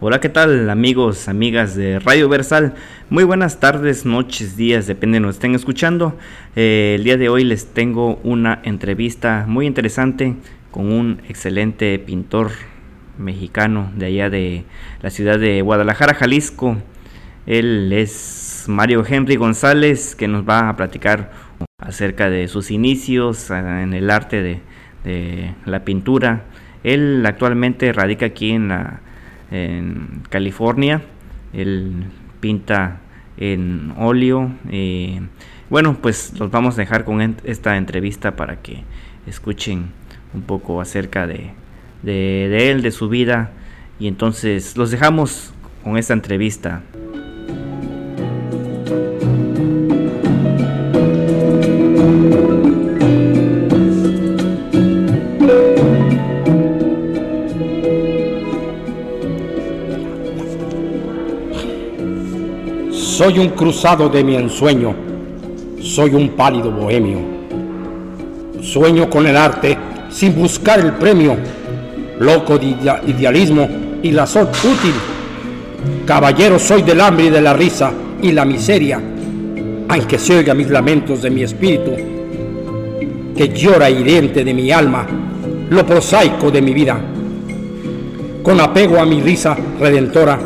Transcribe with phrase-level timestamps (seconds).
[0.00, 2.74] Hola, ¿qué tal amigos, amigas de Radio Versal?
[3.10, 6.18] Muy buenas tardes, noches, días, depende de nos estén escuchando.
[6.56, 10.34] Eh, el día de hoy les tengo una entrevista muy interesante
[10.72, 12.50] con un excelente pintor
[13.18, 14.64] mexicano de allá de
[15.00, 16.76] la ciudad de Guadalajara, Jalisco.
[17.46, 21.30] Él es Mario Henry González, que nos va a platicar
[21.78, 24.60] acerca de sus inicios eh, en el arte de,
[25.04, 26.46] de la pintura.
[26.82, 29.00] Él actualmente radica aquí en la
[29.54, 31.02] en California.
[31.52, 32.04] Él
[32.40, 33.00] pinta
[33.36, 34.50] en óleo.
[34.70, 35.20] Eh,
[35.70, 38.82] bueno, pues los vamos a dejar con esta entrevista para que
[39.26, 39.86] escuchen
[40.34, 41.52] un poco acerca de,
[42.02, 43.52] de él, de su vida.
[43.98, 46.82] Y entonces los dejamos con esta entrevista.
[63.16, 64.92] Soy un cruzado de mi ensueño,
[65.80, 67.20] soy un pálido bohemio.
[68.60, 69.78] Sueño con el arte
[70.10, 71.36] sin buscar el premio,
[72.18, 72.74] loco de
[73.06, 73.68] idealismo
[74.02, 74.94] y la sol útil.
[76.04, 79.00] Caballero soy del hambre y de la risa y la miseria,
[79.88, 81.92] aunque se oiga mis lamentos de mi espíritu,
[83.36, 85.06] que llora hiriente de mi alma,
[85.70, 86.98] lo prosaico de mi vida.
[88.42, 90.36] Con apego a mi risa redentora,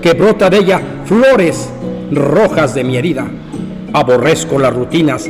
[0.00, 1.73] que brota de ella flores
[2.10, 3.26] rojas de mi herida.
[3.92, 5.28] Aborrezco las rutinas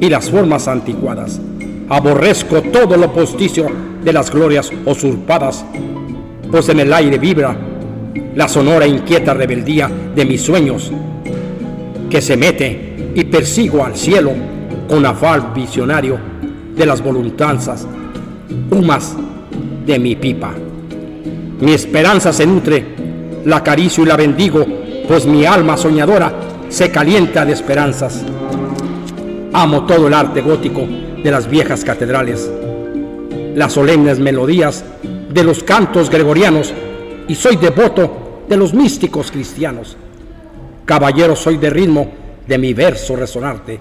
[0.00, 1.40] y las formas anticuadas.
[1.88, 3.66] Aborrezco todo lo posticio
[4.04, 5.64] de las glorias usurpadas,
[6.50, 7.56] pues en el aire vibra
[8.34, 10.92] la sonora inquieta rebeldía de mis sueños,
[12.08, 14.32] que se mete y persigo al cielo
[14.88, 16.18] con afán visionario
[16.76, 17.86] de las voluntades
[18.70, 19.16] humas
[19.84, 20.54] de mi pipa.
[21.60, 22.84] Mi esperanza se nutre,
[23.44, 24.64] la acaricio y la bendigo
[25.08, 26.32] pues mi alma soñadora
[26.68, 28.22] se calienta de esperanzas.
[29.54, 32.48] Amo todo el arte gótico de las viejas catedrales,
[33.54, 34.84] las solemnes melodías
[35.32, 36.74] de los cantos gregorianos
[37.26, 39.96] y soy devoto de los místicos cristianos.
[40.84, 42.10] Caballero soy de ritmo
[42.46, 43.80] de mi verso resonarte,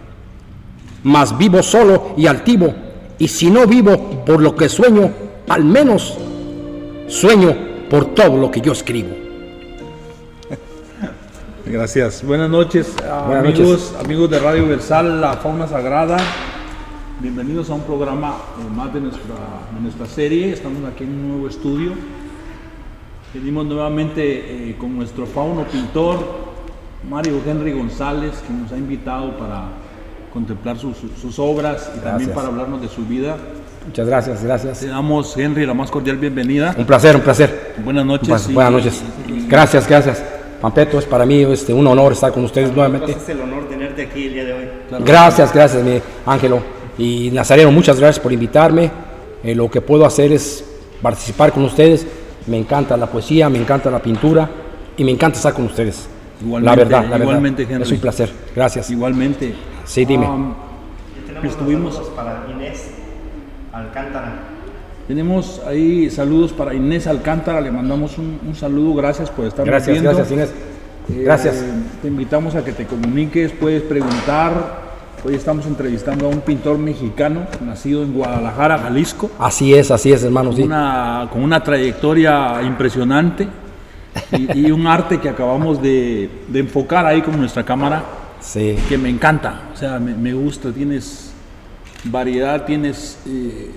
[1.03, 2.73] mas vivo solo y altivo,
[3.19, 5.11] y si no vivo por lo que sueño,
[5.49, 6.17] al menos
[7.07, 7.55] sueño
[7.89, 9.26] por todo lo que yo escribo.
[11.69, 12.23] Gracias.
[12.23, 16.17] Buenas noches, amigos, amigos de Radio Versal, La Fauna Sagrada.
[17.19, 19.35] Bienvenidos a un programa eh, más de nuestra,
[19.81, 20.53] nuestra serie.
[20.53, 21.91] Estamos aquí en un nuevo estudio.
[23.33, 26.19] Venimos nuevamente eh, con nuestro fauno pintor,
[27.09, 29.65] Mario Henry González, que nos ha invitado para
[30.31, 33.35] contemplar sus, obras y también para hablarnos de su vida.
[33.85, 34.79] Muchas gracias, gracias.
[34.79, 36.73] Te damos, Henry, la más cordial bienvenida.
[36.77, 37.75] Un placer, un placer.
[37.83, 38.53] Buenas noches.
[38.53, 39.03] buenas noches.
[39.49, 40.36] Gracias, gracias.
[40.61, 43.11] Pampeto, es para mí este, un honor estar con ustedes nuevamente.
[43.11, 44.65] Es el honor tenerte aquí el día de hoy.
[45.05, 46.61] Gracias, gracias, mi Ángelo.
[46.97, 48.89] Y Nazareno, muchas gracias por invitarme.
[49.43, 50.65] Eh, lo que puedo hacer es
[51.01, 52.07] participar con ustedes.
[52.47, 54.49] Me encanta la poesía, me encanta la pintura
[54.95, 56.09] y me encanta estar con ustedes.
[56.41, 57.81] Igualmente, la verdad, la igualmente, verdad.
[57.81, 58.31] Es un placer.
[58.55, 58.89] Gracias.
[58.89, 59.53] Igualmente.
[59.85, 60.27] Sí, dime.
[60.27, 60.53] Um,
[61.43, 62.91] estuvimos para Inés
[63.71, 64.56] Alcántara.
[65.07, 70.09] Tenemos ahí saludos para Inés Alcántara, le mandamos un, saludo, gracias por estar Gracias, viendo.
[70.11, 70.49] gracias Inés.
[71.09, 71.63] Eh, gracias.
[72.01, 74.85] Te invitamos a que te comuniques, puedes preguntar.
[75.23, 79.31] Hoy estamos entrevistando a un pintor mexicano nacido en Guadalajara, Jalisco.
[79.39, 80.51] Así es, así es, hermano.
[80.51, 83.47] Con, una, con una trayectoria impresionante
[84.31, 88.03] y, un arte que acabamos de, enfocar ahí con nuestra cámara.
[88.41, 88.75] Sí.
[88.87, 91.31] Que me encanta, o sea, me, gusta, tienes
[92.03, 93.71] variedad, tienes eh,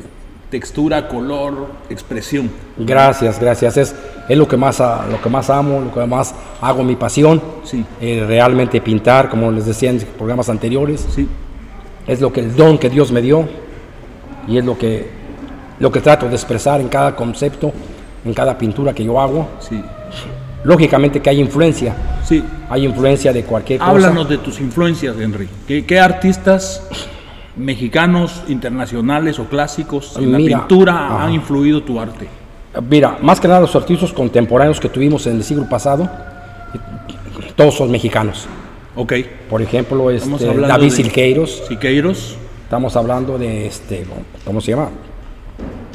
[0.50, 2.50] textura, color, expresión.
[2.76, 3.76] Gracias, gracias.
[3.76, 3.94] Es,
[4.28, 7.40] es lo, que más, lo que más amo, lo que más hago mi pasión.
[7.64, 7.84] Sí.
[8.00, 11.06] Eh, realmente pintar, como les decía en programas anteriores.
[11.14, 11.28] Sí.
[12.06, 13.48] Es lo que el don que Dios me dio
[14.48, 15.08] y es lo que,
[15.78, 17.72] lo que trato de expresar en cada concepto,
[18.24, 19.48] en cada pintura que yo hago.
[19.60, 19.82] Sí.
[20.64, 21.94] Lógicamente que hay influencia.
[22.24, 22.44] Sí.
[22.68, 23.90] Hay influencia de cualquier cosa.
[23.90, 25.48] Háblanos de tus influencias, Henry.
[25.66, 26.82] ¿Qué, qué artistas
[27.60, 32.28] mexicanos, internacionales o clásicos en la pintura han influido tu arte?
[32.88, 36.08] Mira, más que nada los artistas contemporáneos que tuvimos en el siglo pasado,
[37.56, 38.46] todos son mexicanos.
[38.96, 39.12] Ok.
[39.48, 41.62] Por ejemplo, este, David Silqueiros.
[41.68, 42.36] Siqueiros.
[42.64, 44.06] Estamos hablando de este,
[44.44, 44.90] ¿cómo se llama?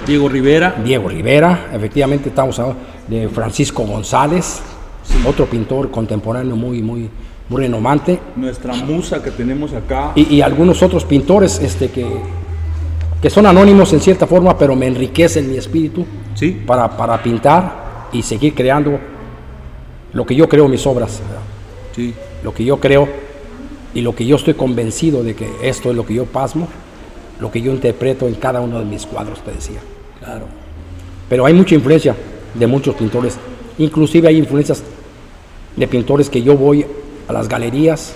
[0.05, 0.75] Diego Rivera.
[0.83, 4.61] Diego Rivera, efectivamente estamos hablando de Francisco González,
[5.25, 7.09] otro pintor contemporáneo muy, muy,
[7.49, 8.19] renomante.
[8.35, 10.11] Nuestra musa que tenemos acá.
[10.15, 12.05] Y, algunos otros pintores este, que,
[13.21, 16.63] que son anónimos en cierta forma, pero me enriquecen mi espíritu ¿Sí?
[16.65, 18.99] para, para pintar y seguir creando
[20.13, 21.21] lo que yo creo en mis obras.
[21.95, 22.13] Sí.
[22.43, 23.07] Lo que yo creo
[23.93, 26.67] y lo que yo estoy convencido de que esto es lo que yo pasmo,
[27.39, 29.79] lo que yo interpreto en cada uno de mis cuadros, te decía.
[30.19, 30.45] Claro.
[31.29, 32.15] Pero hay mucha influencia
[32.53, 33.37] de muchos pintores.
[33.77, 34.83] Inclusive hay influencias
[35.75, 36.85] de pintores que yo voy
[37.27, 38.13] a las galerías.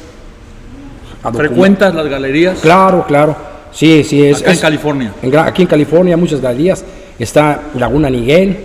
[1.34, 2.60] ¿Frecuentas las galerías?
[2.60, 3.36] Claro, claro.
[3.72, 4.26] Sí, sí.
[4.26, 5.14] Es, Acá en California.
[5.46, 6.84] aquí en California muchas galerías.
[7.18, 8.58] Está Laguna Niguel,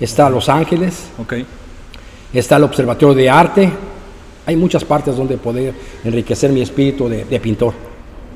[0.00, 1.44] está Los Ángeles, okay.
[2.32, 3.70] está el Observatorio de Arte.
[4.46, 7.74] Hay muchas partes donde poder enriquecer mi espíritu de, pintor.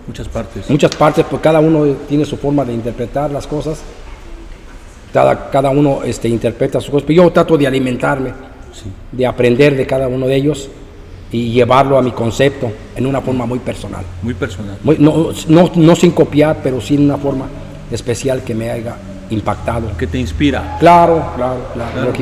[0.06, 0.68] Muchas partes.
[0.70, 3.80] Muchas partes, porque cada uno tiene su forma de interpretar las cosas.
[5.12, 7.06] Cada, cada uno este, interpreta sus cosas.
[7.06, 8.32] Pero yo trato de alimentarme,
[9.12, 10.70] de aprender de cada uno de ellos
[11.30, 14.04] y llevarlo a mi concepto en una forma muy personal.
[14.22, 14.78] Muy personal.
[14.82, 17.46] no, no, no, sin copiar, pero sí en una forma
[17.90, 18.96] especial que me haya
[19.30, 19.96] impactado.
[19.96, 20.76] Que te inspira.
[20.78, 22.12] Claro, claro, claro.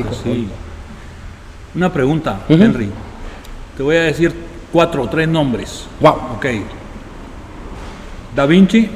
[1.75, 2.89] Una pregunta, Henry.
[3.75, 4.33] Te voy a decir
[4.71, 5.85] cuatro o tres nombres.
[5.99, 6.15] Wow.
[6.35, 6.45] Ok.
[8.35, 8.89] Da Vinci.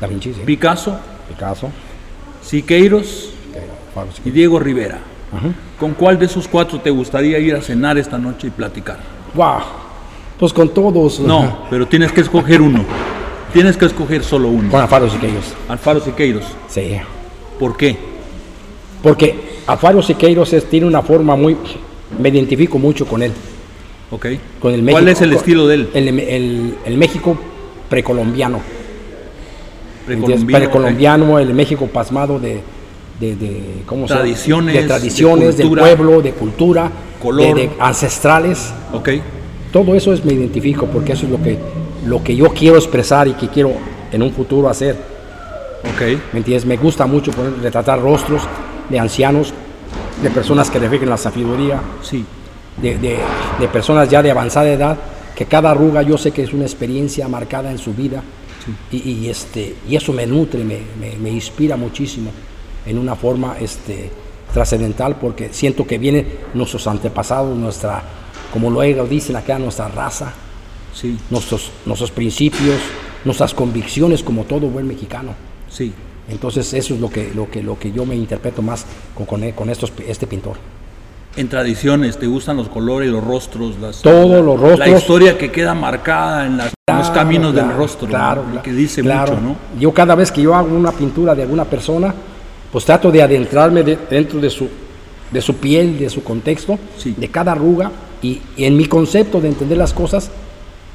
[0.00, 0.40] Da Vinci, sí.
[0.44, 0.98] Picasso.
[1.28, 1.70] Picasso.
[2.42, 3.32] Siqueiros.
[4.24, 4.98] Y Diego Rivera.
[5.78, 9.15] ¿Con cuál de esos cuatro te gustaría ir a cenar esta noche y platicar?
[9.36, 9.60] Wow.
[10.38, 11.20] Pues con todos.
[11.20, 12.84] No, pero tienes que escoger uno.
[13.52, 14.70] Tienes que escoger solo uno.
[14.70, 15.54] Con Alfaro Siqueiros.
[15.68, 16.44] Alfaro Siqueiros.
[16.68, 16.96] Sí.
[17.58, 17.96] ¿Por qué?
[19.02, 21.56] Porque Alfaro Siqueiros tiene una forma muy...
[22.18, 23.32] Me identifico mucho con él.
[24.10, 24.26] Ok.
[24.60, 25.90] Con el ¿Cuál es el estilo de él?
[26.84, 27.36] El, México
[27.88, 28.60] precolombiano.
[30.06, 32.60] Precolombiano, el México pasmado de,
[33.20, 36.90] de, ¿cómo tradiciones, de tradiciones, de del pueblo, de cultura,
[37.20, 38.72] color, de, ancestrales.
[38.92, 39.10] Ok.
[39.72, 41.58] Todo eso es me identifico porque eso es lo que
[42.06, 43.72] lo que yo quiero expresar y que quiero
[44.12, 44.96] en un futuro hacer.
[45.94, 46.02] Ok.
[46.32, 46.66] ¿Me entiendes?
[46.66, 48.42] Me gusta mucho poner, retratar rostros
[48.88, 49.52] de ancianos,
[50.22, 51.80] de personas que reflejen la sabiduría.
[52.02, 52.24] Sí
[52.80, 54.96] de, personas ya de avanzada edad,
[55.34, 58.22] que cada arruga yo sé que es una experiencia marcada en su vida
[58.90, 62.30] y, este, y eso me nutre, me, inspira muchísimo
[62.86, 64.10] en una forma este,
[64.52, 68.02] trascendental porque siento que vienen nuestros antepasados, nuestra,
[68.52, 70.32] como luego dicen acá, nuestra raza,
[70.94, 71.18] sí.
[71.30, 72.80] nuestros, nuestros principios,
[73.24, 75.34] nuestras convicciones como todo buen mexicano.
[75.68, 75.92] Sí.
[76.28, 78.84] Entonces eso es lo que, lo que, lo que yo me interpreto más
[79.14, 80.56] con, con, con estos, este pintor
[81.36, 85.52] en tradiciones, te gustan los colores, los rostros, las, todos los rostros, la historia que
[85.52, 89.56] queda marcada en, los caminos del rostro, claro, que dice mucho, ¿no?
[89.78, 92.14] Yo cada vez que yo hago una pintura de alguna persona,
[92.72, 94.68] pues trato de adentrarme dentro de su
[95.30, 97.90] de su piel, de su contexto, de cada arruga
[98.22, 100.30] y, en mi concepto de entender las cosas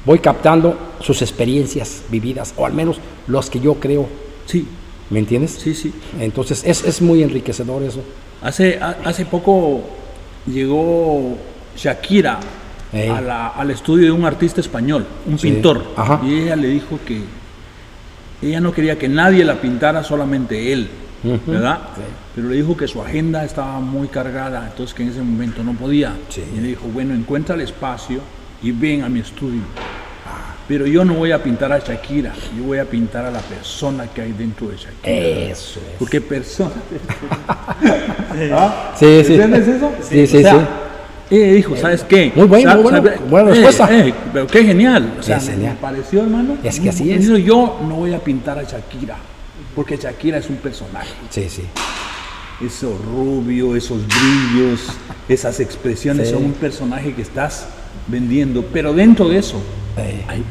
[0.04, 4.08] voy captando sus experiencias vividas o al menos los que yo creo.
[4.46, 4.66] Sí.
[5.10, 5.58] ¿Me entiendes?
[5.62, 5.92] Sí, sí.
[6.18, 8.00] Entonces es, es muy enriquecedor eso.
[8.40, 9.82] Hace, hace poco
[10.46, 11.36] llegó
[11.76, 12.40] Shakira
[12.92, 15.84] al estudio de un artista español, un pintor,
[16.24, 17.22] y ella le dijo que
[18.42, 20.88] ella no quería que nadie la pintara, solamente él,
[21.22, 21.78] ¿verdad?
[22.34, 25.74] Pero le dijo que su agenda estaba muy cargada, entonces que en ese momento no
[25.74, 26.14] podía.
[26.56, 28.20] Y le dijo, bueno, encuentra el espacio
[28.62, 29.62] y ven a mi estudio.
[30.26, 30.54] Ah.
[30.66, 34.06] Pero yo no voy a pintar a Shakira, yo voy a pintar a la persona
[34.06, 35.12] que hay dentro de Shakira.
[35.52, 35.98] Eso es.
[35.98, 36.72] Porque persona.
[38.52, 38.92] ¿Ah?
[38.96, 39.34] Sí, sí.
[39.34, 39.92] ¿Entiendes eso?
[40.00, 40.56] Sí, sí, sí.
[41.32, 42.30] Eh, dijo, ¿sabes qué?
[42.36, 43.10] Muy bueno, muy bueno.
[43.30, 43.88] Buena eh, respuesta.
[43.90, 45.14] Eh, pero qué genial.
[45.18, 45.74] O sea, genial.
[45.74, 46.58] me pareció, hermano.
[46.62, 47.26] Es que así es.
[47.26, 49.16] Yo no voy a pintar a Shakira,
[49.74, 51.12] porque Shakira es un personaje.
[51.30, 51.62] Sí, sí.
[52.64, 54.80] Eso rubio, esos brillos,
[55.28, 57.66] esas expresiones son un personaje que estás
[58.06, 58.64] vendiendo.
[58.72, 59.60] Pero dentro de eso
[60.28, 60.44] hay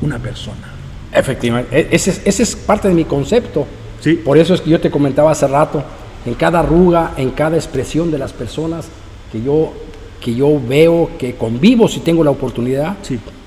[0.00, 0.74] una persona.
[1.12, 1.78] Efectivamente.
[1.78, 3.66] E-, ese, ese es parte de mi concepto.
[4.00, 4.14] Sí.
[4.14, 5.82] Por eso es que yo te comentaba hace rato
[6.24, 8.86] en cada arruga, en cada expresión de las personas
[9.32, 9.72] que yo,
[10.20, 12.96] que yo veo, que convivo si tengo la oportunidad,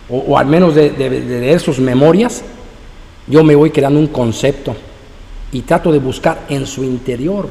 [0.09, 2.43] o, al menos de, leer sus memorias,
[3.27, 4.75] yo me voy creando un concepto
[5.51, 7.49] y trato de buscar en su interior,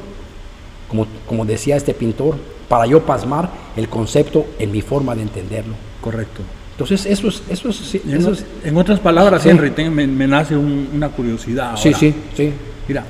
[0.88, 2.36] como, como decía este pintor,
[2.68, 5.74] para yo pasmar el concepto en mi forma de entenderlo.
[6.00, 6.42] Correcto.
[6.72, 7.42] Entonces, eso es...
[7.50, 11.76] Eso es, en, otras palabras, Henry, me, nace una curiosidad.
[11.76, 12.52] Sí, sí, sí.
[12.88, 13.04] Mira,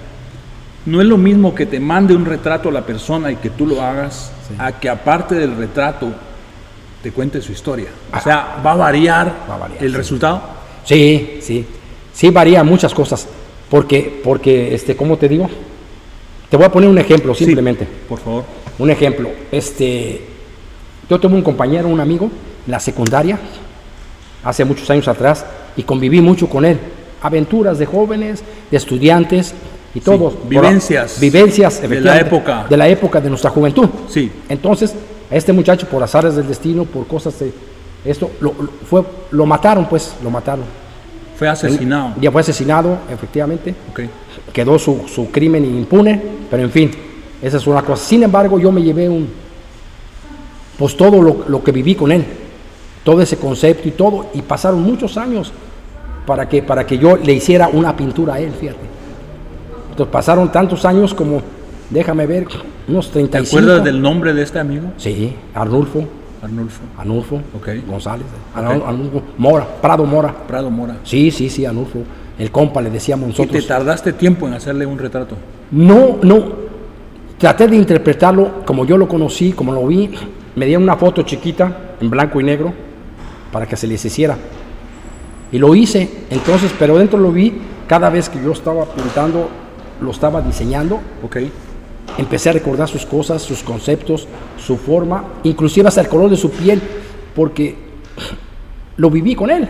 [0.87, 3.66] no es lo mismo que te mande un retrato a la persona y que tú
[3.66, 6.12] lo hagas, a que aparte del retrato
[7.02, 7.90] te cuente su historia.
[8.12, 9.35] O sea, ¿va a variar,
[9.78, 10.42] el resultado?
[10.85, 11.64] Sí, sí.
[12.12, 13.28] Sí varía muchas cosas.
[13.70, 15.48] Porque, porque, este, ¿cómo te digo?
[16.50, 17.86] Te voy a poner un ejemplo simplemente.
[18.08, 18.44] por favor.
[18.78, 19.30] Un ejemplo.
[19.52, 20.20] Este,
[21.08, 22.30] yo tuve un compañero, un amigo,
[22.66, 23.38] en la secundaria,
[24.42, 25.46] hace muchos años atrás,
[25.76, 26.78] y conviví mucho con él.
[27.22, 29.54] Aventuras de jóvenes, de estudiantes,
[29.94, 30.34] y todos.
[30.48, 31.18] vivencias.
[31.20, 32.66] vivencias de la época.
[32.68, 33.88] De la época de nuestra juventud.
[34.08, 34.30] Sí.
[34.48, 34.94] Entonces,
[35.30, 37.52] este muchacho por azares del destino, por cosas de
[38.04, 38.52] esto, lo,
[38.88, 40.64] fue, lo mataron pues, lo mataron.
[41.40, 42.12] Fue asesinado.
[42.20, 43.75] Ya fue asesinado, efectivamente.
[43.92, 44.11] Okay.
[44.52, 46.20] Quedó su, su crimen impune,
[46.50, 46.90] pero en fin,
[47.40, 48.04] esa es una cosa.
[48.04, 49.26] Sin embargo, yo me llevé un,
[50.78, 52.26] pues todo lo, lo, que viví con él,
[53.02, 55.50] todo ese concepto y todo, y pasaron muchos años
[56.26, 58.80] para que, para que yo le hiciera una pintura a él, fíjate.
[59.92, 61.40] Entonces pasaron tantos años como,
[61.88, 62.49] déjame ver,
[62.87, 63.30] unos 35.
[63.30, 64.92] ¿Te acuerdas del nombre de este amigo?
[64.99, 66.04] Sí, Arnulfo.
[66.42, 66.80] Arnulfo.
[66.97, 67.85] Arnulfo okay.
[67.87, 68.26] González.
[68.54, 68.82] Okay.
[68.87, 70.35] Arnulfo Mora, Prado Mora.
[70.47, 70.97] Prado Mora.
[71.04, 72.00] Sí, sí, sí, Arnulfo.
[72.38, 73.56] El compa le decíamos nosotros.
[73.56, 75.37] ¿Y te tardaste tiempo en hacerle un retrato?
[75.70, 76.70] No, no.
[77.37, 80.11] Traté de interpretarlo como yo lo conocí, como lo vi.
[80.56, 82.73] Me dieron una foto chiquita, en blanco y negro,
[83.52, 84.37] para que se les hiciera.
[85.52, 87.52] Y lo hice, entonces, pero dentro lo vi,
[87.87, 89.49] cada vez que yo estaba pintando,
[90.00, 91.00] lo estaba diseñando.
[91.23, 91.37] Ok.
[92.18, 94.26] Empecé a recordar sus cosas, sus conceptos,
[94.58, 96.80] su forma, inclusive hasta el color de su piel,
[97.34, 97.76] porque
[98.96, 99.68] lo viví con él.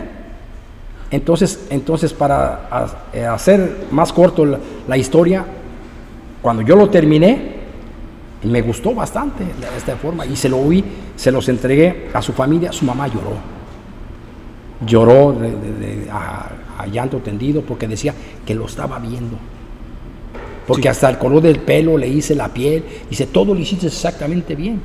[1.11, 2.67] Entonces, entonces para
[3.33, 4.45] hacer más corto
[4.87, 5.45] la, historia,
[6.41, 7.59] cuando yo lo terminé,
[8.43, 9.43] me gustó bastante
[9.77, 10.83] esta forma y se lo oí,
[11.17, 13.33] se los entregué a su familia, su mamá lloró.
[14.85, 15.37] Lloró
[16.11, 19.37] a, llanto tendido porque decía que lo estaba viendo.
[20.71, 20.87] Porque sí.
[20.87, 24.81] hasta el color del pelo le hice la piel, dice, todo lo hiciste exactamente bien.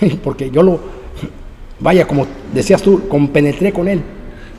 [0.24, 0.80] porque yo lo,
[1.78, 4.02] vaya, como decías tú, compenetré con él.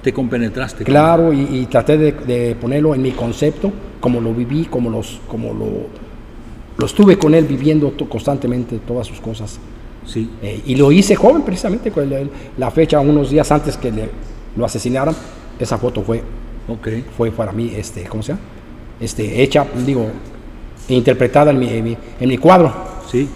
[0.02, 0.84] Te compenetraste.
[0.84, 1.48] Claro, con él.
[1.52, 5.88] Y, y, traté de, ponerlo en mi concepto, como lo viví, como, los, como lo,
[6.78, 9.60] lo estuve con él viviendo constantemente todas sus cosas.
[10.06, 10.30] Sí.
[10.42, 14.10] Eh, y lo hice joven precisamente, con el, la fecha, unos días antes que le,
[14.56, 15.16] lo asesinaran,
[15.60, 16.24] esa foto fue,
[16.68, 17.06] okay.
[17.16, 18.42] fue para mí, este, ¿cómo se llama?
[19.00, 20.08] Este, hecha, digo,
[20.96, 22.74] interpretada en mi, en mi, en mi cuadro.
[23.10, 23.28] Sí.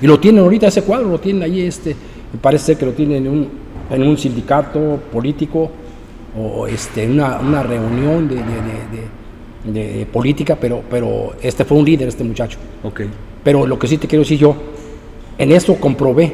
[0.00, 1.96] Y lo tienen ahorita, ese cuadro lo tienen ahí, este,
[2.32, 3.48] me parece que lo tienen en un,
[3.90, 5.70] en un sindicato político
[6.36, 11.78] o este, en una, una reunión de, de, de, de, política, pero, pero este fue
[11.78, 12.58] un líder, este muchacho.
[12.82, 13.08] Okay.
[13.42, 14.54] Pero lo que sí te quiero decir yo,
[15.38, 16.32] en esto comprobé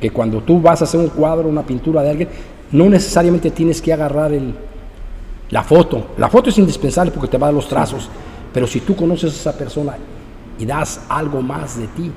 [0.00, 2.28] que cuando tú vas a hacer un cuadro, una pintura de alguien,
[2.72, 4.54] no necesariamente tienes que agarrar el,
[5.50, 6.08] la foto.
[6.18, 8.10] La foto es indispensable porque te va a dar los trazos, sí.
[8.56, 9.98] Pero si tú conoces a esa persona
[10.58, 12.10] y das algo más de ti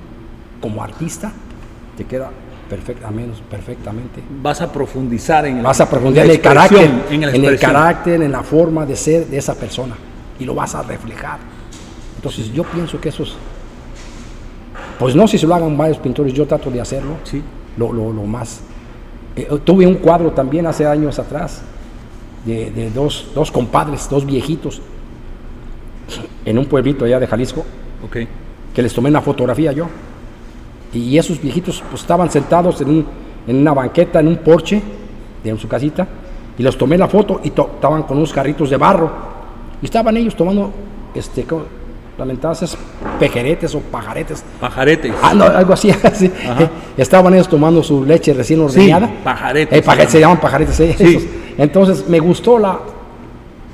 [0.62, 1.34] como artista,
[1.98, 2.32] te queda
[2.70, 3.40] perfectamente.
[3.50, 4.24] perfectamente.
[4.42, 8.22] Vas a profundizar en el, vas a profundizar en el carácter, en, en el carácter,
[8.22, 9.98] en la forma de ser de esa persona
[10.40, 11.40] y lo vas a reflejar.
[12.16, 13.34] Entonces yo pienso que eso es,
[14.98, 17.44] pues no si se lo hagan varios pintores, yo trato de hacerlo, sí.
[17.76, 18.62] lo, lo, lo más.
[19.36, 21.64] Eh, tuve un cuadro también hace años atrás
[22.46, 24.82] de, de dos, dos, compadres, dos viejitos,
[26.46, 27.66] en un pueblito allá de Jalisco,
[28.06, 28.28] okay.
[28.74, 29.88] que les tomé una fotografía yo.
[30.94, 33.06] Y esos viejitos pues, estaban sentados en, un,
[33.48, 34.82] en, una banqueta, en un porche
[35.44, 36.08] de en su casita,
[36.58, 39.12] y los tomé la foto y estaban con unos carritos de barro.
[39.82, 40.72] Y estaban ellos tomando,
[41.14, 41.46] este,
[42.18, 42.78] lamentadas
[43.20, 44.44] pejeretes o pajaretes.
[44.60, 45.14] Pajaretes.
[45.24, 45.90] Ah, no, algo así.
[46.04, 46.26] así.
[46.26, 49.08] Eh, estaban ellos tomando su leche recién ordeñada.
[49.08, 49.80] Sí, pajaretes.
[49.80, 50.80] Eh, pajaretes se llaman pajaretes.
[50.82, 51.54] Eh, sí.
[51.58, 52.78] Entonces me gustó la.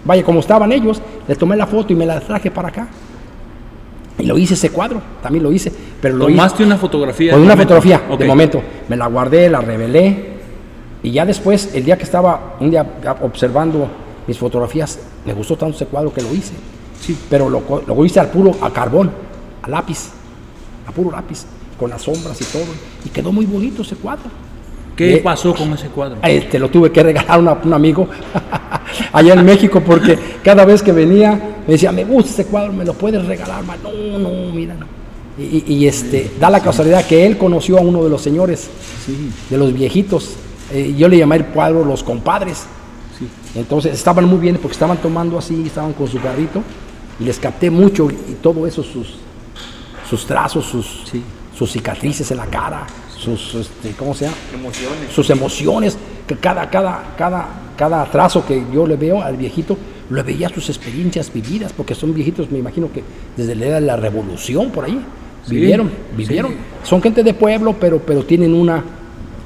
[0.06, 2.88] Vaya, como estaban ellos, les tomé la foto y me la traje para acá.
[4.18, 5.72] Y lo hice ese cuadro, también lo hice.
[6.02, 7.32] Pero lo ¿Tomaste una fotografía?
[7.32, 7.74] Con una momento.
[7.74, 8.18] fotografía, okay.
[8.18, 8.62] de momento.
[8.88, 10.36] Me la guardé, la revelé.
[11.04, 12.86] Y ya después, el día que estaba un día
[13.22, 13.88] observando
[14.28, 16.54] mis fotografías, me gustó tanto ese cuadro que lo hice.
[17.00, 17.18] Sí.
[17.30, 19.12] Pero lo, lo hice al puro, a carbón,
[19.62, 20.12] a lápiz,
[20.88, 21.46] a puro lápiz,
[21.78, 22.72] con las sombras y todo.
[23.04, 24.45] Y quedó muy bonito ese cuadro.
[24.96, 26.18] ¿Qué eh, pasó con ese cuadro?
[26.24, 28.08] Eh, te lo tuve que regalar a un amigo
[29.12, 32.86] allá en México porque cada vez que venía me decía, me gusta este cuadro, me
[32.86, 33.64] lo puedes regalar.
[33.64, 33.78] Man.
[33.84, 34.86] No, no, mira, no.
[35.38, 38.70] Y, y, este, da la casualidad que él conoció a uno de los señores,
[39.06, 39.32] sí.
[39.50, 40.36] de los viejitos.
[40.72, 42.66] Eh, yo le llamé el cuadro Los Compadres.
[43.20, 43.28] Sí.
[43.56, 46.62] Entonces estaban muy bien porque estaban tomando así, estaban con su carrito
[47.20, 49.16] y les capté mucho y todo eso, sus,
[50.10, 51.22] sus trazos, sus, sí.
[51.58, 52.86] sus cicatrices en la cara,
[53.26, 54.38] sus, este, ¿cómo se llama?
[54.54, 55.12] Emociones.
[55.14, 59.78] Sus emociones, que cada, cada, cada, cada trazo que yo le veo al viejito,
[60.10, 63.04] le veía sus experiencias vividas, porque son viejitos, me imagino que
[63.36, 65.00] desde la edad de la revolución por ahí,
[65.46, 66.52] sí, vivieron, vivieron.
[66.52, 66.58] Sí.
[66.84, 68.84] Son gente de pueblo, pero, pero tienen una,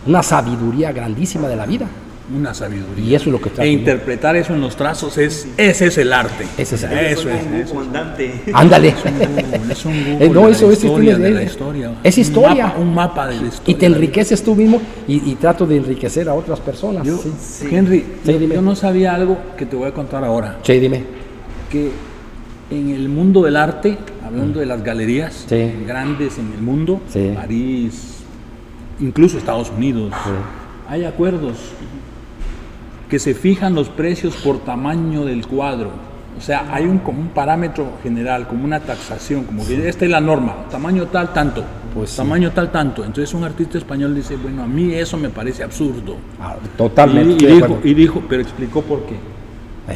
[0.06, 1.88] una sabiduría grandísima de la vida.
[2.36, 3.04] Una sabiduría.
[3.06, 3.64] Y eso es lo que trato.
[3.64, 6.46] E interpretar eso en los trazos es, ese es el arte.
[6.60, 7.12] Ese es el arte.
[7.12, 7.46] Eso es.
[7.46, 7.74] eso.
[7.74, 8.42] comandante.
[8.54, 8.90] Ándale.
[8.90, 11.32] Es un Google, es un Google Eh, no, de eso la es historia, historia, de
[11.32, 11.92] la es- historia.
[12.04, 12.50] es historia.
[12.52, 13.72] Un mapa, un mapa de la historia.
[13.72, 17.06] Y te enriqueces tú mismo y, y trato de enriquecer a otras personas.
[17.06, 17.32] Yo, sí.
[17.40, 17.68] Sí.
[17.72, 18.56] Henry, Sí, yo- dime.
[18.56, 20.60] yo no sabía algo que te voy a contar ahora.
[20.62, 21.04] Sí, dime.
[21.72, 21.90] Que
[22.70, 25.72] en el mundo del arte, hablando de las galerías Sí.
[25.88, 27.32] grandes en el mundo, Sí.
[27.36, 28.18] París,
[29.00, 30.14] incluso Estados Unidos,
[30.88, 31.58] hay acuerdos
[33.10, 35.90] que se fijan los precios por tamaño del cuadro.
[36.38, 40.12] O sea, hay un, como un parámetro general, como una taxación, como que esta es
[40.12, 43.04] la norma, tamaño tal, tanto, pues tamaño tal, tanto.
[43.04, 46.16] Entonces un artista español dice, bueno, a mí eso me parece absurdo.
[46.40, 47.44] Ah, totalmente.
[47.44, 49.16] Y, dijo, y, dijo, pero explicó por qué.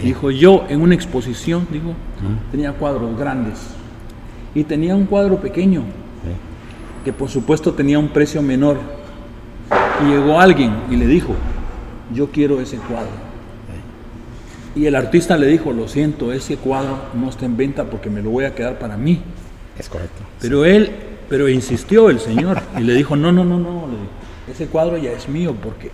[0.02, 1.94] Dijo, yo en una exposición, digo,
[2.52, 3.60] tenía cuadros grandes
[4.56, 5.84] y tenía un cuadro pequeño,
[7.06, 8.78] que por supuesto tenía un precio menor.
[10.04, 11.36] Y llegó alguien y le dijo,
[12.14, 13.34] yo quiero ese cuadro.
[14.76, 18.22] Y el artista le dijo, lo siento, ese cuadro no está en venta porque me
[18.24, 19.22] lo voy a quedar para mí.
[19.78, 20.24] Es correcto.
[20.42, 20.92] Pero él,
[21.30, 23.84] pero insistió el señor y le dijo, no, no, no, no,
[24.52, 25.92] ese cuadro ya es mío porque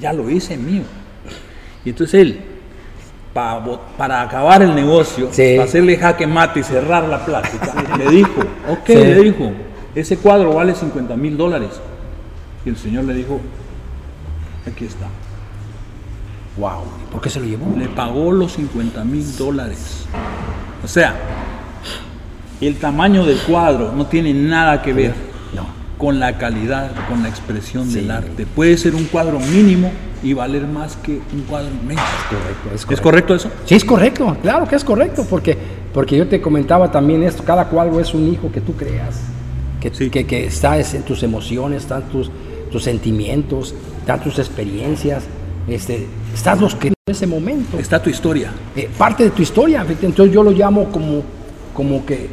[0.00, 0.82] ya lo hice mío.
[1.84, 2.40] Y entonces él,
[3.32, 8.88] para, acabar el negocio, para hacerle jaque mate y cerrar la plática, le dijo, ok,
[8.88, 9.52] le dijo,
[9.94, 11.80] ese cuadro vale 50 mil dólares.
[12.64, 13.40] Y el señor le dijo,
[14.66, 15.06] aquí está.
[16.56, 17.74] Wow, ¿por qué se lo llevó?
[17.78, 20.04] Le pagó los 50 mil dólares.
[20.84, 21.14] O sea,
[22.60, 25.32] el tamaño del cuadro no tiene nada que ver
[26.02, 28.44] con la calidad, con la expresión del arte.
[28.44, 32.02] Puede ser un cuadro mínimo y valer más que un cuadro inmenso.
[32.74, 33.34] Es correcto, es correcto.
[33.36, 33.50] eso?
[33.64, 35.56] Sí, es correcto, claro que es correcto, porque,
[35.94, 39.20] porque yo te comentaba también esto, cada cuadro es un hijo que tú creas,
[39.80, 42.32] que, que, que está en tus emociones, están tus,
[42.72, 45.24] tus sentimientos, están tus experiencias,
[45.68, 47.78] este, estás los que en ese momento.
[47.78, 48.52] Está tu historia.
[48.76, 51.22] Eh, parte de tu historia, entonces yo lo llamo como,
[51.74, 52.28] como que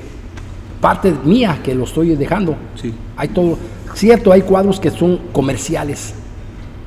[0.82, 2.56] parte mía que lo estoy dejando.
[2.76, 2.94] Sí.
[3.18, 3.58] Hay todo,
[3.94, 6.14] cierto, hay cuadros que son comerciales.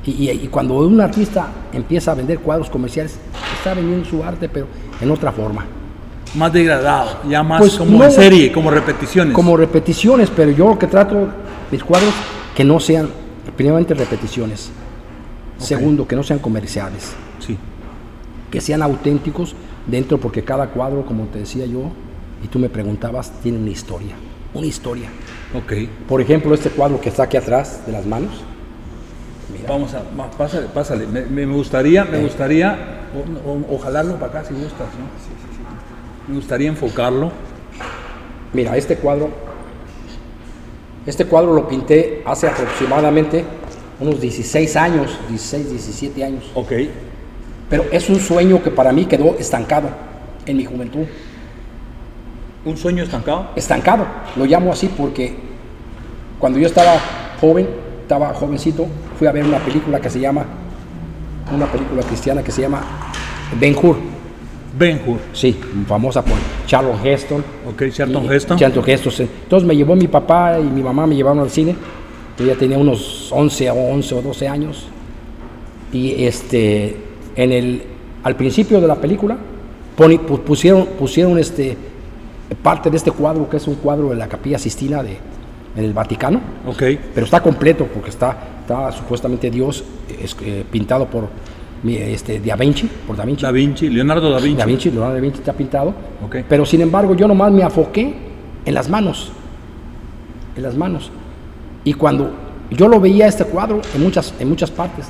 [0.05, 3.17] Y, cuando un artista empieza a vender cuadros comerciales,
[3.57, 4.67] está vendiendo su arte, pero
[4.99, 5.65] en otra forma.
[6.35, 9.33] Más degradado, ya más pues como en serie, como repeticiones.
[9.33, 11.29] Como repeticiones, pero yo lo que trato,
[11.71, 12.13] mis cuadros,
[12.53, 13.07] que no sean,
[13.55, 14.71] primeramente repeticiones.
[15.57, 17.13] Segundo, que no sean comerciales.
[17.39, 17.57] Sí.
[18.51, 19.55] Que sean auténticos
[19.87, 21.91] dentro, porque cada cuadro, como te decía yo,
[22.43, 24.15] y tú me preguntabas, tiene una historia.
[24.53, 25.09] Una historia.
[25.53, 25.73] Ok.
[26.07, 28.31] Por ejemplo, este cuadro que está aquí atrás de las manos.
[29.67, 30.01] Vamos a,
[30.37, 31.07] pásale, pásale.
[31.07, 32.23] Me, gustaría, me eh.
[32.23, 33.01] gustaría,
[33.69, 35.05] o, jalarlo para acá si gustas, ¿no?
[35.19, 36.31] Sí, sí, sí.
[36.31, 37.31] Me gustaría enfocarlo.
[38.51, 39.29] Mira, este cuadro,
[41.05, 43.43] este cuadro lo pinté hace aproximadamente
[44.03, 46.43] unos 16 años, 16, 17 años.
[46.53, 46.71] Ok.
[47.69, 49.89] Pero es un sueño que para mí quedó estancado
[50.45, 51.05] en mi juventud.
[52.65, 53.49] ¿Un sueño estancado?
[53.55, 55.33] Estancado, lo llamo así porque
[56.39, 56.99] cuando yo estaba
[57.39, 57.67] joven,
[58.01, 58.85] estaba jovencito,
[59.17, 60.45] fui a ver una película que se llama,
[61.53, 62.81] una película cristiana que se llama
[63.59, 63.97] Ben Hur.
[64.77, 65.19] Ben Hur.
[65.33, 66.37] Sí, famosa por
[66.67, 67.43] Charlton Heston.
[67.69, 68.57] Ok, Charlton Heston.
[68.57, 69.29] Charlton Heston.
[69.43, 71.75] Entonces me llevó mi papá y mi mamá me llevaron al cine
[72.37, 74.85] yo ya tenía unos 11 o 11 o 12 años.
[75.91, 76.97] Y este,
[77.35, 77.83] en el,
[78.23, 79.37] al principio de la película
[79.95, 81.77] pusieron, pusieron este,
[82.61, 85.17] parte de este cuadro, que es un cuadro de la Capilla Sistina de,
[85.75, 86.41] en el Vaticano.
[86.65, 86.99] Okay.
[87.13, 89.83] Pero está completo porque está, está supuestamente Dios
[90.21, 91.29] es, eh, pintado por
[91.85, 93.43] este, Da Vinci, por Da Vinci.
[93.43, 94.57] Da Vinci, Leonardo Da Vinci.
[94.57, 95.93] Da Vinci, Leonardo Da Vinci está pintado.
[96.25, 96.43] Okay.
[96.47, 98.15] Pero sin embargo yo nomás me afoqué
[98.65, 99.31] en las manos.
[100.55, 101.11] En las manos.
[101.83, 102.31] Y cuando
[102.71, 105.07] yo lo veía este cuadro en muchas, en muchas partes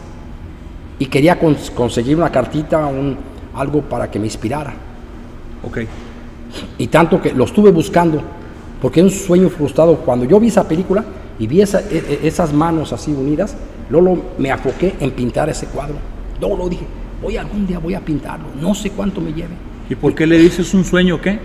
[0.99, 3.17] y quería conseguir una cartita, un,
[3.55, 4.73] algo para que me inspirara.
[5.63, 5.79] Ok.
[6.77, 8.21] Y tanto que lo estuve buscando,
[8.81, 9.95] porque es un sueño frustrado.
[9.97, 11.03] Cuando yo vi esa película
[11.39, 13.55] y vi e, e, esas manos así unidas,
[13.89, 15.95] luego me afoqué en pintar ese cuadro.
[16.39, 16.85] Luego lo dije,
[17.21, 19.55] voy algún día voy a pintarlo, no sé cuánto me lleve.
[19.89, 21.39] ¿Y por qué le dices un sueño qué?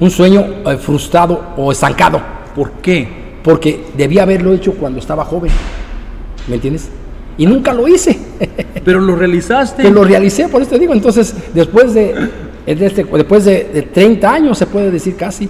[0.00, 2.20] Un sueño eh, frustrado o estancado.
[2.54, 3.23] ¿Por qué?
[3.44, 5.52] Porque debía haberlo hecho cuando estaba joven.
[6.48, 6.88] ¿Me entiendes?
[7.36, 8.18] Y nunca lo hice.
[8.84, 9.82] Pero lo realizaste.
[9.82, 10.94] Pero lo realicé, por eso te digo.
[10.94, 12.30] Entonces, después de,
[12.66, 15.48] este, después de, 30 años, se puede decir casi,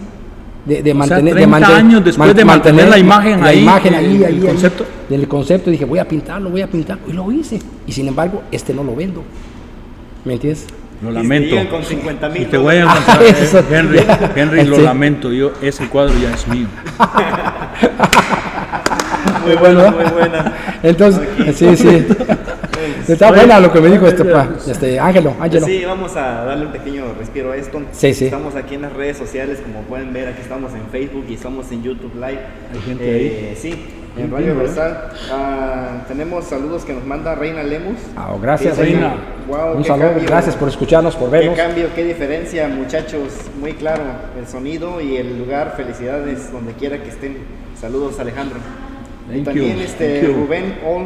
[0.64, 1.35] de, mantener.
[1.35, 3.61] 30 años después de mantener, la imagen la ahí.
[3.61, 4.85] imagen ahí, el, concepto.
[5.09, 7.04] del concepto, dije, voy a pintarlo, voy a pintarlo.
[7.09, 7.61] Y lo hice.
[7.87, 9.22] Y sin embargo, este no lo vendo.
[10.24, 10.66] ¿Me entiendes?
[11.02, 11.54] Lo lamento.
[11.54, 12.48] Y con 50 mil.
[12.48, 13.20] te voy a encontrar,
[13.70, 14.00] Henry,
[14.35, 15.30] Henry, lo lamento.
[15.33, 16.66] Yo, ese cuadro ya es mío.
[19.45, 20.53] muy buena, muy buena.
[20.83, 22.07] Entonces, sí, sí.
[23.09, 24.25] Está buena lo que me dijo este,
[24.67, 25.67] este Ángelo, Ángelo.
[25.67, 27.83] Sí, vamos a darle un pequeño respiro a esto.
[27.93, 28.27] Sí, sí.
[28.27, 31.71] Estamos aquí en las redes sociales, como pueden ver, aquí estamos en Facebook y estamos
[31.73, 32.41] en YouTube Live.
[32.73, 33.27] Hay gente ahí.
[33.27, 33.85] Eh, sí,
[34.17, 35.11] en Radio Versal.
[35.31, 37.99] Ah, tenemos saludos que nos manda Reina Lemus.
[38.17, 39.15] Ah, oh, gracias, Reina.
[39.75, 41.55] un saludo, gracias por escucharnos, por vernos.
[41.55, 43.33] Qué cambio, qué diferencia, muchachos.
[43.61, 44.03] Muy claro,
[44.39, 45.75] el sonido y el lugar.
[45.77, 47.63] Felicidades donde quiera que estén.
[47.85, 48.57] Saludos, Alejandro.
[49.31, 51.05] y también este Rubén Ol,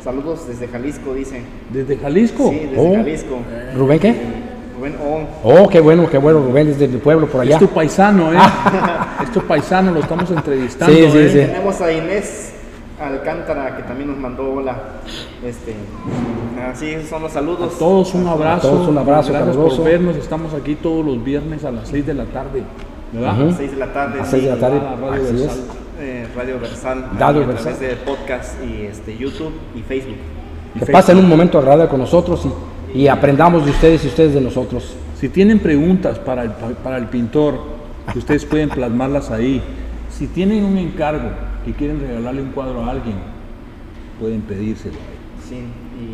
[0.00, 1.42] saludos desde Jalisco, dice.
[1.72, 2.50] ¿Desde Jalisco?
[2.50, 2.94] Sí, desde oh.
[2.94, 3.38] Jalisco.
[3.76, 4.14] ¿Rubén qué?
[4.76, 5.26] Rubén Ol.
[5.42, 7.54] Oh, qué bueno, qué bueno, Rubén, desde mi pueblo por allá.
[7.54, 8.36] Es tu paisano, ¿eh?
[9.24, 10.94] es tu paisano, lo estamos entrevistando.
[10.94, 11.28] Sí, sí, ¿eh?
[11.30, 11.38] sí.
[11.38, 12.52] Tenemos a Inés
[13.00, 14.76] Alcántara, que también nos mandó hola.
[15.44, 15.74] Este,
[16.64, 17.74] así son los saludos.
[17.74, 18.68] A todos un abrazo.
[18.68, 19.32] A todos un abrazo.
[19.32, 20.14] Gracias por vernos.
[20.14, 22.62] Estamos aquí todos los viernes a las 6 de la tarde.
[23.12, 23.34] ¿Verdad?
[23.34, 24.20] A las 6 de la tarde.
[24.20, 24.80] A 6 de la tarde.
[26.00, 26.00] Radio Versal.
[26.00, 27.10] Eh, Radio Versal.
[27.18, 27.74] Radio Versal.
[27.74, 30.16] A través de podcast y este, YouTube y Facebook.
[30.78, 32.46] que pasen un momento agradable con nosotros
[32.94, 34.96] y, y, aprendamos de ustedes y ustedes de nosotros.
[35.18, 37.60] Si tienen preguntas para el, para el pintor,
[38.14, 39.62] ustedes pueden plasmarlas ahí.
[40.10, 41.30] Si tienen un encargo,
[41.64, 43.16] que quieren regalarle un cuadro a alguien,
[44.18, 44.96] pueden pedírselo.
[45.46, 45.64] Sí,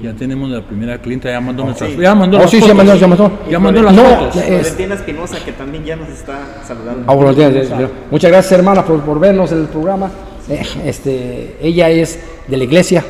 [0.02, 2.94] Ya tenemos la primera clienta, ya mandó oh, nuestras Ya mandó oh, sí, ya mandó,
[2.94, 3.40] ya mandó.
[3.50, 4.36] Ya mandó las no, fotos.
[4.36, 7.04] Valentina Espinosa, que también ya nos está saludando.
[7.06, 10.10] Ah, muchas gracias, hermana, por, por, vernos en el programa.
[10.48, 13.04] Eh, este, ella es de la iglesia.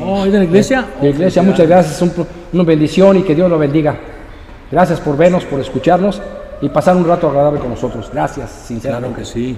[0.00, 0.86] Oh, ¿es de la iglesia?
[1.00, 2.02] De la iglesia, muchas gracias.
[2.02, 2.12] Un,
[2.52, 3.96] una bendición y que Dios lo bendiga.
[4.70, 6.20] Gracias por vernos, por escucharnos
[6.60, 8.10] y pasar un rato agradable con nosotros.
[8.12, 9.14] Gracias, sinceramente.
[9.14, 9.56] Claro que sí.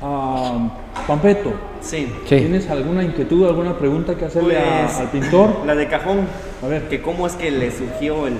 [0.00, 0.68] Uh,
[1.06, 2.12] Pampeto, sí.
[2.28, 5.60] ¿tienes alguna inquietud, alguna pregunta que hacerle pues, al pintor?
[5.66, 6.20] La de cajón.
[6.62, 6.88] A ver.
[6.88, 8.34] Que cómo es que le surgió el.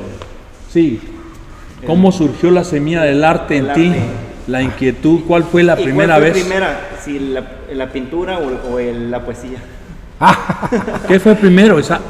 [0.71, 1.01] Sí.
[1.87, 3.93] ¿Cómo surgió la semilla del arte en ti?
[4.47, 6.45] La inquietud, ¿cuál fue la primera cuál fue vez?
[6.45, 6.81] primera?
[7.03, 9.59] Si la, pintura o, la poesía.
[10.21, 10.69] Ah.
[11.09, 11.79] ¿Qué fue primero?
[11.79, 12.01] Esa,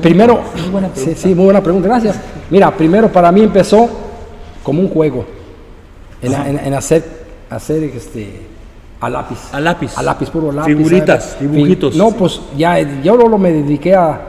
[0.00, 2.20] primero, muy buena sí, sí, muy buena pregunta, gracias.
[2.50, 3.88] Mira, primero para mí empezó
[4.62, 5.24] como un juego,
[6.22, 7.04] en, en hacer,
[7.48, 8.49] hacer este,
[9.00, 9.38] a lápiz.
[9.52, 9.96] A lápiz.
[9.96, 10.74] A lápiz, puro lápiz.
[10.76, 11.96] Figuritas, dibujitos.
[11.96, 14.26] No, pues ya, yo luego me dediqué a,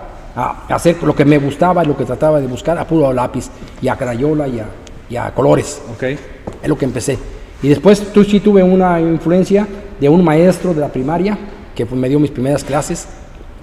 [0.70, 3.50] hacer lo que me gustaba, lo que trataba de buscar, a puro lápiz,
[3.82, 5.82] y a crayola y a, colores.
[5.94, 6.04] Ok.
[6.04, 7.20] Es lo que empecé.
[7.62, 9.68] Y después tú sí tuve una influencia
[10.00, 11.38] de un maestro de la primaria
[11.76, 13.08] que pues, me dio mis primeras clases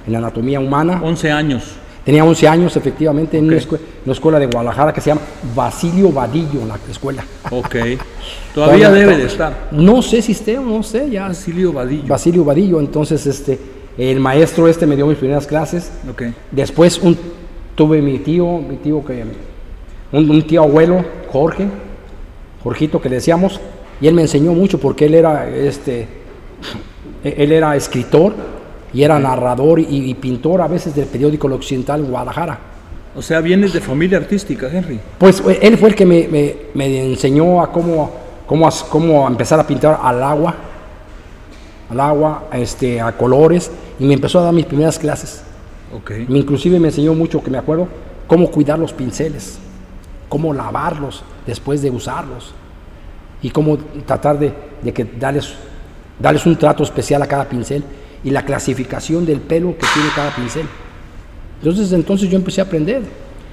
[0.06, 1.00] en anatomía humana.
[1.02, 1.76] 11 años.
[2.04, 5.20] Tenía 11 años, efectivamente, en una, escuela, de Guadalajara que se llama
[5.54, 7.22] Basilio Vadillo, la escuela.
[7.50, 7.76] Ok.
[8.54, 9.68] Todavía debe de estar.
[9.72, 11.28] No sé si esté o no sé, ya.
[11.28, 12.04] Basilio Vadillo.
[12.06, 13.58] Basilio Vadillo, entonces este,
[13.98, 15.92] el maestro este me dio mis primeras clases.
[16.10, 16.22] Ok.
[16.50, 17.16] Después un,
[17.74, 19.24] tuve mi tío, mi tío que,
[20.12, 21.68] un, tío abuelo, Jorge,
[22.64, 23.60] Jorgito que le decíamos,
[24.00, 26.08] y él me enseñó mucho porque él era, este,
[27.22, 28.57] él era escritor
[28.92, 32.58] y era narrador y, pintor a veces del periódico El Occidental en Guadalajara.
[33.16, 35.00] O sea, vienes de familia artística, Henry.
[35.18, 38.10] Pues eh, él fue el que me, enseñó a cómo,
[38.46, 40.54] cómo, cómo, empezar a pintar al agua,
[41.90, 45.42] al agua, este, a colores, y me empezó a dar mis primeras clases.
[46.02, 46.26] Okay.
[46.28, 47.88] Inclusive me enseñó mucho, que me acuerdo,
[48.26, 49.58] cómo cuidar los pinceles,
[50.28, 52.54] cómo lavarlos después de usarlos,
[53.42, 54.52] y cómo tratar de,
[54.92, 55.54] que darles,
[56.18, 57.84] darles un trato especial a cada pincel
[58.24, 60.66] y la clasificación del pelo que tiene cada pincel.
[61.62, 63.02] Entonces, entonces yo empecé a aprender.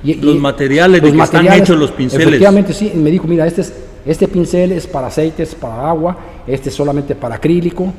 [0.03, 2.27] Y, los materiales de que están hechos los pinceles.
[2.27, 2.91] Efectivamente, sí.
[2.95, 3.73] Me dijo, mira, este, es,
[4.05, 7.91] este pincel es para aceites, para agua, este es solamente para acrílico.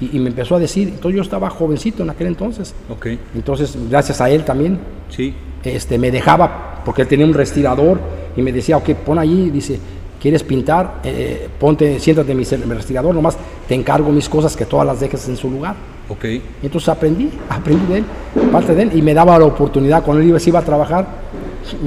[0.00, 2.74] Y, me empezó a decir, entonces yo estaba jovencito en aquel entonces.
[2.88, 3.18] Okay.
[3.34, 4.78] Entonces, gracias a él también,
[5.10, 5.34] sí.
[5.62, 8.00] este, me dejaba, porque él tenía un respirador
[8.34, 9.78] y me decía, ok, pon allí, dice,
[10.20, 11.00] ¿Quieres pintar?
[11.02, 15.26] Eh, ponte, siéntate en mi, respirador, nomás te encargo mis cosas que todas las dejes
[15.28, 15.74] en su lugar.
[16.10, 16.24] Ok.
[16.62, 18.04] Entonces aprendí, aprendí de él,
[18.52, 21.06] parte de él, y me daba la oportunidad, cuando él iba, iba a trabajar,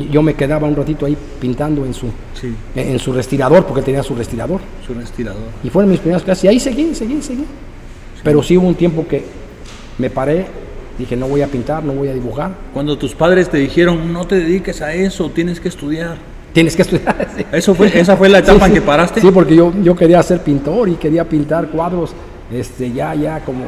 [0.10, 2.08] yo me quedaba un ratito ahí pintando en su,
[2.76, 4.62] en su respirador, porque él tenía su respirador.
[4.86, 5.44] Su respirador.
[5.64, 7.46] Y fueron mis primeras clases, y ahí seguí, seguí, seguí.
[8.24, 9.24] Pero sí hubo un tiempo que
[10.00, 10.48] me paré,
[10.98, 12.52] dije, no voy a pintar, no voy a dibujar.
[12.74, 16.33] Cuando tus padres te dijeron, no te dediques a eso, tienes que estudiar.
[16.54, 17.28] Tienes que estudiar.
[17.52, 19.20] Eso fue, ¿Esa fue la etapa en que paraste?
[19.20, 22.14] Sí, porque yo, yo quería ser pintor y quería pintar cuadros,
[22.52, 23.66] este, ya, ya como...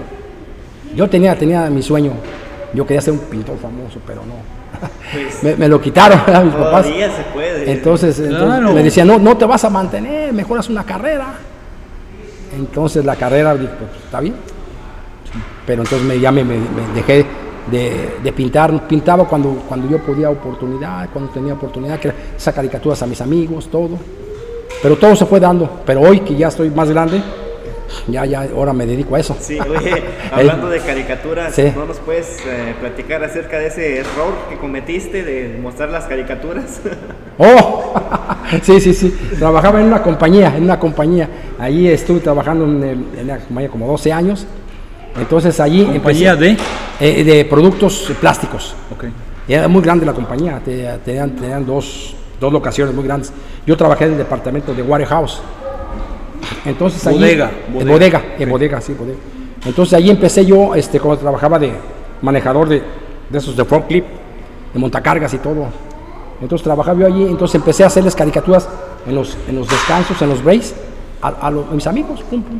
[0.95, 2.11] Yo tenía, tenía mi sueño,
[2.73, 4.35] yo quería ser un pintor famoso, pero no.
[5.11, 6.85] Pues, me, lo quitaron a mis papás.
[6.85, 7.71] se puede.
[7.71, 11.33] Entonces, me decían, no, no te vas a mantener, mejoras una carrera.
[12.55, 14.35] Entonces la carrera, pues, está bien.
[15.65, 16.59] Pero entonces me, ya me, me
[16.93, 17.25] dejé
[17.71, 23.07] de, pintar, pintaba cuando, cuando yo podía oportunidad, cuando tenía oportunidad, que sacar caricaturas a
[23.07, 23.97] mis amigos, todo.
[24.81, 25.81] Pero todo se fue dando.
[25.85, 27.21] Pero hoy que ya estoy más grande,
[28.07, 29.35] ya, ya, ahora me dedico a eso.
[29.39, 34.57] Sí, oye, hablando de caricaturas, ¿no nos puedes eh, platicar acerca de ese error que
[34.57, 36.81] cometiste de mostrar las caricaturas?
[37.37, 37.93] oh,
[38.61, 39.09] sí, sí, sí.
[39.39, 41.29] Trabajaba en una compañía, en una compañía.
[41.57, 42.83] Allí estuve trabajando en,
[43.17, 44.45] en una compañía como 12 años
[45.19, 45.85] entonces allí...
[45.85, 46.57] ¿Compañía de?
[46.99, 48.75] Eh, de productos plásticos.
[48.95, 49.11] Okay.
[49.47, 53.31] Era muy grande la compañía, tenían, tenían dos, dos, locaciones muy grandes.
[53.65, 55.41] Yo trabajé en el departamento de warehouse.
[56.65, 57.19] Entonces allí...
[57.19, 57.51] Bodega.
[57.71, 59.19] Bodega, bodega, bodega sí, bodega.
[59.65, 61.71] Entonces ahí empecé yo, este, cuando trabajaba de
[62.21, 62.81] manejador de,
[63.29, 64.05] de esos de clip
[64.73, 65.67] de montacargas y todo.
[66.41, 68.67] Entonces trabajaba yo allí, entonces empecé a hacerles caricaturas
[69.07, 70.73] en los, en los descansos, en los breaks,
[71.27, 72.59] a, mis amigos, pum, pum,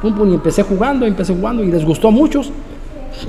[0.00, 2.50] pum, pum, y empecé jugando, empecé jugando y les gustó a muchos.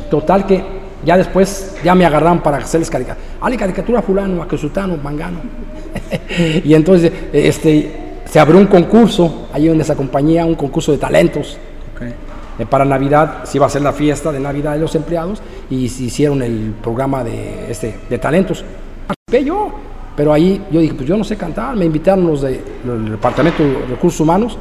[0.10, 0.64] Total que
[1.06, 3.26] ya después ya me agarraron para hacerles caricatura.
[3.42, 5.40] Ale, caricatura fulano, acusutano, mangano.
[6.64, 11.58] y entonces este, se abrió un concurso ahí en esa compañía, un concurso de talentos.
[12.60, 15.90] Eh, para Navidad se iba a hacer la fiesta de Navidad de los empleados y
[15.90, 18.64] se hicieron el programa de, este, de talentos.
[19.06, 19.72] Participé yo,
[20.16, 22.62] pero ahí yo dije, pues yo no sé cantar, me invitaron los del
[23.12, 24.58] Departamento de Recursos Humanos,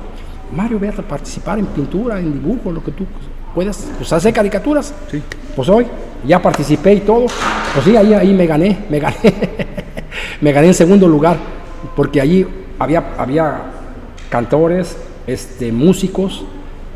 [0.52, 3.04] Mario, ve a participar en pintura, en dibujo, lo que tú
[3.54, 4.94] puedas, pues hacer caricaturas.
[5.10, 5.22] Sí.
[5.54, 5.86] Pues hoy
[6.26, 7.26] ya participé y todo,
[7.74, 9.16] pues sí, ahí, ahí me gané, me gané,
[10.40, 11.36] me gané en segundo lugar,
[11.94, 12.46] porque allí
[12.78, 13.62] había, había
[14.28, 16.44] cantores, este, músicos,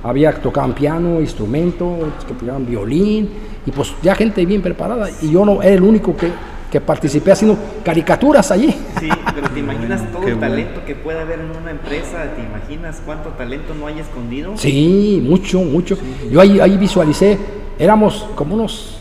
[0.03, 3.31] había que tocaban piano, instrumento, que tocaban violín,
[3.67, 6.31] y pues ya gente bien preparada, y yo no era el único que,
[6.71, 8.75] que participé haciendo caricaturas allí.
[9.01, 13.03] Sí, pero te imaginas todo el talento que puede haber en una empresa, te imaginas
[13.05, 14.57] cuánto talento no hay escondido.
[14.57, 15.99] Sí, mucho, mucho.
[16.31, 17.39] Yo ahí, ahí visualicé,
[17.79, 18.97] éramos como unos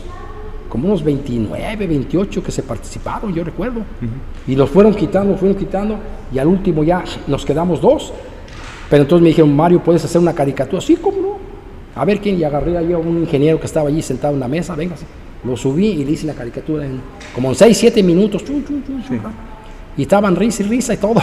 [0.68, 3.82] como unos 29, 28 que se participaron, yo recuerdo.
[4.46, 5.98] Y los fueron quitando, fueron quitando,
[6.32, 8.12] y al último ya nos quedamos dos.
[8.88, 10.80] Pero entonces me dijeron, Mario, ¿puedes hacer una caricatura?
[10.80, 11.38] Sí, ¿cómo no?
[11.96, 14.46] A ver quién, y agarré ahí a un ingeniero que estaba allí sentado en la
[14.46, 14.94] mesa, venga,
[15.44, 17.00] lo subí y le hice la caricatura en
[17.34, 18.44] como en 6, 7 minutos.
[19.96, 21.20] Y estaban risa y risa y todo.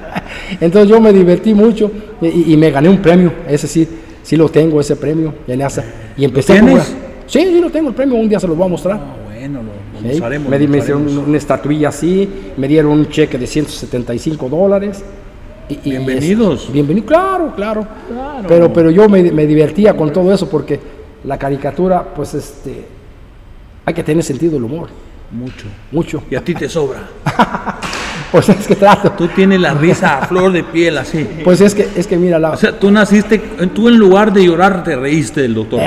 [0.60, 1.90] entonces yo me divertí mucho
[2.20, 3.88] y, me gané un premio, ese sí,
[4.22, 5.62] sí lo tengo, ese premio, en
[6.16, 6.84] y empecé a jugar.
[7.26, 9.00] Sí, sí lo tengo el premio, un día se lo voy a mostrar.
[9.02, 14.48] Ah, bueno, lo, usaremos, me, dieron una estatuilla así, me dieron un cheque de 175
[14.48, 15.02] dólares.
[15.68, 16.72] Y, Bienvenidos.
[16.72, 17.84] bienvenido, claro, claro,
[18.46, 20.78] Pero, pero yo me, me, divertía con todo eso porque
[21.24, 22.84] la caricatura, pues este,
[23.86, 24.88] hay que tener sentido del humor.
[25.30, 25.66] Mucho.
[25.92, 26.22] Mucho.
[26.28, 27.08] Y a ti te sobra.
[28.32, 29.12] pues es que trato.
[29.12, 31.26] Tú tienes la risa a flor de piel así.
[31.44, 32.50] Pues es que, es que mira la...
[32.50, 33.38] O sea, tú naciste,
[33.72, 35.80] tú en lugar de llorar te reíste del doctor.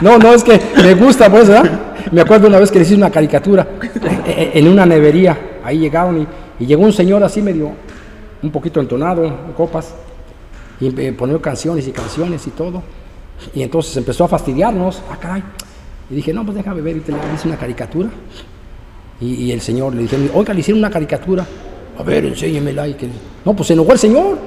[0.00, 1.70] No, no, es que me gusta, pues, ¿verdad?
[2.10, 3.66] Me acuerdo una vez que le hice una caricatura
[4.26, 5.38] en una nevería.
[5.64, 6.26] Ahí llegaron
[6.58, 7.72] y, llegó un señor así medio,
[8.42, 9.94] un poquito entonado, copas,
[10.80, 12.82] y ponió canciones y canciones y todo.
[13.54, 15.02] Y entonces empezó a fastidiarnos.
[15.10, 15.42] Ah, caray.
[16.10, 16.96] Y dije, no, pues déjame ver.
[16.96, 18.08] Y te le hice una caricatura.
[19.20, 21.46] Y, el señor le dije, oiga, le hicieron una caricatura.
[21.98, 22.88] A ver, enséñemela.
[22.88, 23.08] Y que...
[23.44, 24.38] No, pues se enojó el señor.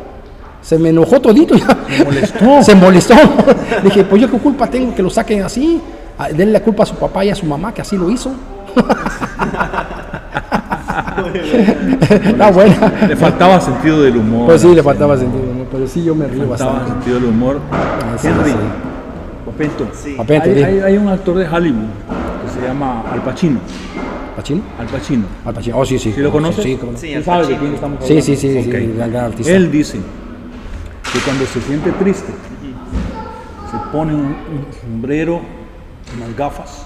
[0.61, 1.67] Se me enojó todito ya.
[1.89, 2.63] Se molestó.
[2.63, 3.15] se molestó.
[3.83, 5.79] Dije, pues yo qué culpa tengo que lo saquen así.
[6.17, 8.31] Ah, denle la culpa a su papá y a su mamá que así lo hizo.
[12.09, 13.07] Está buena.
[13.07, 14.47] Le faltaba sentido del humor.
[14.47, 16.91] Pues sí, le faltaba sentido pero sí yo me río bastante.
[16.91, 17.59] Sentido del humor.
[18.23, 18.51] Henry,
[19.93, 20.17] sí.
[20.19, 21.87] hay, hay, hay, un actor de Hollywood
[22.43, 23.59] que se llama Al Pacino.
[24.35, 24.61] ¿Pacino?
[24.77, 25.25] Al Pacino.
[25.45, 26.11] Al Pacino, oh sí, sí.
[26.11, 26.63] ¿Sí lo conoces?
[26.63, 27.23] Sí, sí, sí.
[27.23, 28.21] ¿Sabes de quién estamos hablando?
[28.21, 28.87] Sí, sí, sí, okay.
[28.87, 29.51] sí, gran artista.
[29.53, 29.99] Él dice
[31.13, 32.33] que cuando se siente triste,
[33.71, 34.35] se pone un,
[34.81, 35.41] sombrero,
[36.17, 36.85] unas gafas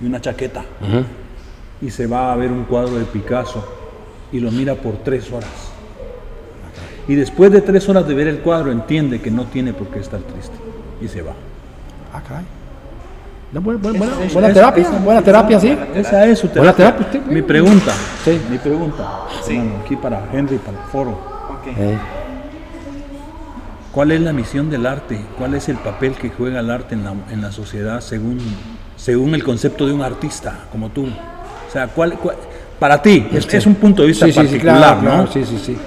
[0.00, 0.64] y una chaqueta
[1.80, 3.64] y se va a ver un cuadro de Picasso
[4.32, 5.73] y lo mira por tres horas.
[7.06, 9.98] Y después de tres horas de ver el cuadro entiende que no tiene por qué
[9.98, 10.56] estar triste
[11.00, 11.32] y se va.
[12.12, 12.44] Ah, caray.
[14.32, 15.76] buena, terapia, buena terapia, sí.
[15.94, 16.96] Esa es su terapia.
[17.28, 17.92] Mi pregunta,
[18.24, 18.40] sí.
[18.50, 19.60] mi pregunta, sí.
[19.84, 21.34] aquí para Henry, para el foro.
[21.60, 21.98] Okay.
[23.92, 25.20] ¿Cuál es la misión del arte?
[25.38, 28.38] ¿Cuál es el papel que juega el arte en la, en la sociedad según,
[28.96, 31.04] según el concepto de un artista como tú?
[31.06, 32.18] O sea, ¿cuál,
[32.78, 35.26] para ti, es, es, un punto de vista particular, ¿no?
[35.28, 35.78] sí, sí, sí.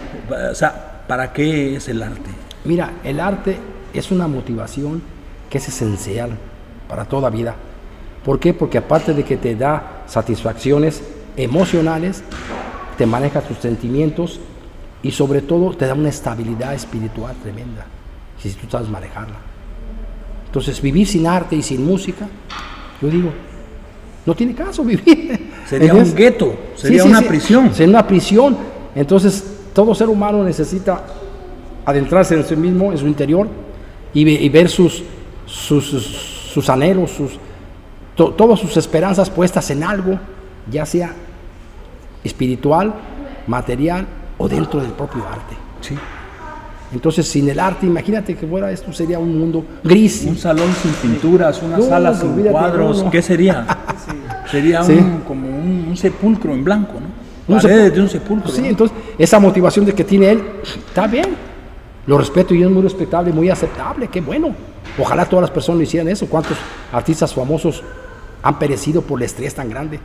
[0.51, 2.29] O sea, ¿para qué es el arte?
[2.65, 3.57] Mira, el arte
[3.93, 5.01] es una motivación
[5.49, 6.31] que es esencial
[6.87, 7.55] para toda vida.
[8.23, 8.53] ¿Por qué?
[8.53, 11.01] Porque aparte de que te da satisfacciones
[11.37, 12.23] emocionales,
[12.97, 14.39] te maneja tus sentimientos
[15.01, 17.85] y sobre todo te da una estabilidad espiritual tremenda
[18.41, 19.37] si tú sabes manejarla.
[20.45, 22.27] Entonces, vivir sin arte y sin música,
[23.01, 23.31] yo digo,
[24.25, 25.51] no tiene caso vivir.
[25.67, 27.73] Sería un gueto, sería una prisión.
[27.73, 28.57] Sería una prisión.
[28.95, 31.03] Entonces, todo ser humano necesita
[31.85, 33.47] adentrarse en sí mismo, en su interior,
[34.11, 35.03] y, ver sus,
[35.45, 37.37] sus, anhelos, sus,
[38.15, 40.17] todas sus esperanzas puestas en algo,
[40.67, 41.13] ya sea
[42.23, 42.91] espiritual,
[43.45, 44.07] material
[44.39, 45.55] o dentro del propio arte.
[45.81, 45.95] Sí.
[46.91, 50.25] Entonces, sin el arte, imagínate que fuera esto sería un mundo gris.
[50.27, 53.67] Un salón sin pinturas, una sala sin cuadros, ¿qué sería?
[54.49, 54.81] Sería
[55.27, 57.06] como un, sepulcro en blanco, ¿no?
[57.47, 58.51] Un Paredes de un sepulcro.
[58.51, 60.41] Sí, entonces esa motivación de que tiene él
[60.87, 61.27] está bien,
[62.05, 64.53] Lo respeto y es muy respetable, muy aceptable, qué bueno.
[64.97, 66.25] Ojalá todas las personas lo hicieran eso.
[66.27, 66.57] ¿Cuántos
[66.93, 67.83] artistas famosos
[68.41, 69.99] han perecido por el estrés tan grande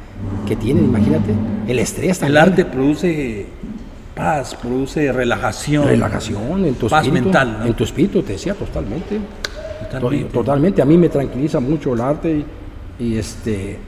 [0.47, 0.85] que tienen?
[0.87, 1.33] Imagínate,
[1.69, 3.47] el estrés tan El arte produce
[4.17, 5.87] paz, produce relajación.
[5.87, 7.25] Relajación en tu paz espíritu.
[7.25, 7.57] mental.
[7.61, 7.67] ¿no?
[7.67, 9.21] En tu espíritu, te decía totalmente.
[9.91, 10.25] Totalmente.
[10.27, 10.83] To- Totalmente.
[10.83, 12.45] A mí me tranquiliza mucho el arte
[12.99, 13.79] y, y, este,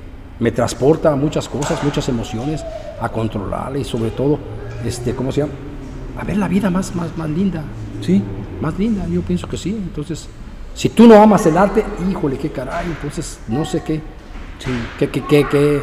[0.41, 2.65] me transporta a muchas cosas, muchas emociones,
[3.01, 4.39] a controlar y sobre todo,
[4.85, 5.53] este, ¿cómo se llama?
[6.21, 7.63] A ver la vida más, más, más linda,
[8.01, 8.23] Sí,
[8.61, 9.71] más linda, yo pienso que sí.
[9.71, 10.29] Entonces,
[10.75, 13.95] si tú no amas el arte, híjole, qué caray, entonces no sé qué,
[14.59, 15.83] sí, qué, qué, qué, qué,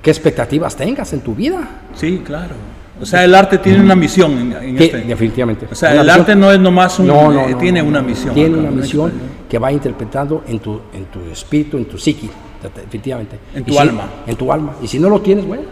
[0.00, 1.60] qué expectativas tengas en tu vida.
[1.94, 2.54] sí, claro.
[3.00, 4.98] O sea, el arte tiene una misión en, en Que- este.
[5.00, 5.66] definitivamente.
[5.70, 7.06] O sea, Una el misión- arte no es nomás un.
[7.08, 8.32] No, no, eh, no, tiene una misión.
[8.34, 9.12] Tiene acá, una misión
[9.48, 12.30] que va interpretando en tu, en tu espíritu, en tu psiqui,
[12.68, 13.38] definitivamente.
[13.54, 14.04] En tu si- alma.
[14.26, 14.74] En tu alma.
[14.82, 15.64] Y si no lo tienes, bueno,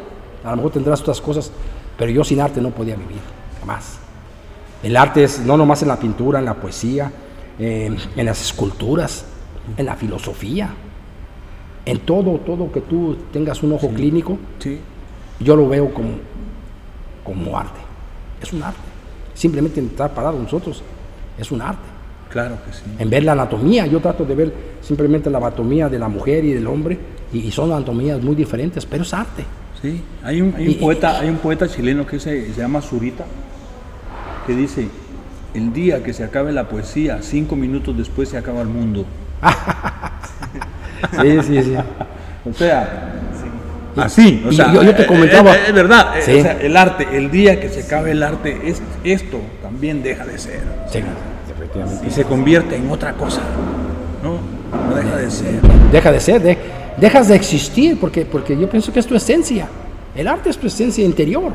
[0.44, 1.50] a lo mejor tendrás otras cosas,
[1.98, 3.20] pero yo sin arte no podía vivir,
[3.60, 3.98] jamás.
[4.82, 7.12] El arte es no nomás en la pintura, en la poesía,
[7.58, 9.24] eh, en las esculturas,
[9.76, 10.70] en la filosofía,
[11.84, 14.78] en todo, todo que tú tengas un ojo clínico, Sí,
[15.40, 16.10] yo lo veo como,
[17.24, 17.80] como arte.
[18.42, 18.80] Es un arte.
[19.34, 20.82] Simplemente estar parado nosotros
[21.38, 21.82] es un arte.
[22.30, 22.82] Claro que sí.
[22.98, 26.52] En ver la anatomía, yo trato de ver simplemente la anatomía de la mujer y
[26.52, 26.98] del hombre,
[27.32, 29.44] y, y son anatomías muy diferentes, pero es arte.
[29.82, 32.60] Sí, hay un, hay un Y- y- poeta, hay un poeta chileno que se, se
[32.60, 33.24] llama Zurita,
[34.46, 34.88] que dice,
[35.54, 39.04] el día que se acabe la poesía, cinco minutos después se acaba el mundo.
[41.20, 41.74] Sí, sí, sí.
[42.48, 43.12] O sea,
[43.96, 46.32] así, o sea, yo- yo te eh, comentaba- eh, es verdad, eh, Sí.
[46.38, 50.24] o sea, el arte, el día que se acabe el arte, es, esto también deja
[50.24, 51.00] de ser Sí,
[51.70, 52.06] efectivamente.
[52.08, 53.40] y se convierte en otra cosa,
[54.22, 54.38] ¿no?
[54.88, 55.60] No deja de ser.
[55.92, 56.58] Deja de ser, de-
[56.98, 59.68] dejas de existir, porque, porque yo pienso que es tu esencia.
[60.14, 61.52] El arte es tu esencia interior.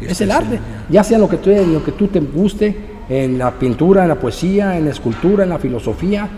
[0.00, 0.54] Es el arte.
[0.56, 0.84] esencia.
[0.88, 2.76] Ya sea lo que, tú, lo que tú te guste,
[3.08, 6.28] en la pintura, en la poesía, en la escultura, en la filosofía,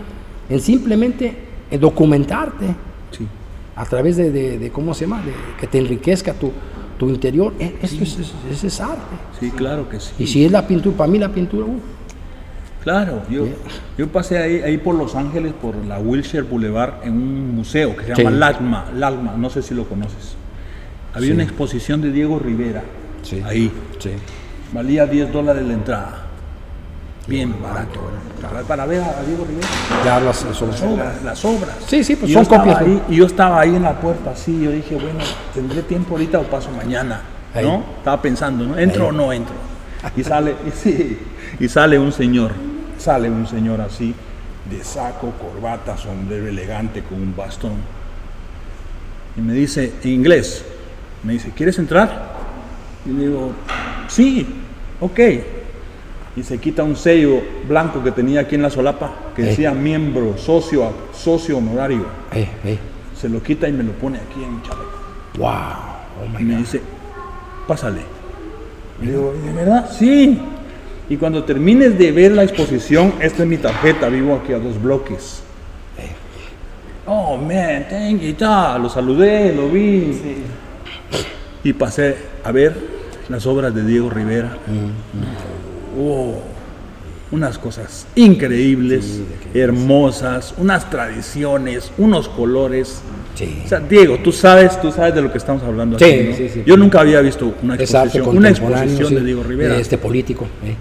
[0.48, 1.34] en simplemente
[1.70, 2.66] en documentarte
[3.10, 3.26] Sí.
[3.74, 5.20] a través de, de- de- ¿cómo se llama?
[5.22, 6.52] De, que te enriquezca tu,
[6.96, 7.52] tu interior.
[7.58, 9.16] E- Esto es, es- es- es arte.
[9.40, 10.12] Sí, claro que sí.
[10.20, 11.82] Y si es la pintura, para mí la pintura, uf,
[12.82, 13.44] Claro, yo,
[13.98, 18.04] yo pasé ahí, ahí por Los Ángeles, por la Wilshire Boulevard, en un museo que
[18.06, 18.36] se llama Sí.
[18.94, 20.34] LACMA, no sé si lo conoces.
[21.12, 21.32] Había Sí.
[21.34, 22.82] una exposición de Diego Rivera,
[23.22, 23.42] Sí.
[23.44, 24.10] ahí, sí.
[24.72, 26.22] valía 10 dólares la entrada,
[27.26, 28.00] bien barato,
[28.40, 29.66] para, para ver a Diego Rivera,
[30.04, 31.76] Ya sobre las obras, las obras.
[31.86, 34.58] Sí, sí, pues Y son copias, ahí- y yo estaba ahí en la puerta, así,
[34.62, 35.18] yo dije, bueno,
[35.52, 37.20] ¿tendré tiempo ahorita o paso mañana?
[37.54, 37.64] Ahí.
[37.66, 37.82] ¿No?
[37.98, 38.78] Estaba pensando, ¿no?
[38.78, 39.08] ¿Entro Ahí.
[39.10, 39.54] o no entro?
[40.16, 41.18] Y sale, y, sí,
[41.58, 42.52] y sale un señor,
[43.00, 44.14] sale un señor así,
[44.70, 47.72] de saco, corbata, sombrero elegante, con un bastón.
[49.36, 50.64] Y me dice, en inglés,
[51.24, 52.30] me dice, ¿quieres entrar?
[53.06, 53.52] Y le digo,
[54.08, 54.46] sí,
[55.00, 55.18] ok.
[56.36, 59.46] Y se quita un sello blanco que tenía aquí en la solapa, que Eh.
[59.46, 62.04] decía miembro, socio, socio honorario.
[62.32, 62.78] Eh, eh.
[63.18, 65.00] Se lo quita y me lo pone aquí en mi chaleco.
[65.38, 65.48] Wow.
[65.48, 66.60] Oh my Y me God.
[66.60, 66.80] dice,
[67.66, 68.00] pásale.
[69.02, 69.90] Y le digo, ¿de verdad?
[69.90, 70.40] Sí.
[71.10, 74.80] Y cuando termines de ver la exposición, esta es mi tarjeta, vivo aquí a dos
[74.80, 75.42] bloques.
[77.04, 78.32] Oh, man, thank you.
[78.34, 78.78] ta.
[78.78, 80.12] Lo saludé, lo vi.
[81.64, 82.76] Y pasé a ver
[83.28, 84.56] las obras de Diego Rivera.
[85.98, 86.40] Oh,
[87.32, 89.20] unas cosas increíbles,
[89.52, 93.02] hermosas, unas tradiciones, unos colores.
[93.34, 93.62] Sí.
[93.64, 96.04] O sea, Diego, tú sabes, tú sabes de lo que estamos hablando aquí,
[96.56, 96.64] ¿no?
[96.64, 100.46] Yo nunca había visto una exposición, una exposición de Diego Rivera, Este político.
[100.64, 100.76] eh.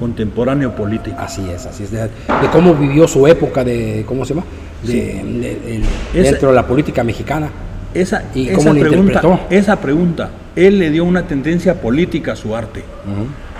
[0.00, 1.16] Contemporáneo político.
[1.20, 1.90] Así es, así es.
[1.92, 2.08] De, de
[2.50, 4.46] cómo vivió su época de, ¿cómo se llama?
[4.82, 5.82] De, de-
[6.22, 7.50] dentro de la política mexicana.
[7.92, 9.40] Esa, ¿Y esa cómo pregunta, interpretó?
[9.50, 12.82] esa pregunta, él le dio una tendencia política a su arte.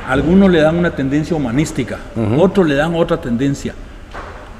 [0.09, 1.99] Algunos le dan una tendencia humanística,
[2.39, 3.75] otros le dan otra tendencia.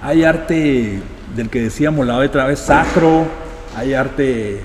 [0.03, 1.01] Hay arte
[1.35, 3.25] del que decíamos la otra vez, sacro,
[3.77, 4.61] hay arte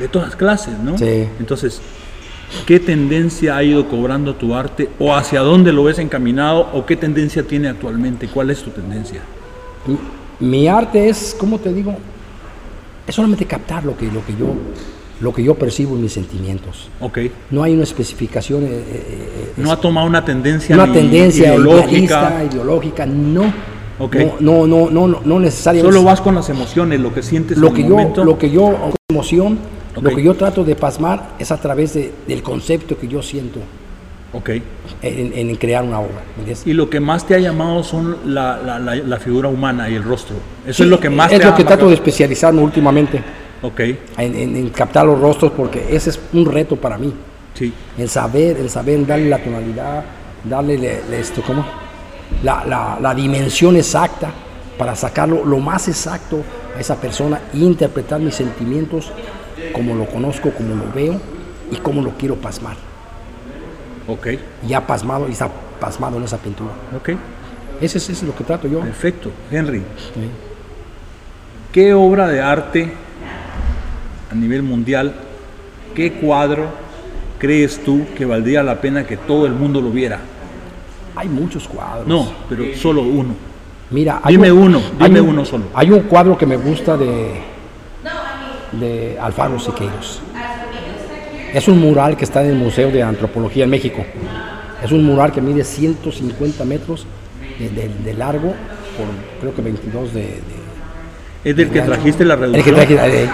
[0.00, 0.98] de todas clases, ¿no?
[0.98, 1.28] Sí.
[1.38, 1.80] Entonces,
[2.66, 6.96] ¿qué tendencia ha ido cobrando tu arte o hacia dónde lo ves encaminado o qué
[6.96, 8.28] tendencia tiene actualmente?
[8.28, 9.20] ¿Cuál es tu tendencia?
[9.86, 9.98] Mi,
[10.48, 11.96] mi arte es, ¿cómo te digo?
[13.06, 14.54] Es solamente captar lo que, lo que yo
[15.20, 16.88] lo que yo percibo en mis sentimientos.
[17.00, 17.18] Ok.
[17.50, 22.44] No hay una especificación, eh, eh, eh, No ha tomado una tendencia una tendencia ideológica.
[22.50, 23.44] ideológica, no.
[24.00, 24.16] Ok.
[24.40, 25.96] No, no, no, no, no necesariamente.
[25.96, 28.24] Solo vas con las emociones, lo que sientes lo en que el yo, momento.
[28.24, 28.64] lo que yo
[29.08, 29.16] con
[30.00, 33.22] emoción, lo que yo trato de pasmar es a través de- del concepto que yo
[33.22, 33.60] siento
[34.32, 34.50] Ok.
[35.02, 36.22] en, en crear una obra.
[36.66, 39.94] Y lo que más te ha llamado son la, la- la- la figura humana y
[39.94, 40.36] el rostro.
[40.66, 43.22] Eso Sí, es lo que más es te lo ha que trato de especializarme últimamente
[43.62, 47.12] Ok, en, en- en captar los rostros porque ese es un reto para mí.
[47.54, 47.72] sí.
[47.96, 50.04] El saber, el saber darle la tonalidad,
[50.42, 51.64] darle esto, ¿cómo?
[52.42, 52.64] La,
[53.00, 54.30] la, dimensión exacta
[54.76, 56.42] para sacarlo lo más exacto
[56.76, 59.12] a esa persona e interpretar mis sentimientos
[59.72, 61.20] como lo conozco, como lo veo
[61.70, 62.76] y como lo quiero pasmar.
[64.06, 64.28] Ok.
[64.66, 65.50] Ya pasmado y está
[65.80, 66.72] pasmado en esa pintura.
[66.96, 67.10] Ok.
[67.80, 68.80] Ese, es lo que trato yo.
[68.80, 69.30] Perfecto.
[69.50, 69.82] Henry,
[71.72, 72.92] ¿qué obra de arte
[74.30, 75.14] a nivel mundial,
[75.94, 76.66] qué cuadro
[77.38, 80.20] crees tú que valdría la pena que todo el mundo lo viera?
[81.16, 82.06] Hay muchos cuadros.
[82.06, 83.34] No, pero solo uno.
[83.90, 85.64] Mira, dime uno, dime uno solo.
[85.74, 87.40] Hay un cuadro que me gusta de,
[88.80, 90.20] de Alfaro Siqueiros.
[91.52, 94.04] Es un mural que está en el Museo de Antropología en México.
[94.82, 97.06] Es un mural que mide 150 metros
[97.58, 98.48] de, largo
[98.96, 100.40] por creo que 22 de...
[101.44, 102.80] ¿Es del que trajiste la reducción?
[102.80, 103.28] El que traje,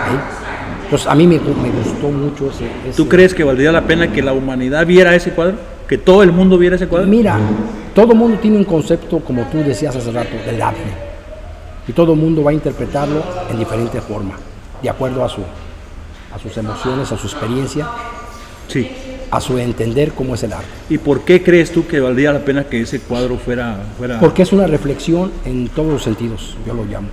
[0.90, 4.32] Pues a mí me, gustó mucho ese, ¿Tú crees que valdría la pena que la
[4.32, 5.54] humanidad viera ese cuadro?
[5.88, 7.08] ¿Que todo el mundo viera ese cuadro?
[7.08, 7.38] Mira,
[7.94, 10.80] todo el mundo tiene un concepto, como tú decías hace rato, del arte.
[11.88, 14.34] Y todo el mundo va a interpretarlo en diferente forma,
[14.82, 15.42] de acuerdo a su,
[16.34, 17.88] a sus emociones, a su experiencia,
[18.68, 18.90] sí.
[19.30, 20.68] a su entender cómo es el arte.
[20.88, 24.20] ¿Y por qué crees tú que valdría la pena que ese cuadro fuera, fuera...
[24.20, 27.08] Porque es una reflexión en todos los sentidos, yo lo llamo.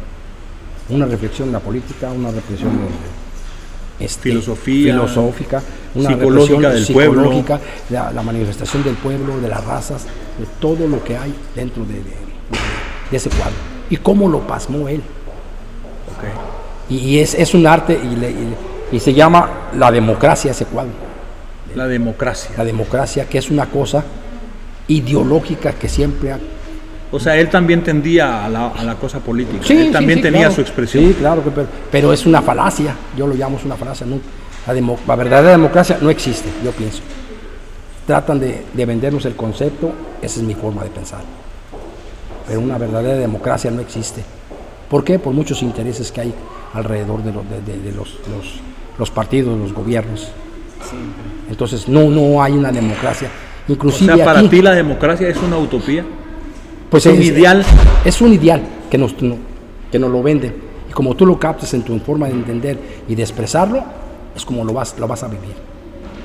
[0.90, 5.62] Una reflexión en la política, una reflexión de, este, filosofía, filosófica,
[5.96, 7.60] una psicológica del psicológica,
[7.90, 11.96] La, la, manifestación del pueblo, de las razas, de todo lo que hay dentro de,
[11.96, 13.56] de ese cuadro.
[13.90, 15.02] Y cómo lo pasmó él.
[16.18, 16.57] Okay.
[16.90, 18.34] Y, es, es, un arte y le,
[18.92, 20.94] y se llama la democracia ese cuadro.
[21.76, 22.52] La democracia.
[22.58, 24.04] La democracia, que es una cosa
[24.88, 26.40] ideológica que siempre ha...
[27.12, 29.64] O sea, él también tendía a la, a la cosa política.
[29.66, 31.06] Sí, él también tenía su expresión.
[31.06, 31.52] Sí, claro, que,
[31.92, 32.96] pero, es una falacia.
[33.16, 34.06] Yo lo llamo una falacia.
[34.06, 34.20] No,
[34.68, 37.02] la, verdadera democracia no existe, yo pienso.
[38.06, 41.22] Tratan de, de vendernos el concepto, esa es mi forma de pensar.
[42.46, 44.22] Pero una verdadera democracia no existe.
[44.90, 45.18] ¿Por qué?
[45.18, 46.34] Por muchos intereses que hay
[46.74, 48.60] alrededor de, de, los, los,
[48.98, 50.30] los, partidos, los gobiernos.
[51.50, 53.30] Entonces no, no hay una democracia.
[53.68, 56.06] Inclusive o sea, para ti la democracia es una utopía.
[56.90, 57.66] Pues es un ideal.
[58.06, 60.56] Es un ideal que nos, que nos lo venden.
[60.90, 63.84] Y como tú lo captas en tu forma de entender y de expresarlo,
[64.36, 65.56] es como lo vas, lo vas a vivir.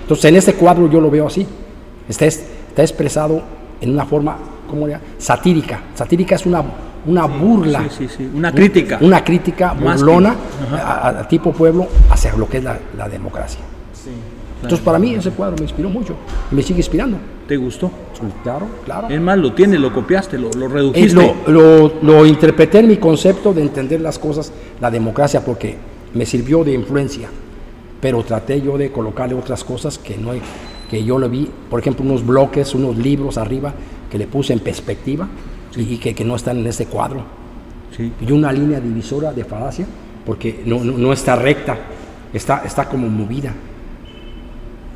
[0.02, 1.46] Entonces en este cuadro yo lo veo así.
[2.08, 3.42] Está, está expresado
[3.80, 4.36] en una forma,
[4.68, 5.82] ¿cómo le Satírica.
[5.94, 6.62] Satírica es una
[7.06, 7.88] una burla,
[8.34, 10.36] una crítica, una crítica burlona
[10.72, 13.60] a, tipo pueblo hacia lo que es la, democracia.
[14.62, 16.14] Entonces para mí ese cuadro me inspiró mucho
[16.50, 17.16] y me sigue inspirando.
[17.48, 17.90] ¿Te gustó?
[18.44, 19.08] Claro, claro.
[19.08, 21.34] Es más, lo tienes, lo copiaste, lo, lo redujiste.
[21.48, 25.76] lo, lo, interpreté en mi concepto de entender las cosas, la democracia, porque
[26.14, 27.28] me sirvió de influencia,
[28.00, 30.30] pero traté yo de colocarle otras cosas que, no,
[30.88, 33.74] que yo le vi, por ejemplo, unos bloques, unos libros arriba
[34.08, 35.26] que le puse en perspectiva
[35.76, 37.22] y que, no están en este cuadro.
[37.98, 39.86] Y una línea divisora de falacia,
[40.24, 41.76] porque no, está recta,
[42.32, 43.52] está, está como movida.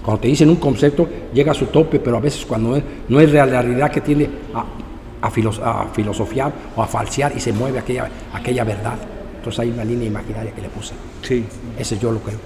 [0.03, 3.33] Cuando te dicen un concepto, llega a su tope, pero a veces cuando no es
[3.33, 4.65] la realidad que tiene a,
[5.27, 8.97] a, filosofiar o a falsear y se mueve aquella, aquella verdad.
[9.37, 10.95] Entonces hay una línea imaginaria que le puse.
[11.23, 11.45] Sí.
[11.79, 12.39] Ese yo lo creo.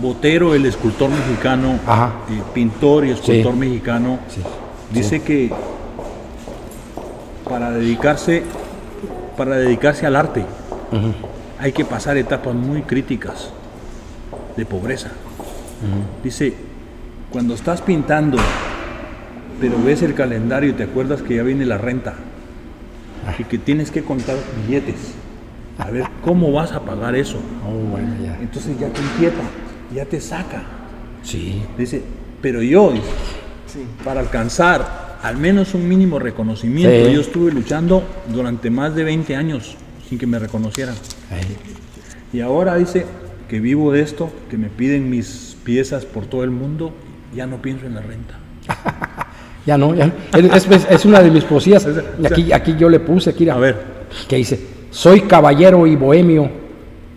[0.00, 4.18] Botero, el escultor mexicano, eh, pintor y escultor mexicano,
[4.92, 5.50] dice que
[7.48, 8.42] para dedicarse,
[9.36, 10.44] para dedicarse al arte
[11.58, 13.50] hay que pasar etapas muy críticas
[14.56, 15.10] de pobreza.
[16.22, 16.54] Dice,
[17.30, 18.38] cuando estás pintando,
[19.60, 22.14] pero ves el calendario y te acuerdas que ya viene la renta
[23.38, 24.36] y que tienes que contar
[24.66, 25.14] billetes.
[25.78, 27.38] A ver, ¿cómo vas a pagar eso?
[27.66, 27.98] Oh,
[28.40, 29.42] Entonces ya te inquieta,
[29.94, 30.62] ya te saca.
[31.22, 31.62] Sí.
[31.76, 32.02] Dice,
[32.40, 32.92] pero yo,
[34.04, 37.08] para alcanzar al menos un mínimo reconocimiento.
[37.08, 39.74] Yo estuve luchando durante más de 20 años
[40.06, 40.94] sin que me reconocieran.
[42.30, 43.06] Y ahora dice
[43.48, 46.92] que vivo de esto, que me piden mis piezas por todo el mundo,
[47.34, 48.38] ya no pienso en la renta.
[49.66, 50.12] ya no, ya
[50.90, 51.88] Es, una de mis poesías.
[52.22, 53.82] aquí, aquí yo le puse, aquí, a ver,
[54.28, 54.60] que dice,
[54.90, 56.50] soy caballero y bohemio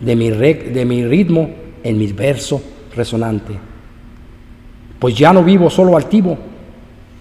[0.00, 1.50] de mi, de mi ritmo
[1.82, 2.62] en mi verso
[2.96, 3.52] resonante.
[4.98, 6.38] Pues ya no vivo solo altivo,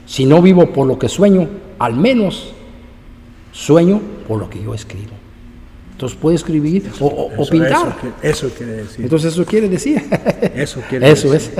[0.07, 1.47] si no vivo por lo que sueño,
[1.77, 2.53] al menos
[3.51, 5.11] sueño por lo que yo escribo.
[5.91, 7.95] Entonces puedo escribir o, pintar.
[8.21, 9.03] Eso, quiere decir.
[9.03, 10.03] Entonces eso quiere decir.
[10.55, 11.51] Eso quiere eso es.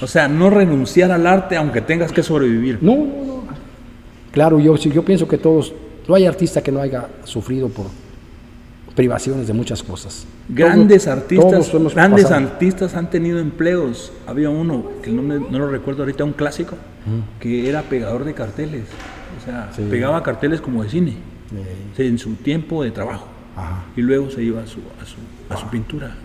[0.00, 2.78] O sea, no renunciar al arte aunque tengas que sobrevivir.
[2.80, 3.42] No, no, no.
[4.30, 5.74] Claro, yo, yo pienso que todos,
[6.08, 7.86] no hay artista que no haya sufrido por,
[8.94, 10.26] privaciones de muchas cosas.
[10.54, 14.12] Grandes artistas, grandes artistas han tenido empleos.
[14.26, 16.76] Había uno, que nombre no lo recuerdo ahorita, un clásico,
[17.40, 18.84] que era pegador de carteles.
[19.40, 21.16] O sea, pegaba carteles como de cine,
[21.96, 23.28] en su tiempo de trabajo.
[23.96, 24.80] Y luego se iba a su,
[25.50, 26.16] a su, pintura.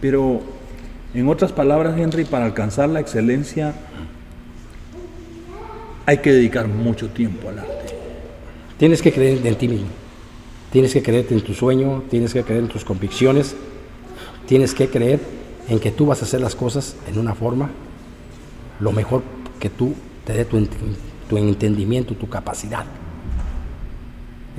[0.00, 0.42] Pero,
[1.14, 3.74] en otras palabras, Henry, para alcanzar la excelencia
[6.06, 7.94] hay que dedicar mucho tiempo al arte.
[8.78, 9.99] Tienes que creer en ti mismo.
[10.72, 13.56] Tienes que creerte en tu sueño, tienes que creer en tus convicciones,
[14.46, 15.20] tienes que creer
[15.68, 17.70] en que tú vas a hacer las cosas en una forma
[18.80, 19.22] lo mejor
[19.58, 19.94] que tú
[20.24, 20.66] te dé tu,
[21.28, 22.84] tu entendimiento, tu capacidad.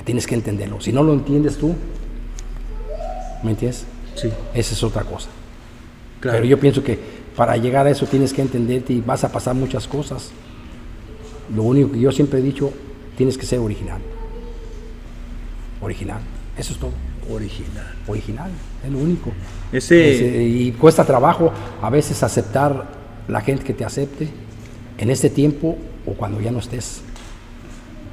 [0.04, 0.80] Tienes que entenderlo.
[0.80, 1.74] Si no lo entiendes tú,
[3.44, 3.84] ¿me entiendes?
[4.16, 4.30] Sí.
[4.52, 5.28] Esa es otra cosa.
[6.20, 6.98] Pero yo pienso que
[7.36, 10.30] para llegar a eso tienes que entenderte y vas a pasar muchas cosas.
[11.54, 12.72] Lo único que yo siempre he dicho,
[13.16, 14.00] tienes que ser original.
[15.82, 16.20] Original.
[16.56, 16.92] Eso es todo.
[17.30, 17.94] Original.
[18.06, 18.50] Original,
[18.84, 19.32] es lo único.
[19.72, 20.42] Ese...
[20.42, 24.28] y cuesta trabajo a veces aceptar la gente que te acepte
[24.98, 27.02] en este tiempo o cuando ya no estés.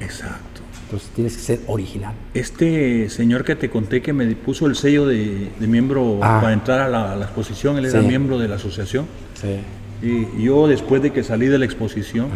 [0.00, 0.60] Exacto.
[0.84, 2.14] Entonces tienes que ser original.
[2.34, 6.40] Este señor que te conté que me puso el sello de, miembro ah.
[6.40, 9.06] para entrar a la, exposición, él era miembro de la asociación.
[9.34, 9.60] Sí.
[10.02, 12.30] Y yo después de que salí de la exposición,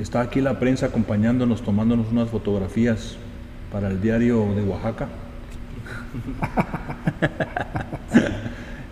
[0.00, 3.16] Está aquí la prensa acompañándonos, tomándonos unas fotografías
[3.70, 5.08] para el diario de Oaxaca.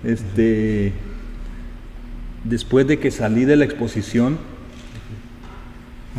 [0.04, 0.92] este,
[2.44, 4.36] después de que salí de la exposición,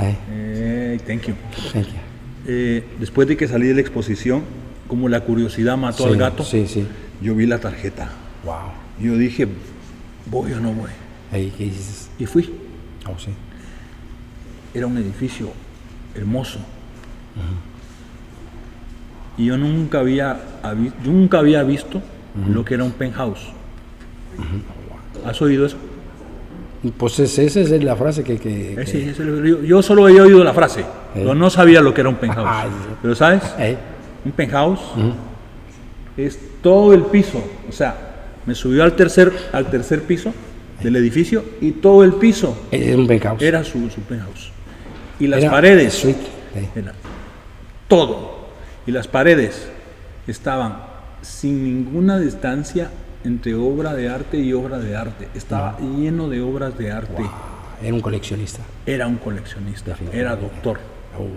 [0.01, 1.35] eh, thank you.
[2.47, 4.41] Eh, después de que salí de la exposición,
[4.87, 6.87] como la curiosidad mató al gato, sí, sí.
[7.21, 8.09] yo vi la tarjeta.
[8.43, 8.71] Wow.
[8.99, 9.47] Yo dije,
[10.31, 10.89] voy o no voy.
[11.31, 12.09] ¿qué dices?
[12.17, 12.51] Y fui.
[13.05, 13.29] Oh, sí
[14.74, 15.51] era un edificio
[16.15, 16.59] hermoso.
[19.38, 20.39] Y yo nunca había,
[21.05, 22.01] nunca había visto
[22.47, 23.47] lo que era un penthouse.
[25.26, 25.78] ¿Has oído eso?
[26.97, 28.36] Pues esa es la frase que...
[28.78, 32.47] Eh, yo, solo había oído la frase, pero no sabía lo que era un penthouse.
[32.49, 32.67] Ah,
[33.01, 33.43] pero ¿sabes?
[34.24, 34.80] Un penthouse
[36.15, 37.43] es todo el piso.
[37.67, 37.95] O sea,
[38.45, 40.34] me subió al tercer, al tercer piso
[40.82, 43.41] del edificio y todo el piso un penthouse.
[43.41, 44.51] era su, su penthouse.
[45.20, 46.07] Y las paredes,
[47.88, 48.39] todo.
[48.88, 49.67] Y las paredes
[50.28, 50.84] estaban
[51.22, 52.89] sin ninguna distancia
[53.24, 55.28] entre obra de arte y obra de arte.
[55.36, 57.24] Estaba lleno de obras de arte.
[57.82, 58.61] Era un coleccionista.
[58.86, 60.80] Era un coleccionista, era doctor.
[61.17, 61.28] Oh,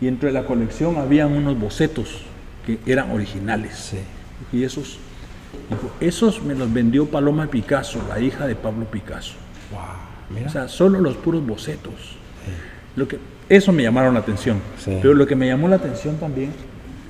[0.00, 2.22] y entre la colección había unos bocetos
[2.64, 3.94] que eran originales.
[4.52, 4.98] Y esos,
[6.00, 9.34] esos me los vendió Paloma Picasso, la hija de Pablo Picasso.
[10.46, 12.19] O sea, solo los puros bocetos.
[13.00, 14.60] Lo que, eso me llamaron la atención.
[14.84, 16.52] Pero lo que me llamó la atención también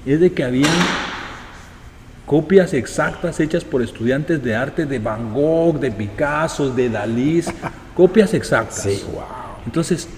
[0.06, 0.70] es de que habían
[2.26, 7.42] copias exactas hechas por estudiantes de arte de Van Gogh, de Picasso, de Dalí,
[7.96, 8.88] copias exactas.
[9.66, 10.08] Entonces,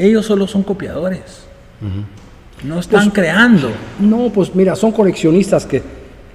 [0.00, 1.46] ellos solo son copiadores.
[2.64, 3.70] No están pues, creando.
[4.00, 5.80] No, pues mira, son coleccionistas que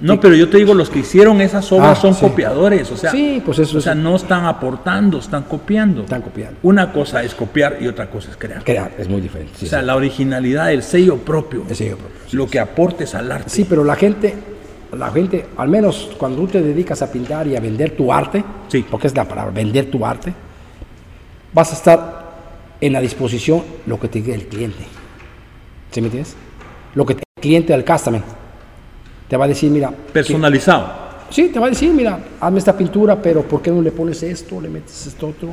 [0.01, 3.11] no, pero yo te digo, los que hicieron esas obras ah, son copiadores, o sea,
[3.43, 6.03] pues eso o sea, no están aportando, están copiando.
[6.03, 6.57] Están copiando.
[6.63, 8.63] Una cosa es copiar y otra cosa es crear.
[8.63, 9.53] Crear, es muy diferente.
[9.61, 11.65] o sea, la originalidad, el sello propio.
[11.67, 12.15] El sello propio.
[12.31, 13.49] lo que aportes al arte.
[13.49, 14.33] Sí, pero la gente,
[14.97, 18.43] la gente, al menos cuando tú te dedicas a pintar y a vender tu arte,
[18.69, 18.85] sí.
[18.89, 20.33] porque es la palabra, vender tu arte,
[21.53, 22.29] vas a estar
[22.79, 24.85] en la disposición lo que te diga el cliente.
[25.91, 26.35] ¿Sí me entiendes?
[26.95, 28.38] Lo que el cliente del customer
[29.29, 29.93] te va a decir, mira...
[30.11, 31.09] Personalizado.
[31.29, 34.21] sí, te va a decir, mira, hazme esta pintura, pero ¿por qué no le pones
[34.23, 35.49] esto, le metes esto otro?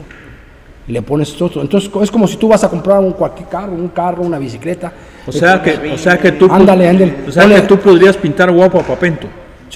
[0.89, 1.63] le pones esto otro.
[1.63, 4.93] Entonces es como si tú vas a comprar un cualquier carro, un carro, una bicicleta.
[5.27, 8.51] O sea que, o sea que tú, ándale, ándale, o sea que tú podrías pintar
[8.51, 9.27] guapo a Papento.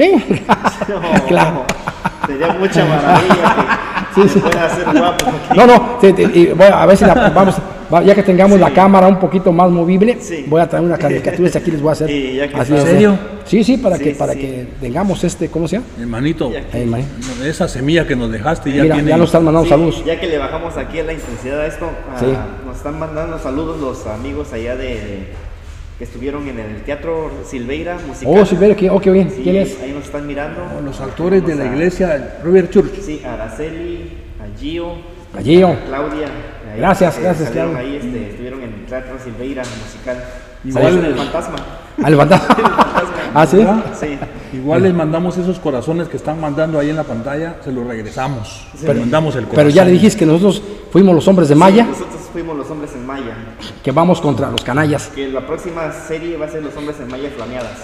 [0.01, 0.15] Sí,
[1.29, 1.65] claro.
[2.27, 3.79] Sería mucha maravilla
[4.15, 4.41] sí, sí.
[4.41, 5.27] hacer guapo.
[5.55, 5.99] No, no,
[6.57, 7.57] bueno, a ver si la, vamos,
[8.07, 11.71] ya que tengamos la cámara un poquito más movible, voy a traer una caricatura aquí
[11.71, 12.11] les voy a hacer.
[12.11, 13.19] ¿En serio?
[13.45, 15.89] Sí, sí, para que para que tengamos este, ¿cómo se llama?
[16.01, 16.51] Hermanito,
[17.45, 20.03] esa semilla que nos dejaste ya Mira, ya nos están mandando saludos.
[20.07, 23.79] Ya que le bajamos aquí a la intensidad de esto, ah, nos están mandando saludos
[23.79, 25.27] los amigos allá de
[26.01, 28.35] que estuvieron en el Teatro Silveira musical.
[28.35, 29.29] Oh, Silveira, qué, oh, qué bien.
[29.29, 29.79] ¿Quién es?
[29.83, 30.63] Ahí nos están mirando.
[30.75, 33.03] Oh, los actores de la iglesia Robert Church.
[33.03, 34.95] Sí, Araceli, a Gio.
[35.37, 35.77] A Gio.
[35.87, 36.29] Claudia.
[36.75, 37.77] gracias, gracias, Claudia.
[37.81, 40.25] Ahí este, estuvieron en el Teatro Silveira musical.
[40.65, 41.57] Igual el fantasma.
[42.03, 42.57] Al fantasma.
[43.35, 43.67] ¿Ah, sí?
[43.99, 44.19] Sí.
[44.53, 48.67] Igual les mandamos esos corazones que están mandando ahí en la pantalla, se los regresamos.
[48.81, 49.57] Pero, mandamos el corazón.
[49.57, 51.85] Pero ya le dijiste que nosotros fuimos los hombres de Maya.
[51.85, 53.37] nosotros fuimos los hombres en Maya.
[53.83, 55.09] Que vamos contra los canallas.
[55.09, 57.79] Que la próxima serie va a ser los hombres en Maya flameadas.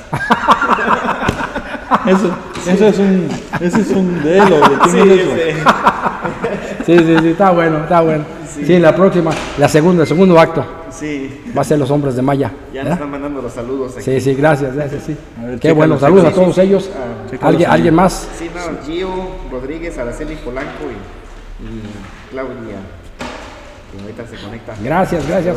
[2.07, 2.37] eso,
[2.71, 3.29] eso es un,
[3.61, 4.57] eso es un delo.
[4.89, 5.01] Sí,
[6.85, 8.25] sí, sí, sí, está bueno, está bueno.
[8.65, 8.79] Sí.
[8.79, 10.65] la próxima, la segunda, el segundo acto.
[10.99, 11.41] Sí.
[11.57, 12.51] Va a ser los hombres de Maya.
[12.73, 14.05] Ya nos están mandando los saludos aquí.
[14.05, 15.17] Sí, sí, gracias, gracias, sí.
[15.61, 16.91] Qué bueno, saludos a todos ellos.
[16.95, 18.29] Ah, ¿Alguien, ¿Alguien más?
[18.39, 19.09] Sí, no, Gio,
[19.51, 21.83] Rodríguez, Araceli Polanco y, y
[22.31, 22.77] Claudia.
[23.93, 24.75] Que ahorita se conecta.
[24.83, 25.57] Gracias, gracias.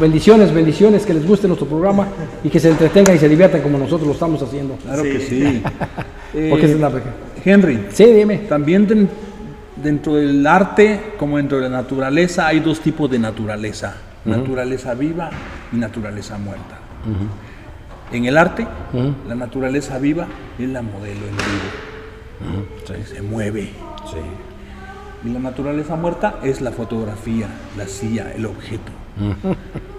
[0.00, 2.08] bendiciones, bendiciones, que les guste nuestro programa
[2.42, 4.76] y que se entretengan y se diviertan como nosotros lo estamos haciendo.
[4.76, 5.62] Claro que sí.
[6.50, 6.90] Porque es la...
[7.44, 7.86] Henry.
[7.92, 8.38] Sí, dime.
[8.48, 9.08] También
[9.82, 15.30] dentro del arte, como dentro de la naturaleza, hay dos tipos de naturaleza, naturaleza viva
[15.72, 16.78] y naturaleza muerta.
[18.12, 18.66] En el arte,
[19.28, 20.26] la naturaleza viva
[20.58, 23.70] es la modelo en vivo, se mueve.
[25.24, 27.46] Y la naturaleza muerta es la fotografía,
[27.76, 28.92] la silla, el objeto.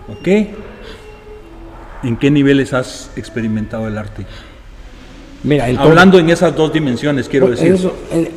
[0.09, 0.27] ¿Ok?
[2.03, 4.25] ¿En qué niveles has experimentado el arte?
[5.43, 7.75] Mira, Hablando en esas dos dimensiones, quiero decir.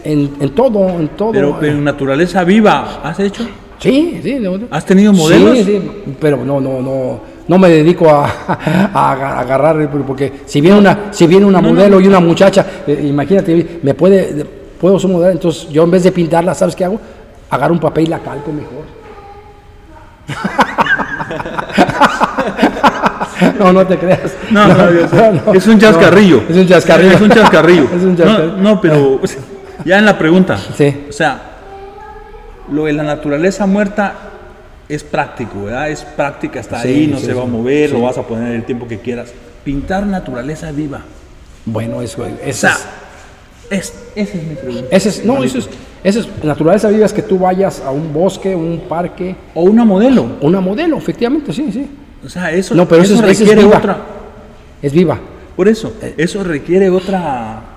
[0.04, 1.32] en, todo, en todo.
[1.32, 3.46] Pero, en naturaleza viva, ¿has hecho?
[3.84, 4.42] Sí, sí.
[4.70, 5.58] ¿Has tenido modelos?
[5.58, 5.82] Sí, sí,
[6.18, 8.24] pero no, no, no, no me dedico a,
[9.40, 13.92] agarrar, porque si viene una, si viene una modelo y una muchacha, eh, imagínate, me
[13.92, 14.46] puede,
[14.80, 16.98] puedo ser modelo, entonces yo en vez de pintarla, ¿sabes qué hago?
[17.50, 18.84] Agarro un papel y la calco mejor.
[23.58, 24.34] no, no te creas.
[24.50, 26.42] No, no, es un chascarrillo.
[26.48, 27.16] es un chascarrillo.
[27.16, 27.86] Es un chascarrillo.
[28.58, 29.20] No, pero
[29.84, 30.56] ya en la pregunta.
[30.56, 31.04] Sí.
[31.10, 31.53] O sea,
[32.70, 34.14] lo de la naturaleza muerta
[34.88, 35.90] es práctico, ¿verdad?
[35.90, 38.86] Es práctica, está ahí, no se va a mover, lo vas a poner el tiempo
[38.86, 39.32] que quieras.
[39.64, 41.00] Pintar naturaleza viva.
[41.64, 42.64] Bueno, eso, es.
[43.70, 44.88] Es, esa es mi pregunta.
[44.90, 45.68] Ese es, no, eso es,
[46.02, 49.34] eso es, naturaleza viva es que tú vayas a un bosque, un parque.
[49.54, 50.36] O una modelo.
[50.42, 51.88] Una modelo, efectivamente, sí, sí.
[52.24, 53.98] O sea, eso, no, pero eso, requiere es otra.
[54.82, 55.18] Es viva.
[55.56, 56.14] Por eso, eh.
[56.18, 57.73] eso requiere otra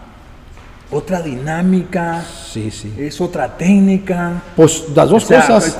[0.91, 2.23] otra dinámica.
[2.23, 2.93] Sí, sí.
[2.97, 4.41] Es otra técnica.
[4.55, 5.77] Pues las dos cosas.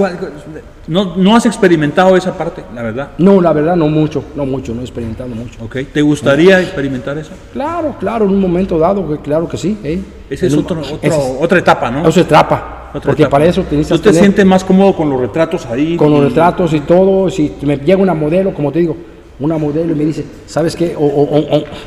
[0.87, 3.11] no, no has experimentado esa parte, la verdad.
[3.17, 5.63] No, la verdad no mucho, no mucho, no he experimentado mucho.
[5.63, 7.31] Ok, ¿te gustaría experimentar eso?
[7.53, 9.77] Claro, claro, en un momento dado, claro que sí.
[9.83, 10.01] ¿eh?
[10.29, 12.03] Esa es, otra etapa, ¿no?
[12.03, 12.73] Otra etapa.
[13.03, 15.97] Porque para eso tienes ¿Tú te sientes más cómodo con los retratos ahí?
[15.97, 17.29] Con los retratos y todo.
[17.29, 18.95] Si me llega una modelo, como te digo,
[19.39, 20.95] una modelo y me dice, ¿sabes qué?
[20.97, 21.03] O,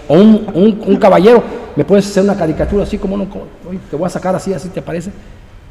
[0.08, 1.42] un, caballero,
[1.76, 3.26] ¿me puedes hacer una caricatura así como no?
[3.90, 5.10] te voy a sacar así, así te parece.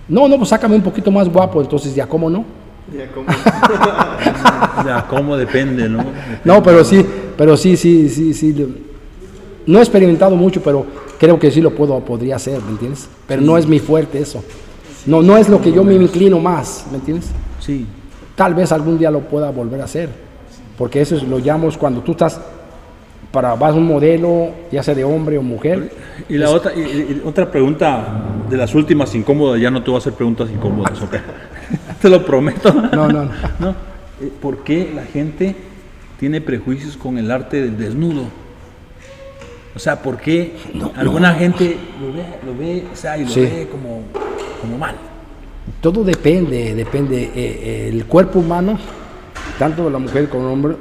[0.07, 2.43] No, no, pues sácame un poquito más guapo, entonces ya, ¿cómo no?
[2.91, 3.27] Ya, ¿cómo?
[4.86, 6.03] ya, ¿cómo depende, no?
[6.43, 7.05] No, pero sí,
[7.38, 8.75] pero sí, sí, sí, sí.
[9.67, 10.86] No he experimentado mucho, pero
[11.19, 13.07] creo que sí lo puedo, podría hacer, ¿me entiendes?
[13.27, 14.43] Pero no es mi fuerte eso.
[15.05, 17.30] No, no es lo que yo me inclino más, ¿me entiendes?
[17.59, 17.86] Sí.
[18.36, 20.09] Tal vez algún día lo pueda volver a hacer,
[20.80, 22.39] porque eso es, lo llamamos cuando tú estás
[23.32, 25.91] para vas un modelo, ya sea de hombre o mujer.
[26.27, 26.71] Y la otra,
[27.25, 31.15] otra pregunta de las últimas incómodas, ya no te voy a hacer preguntas incómodas, ¿ok?
[32.01, 32.73] te lo prometo.
[32.73, 33.25] No, no,
[33.59, 33.69] no.
[34.21, 35.55] Eh, ¿Por qué la gente
[36.19, 38.23] tiene prejuicios con el arte del desnudo?
[39.75, 40.55] O sea, ¿por qué
[40.95, 44.01] alguna gente lo ve, lo ve, o sea, y lo ve como
[44.61, 44.95] como mal.
[45.82, 47.23] Todo depende, depende.
[47.23, 48.77] Eh, eh, el cuerpo humano,
[49.60, 50.76] tanto de la mujer como el hombre,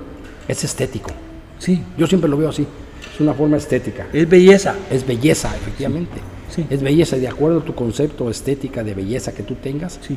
[0.46, 1.10] es estético.
[1.58, 1.82] Sí.
[1.98, 2.66] Yo siempre lo veo así.
[3.12, 4.06] Es una forma estética.
[4.12, 4.74] Es belleza.
[4.90, 6.20] Es belleza, efectivamente.
[6.48, 6.64] Sí.
[6.70, 7.16] Es belleza.
[7.16, 10.16] Y de acuerdo a tu concepto estética de belleza que tú tengas, sí.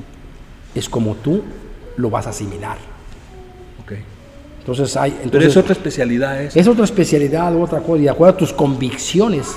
[0.76, 1.42] es como tú
[1.98, 2.78] lo vas a asimilar.
[3.84, 3.94] Ok.
[4.60, 5.20] Entonces hay.
[5.30, 6.44] Pero es otra especialidad.
[6.44, 8.00] Es, es otra especialidad, otra cosa.
[8.00, 9.48] Y de acuerdo a tus convicciones.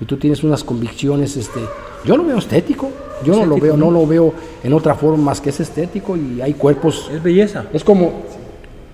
[0.00, 1.60] Y tú tienes unas convicciones, este
[2.04, 2.90] yo lo veo estético.
[3.24, 4.32] Yo no lo veo, no lo veo
[4.64, 7.10] en otra forma más que es estético y hay cuerpos.
[7.12, 7.66] Es belleza.
[7.72, 8.22] Es como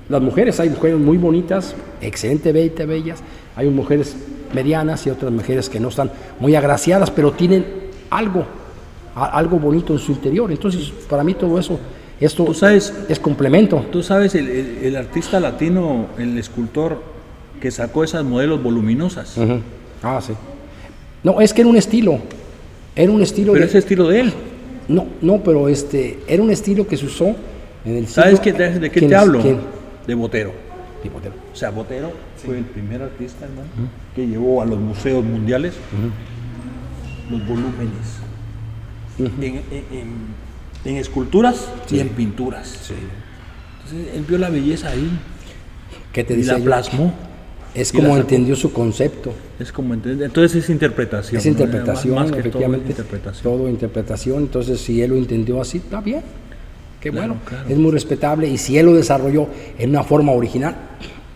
[0.09, 3.21] las mujeres, hay mujeres muy bonitas, excelentemente bellas,
[3.55, 4.17] hay mujeres
[4.53, 7.65] medianas y otras mujeres que no están muy agraciadas, pero tienen
[8.11, 8.45] algo,
[9.15, 10.51] algo bonito en su interior.
[10.51, 11.79] Entonces, para mí todo eso,
[12.21, 13.85] esto sabes, es complemento.
[13.93, 17.01] Tú sabes, el, artista latino, el escultor
[17.61, 19.37] que sacó esas modelos voluminosas.
[20.03, 20.35] Ah, sí.
[21.23, 22.21] No, es que era un estilo.
[22.97, 23.53] Era un estilo.
[23.53, 24.33] Pero ese estilo de él.
[24.89, 27.35] No, no, pero este, era un estilo que se usó
[27.85, 29.43] en el ¿Sabes de, qué te hablo?
[30.07, 30.53] De Botero.
[31.03, 31.35] De Botero.
[31.53, 33.69] O sea, Botero fue el primer artista hermano,
[34.15, 35.75] que llevó a los museos mundiales
[37.31, 38.19] los volúmenes.
[40.85, 42.91] en, esculturas y en pinturas.
[43.85, 45.11] Entonces él vio la belleza ahí.
[46.13, 47.13] ¿Qué te y la plasmó.
[47.77, 49.33] Es como entendió su concepto.
[49.61, 51.39] Es como entonces es interpretación.
[51.39, 52.95] Es interpretación, efectivamente.
[52.95, 53.43] Todo interpretación.
[53.43, 54.39] todo interpretación.
[54.39, 56.23] Entonces, si él lo entendió así, está bien.
[57.01, 57.37] Qué bueno.
[57.69, 58.49] Es muy respetable.
[58.49, 59.49] Y si él lo desarrolló
[59.79, 60.75] en una forma original,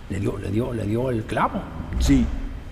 [0.09, 1.61] le dio, le dio, le dio el clavo.
[1.99, 2.25] Sí.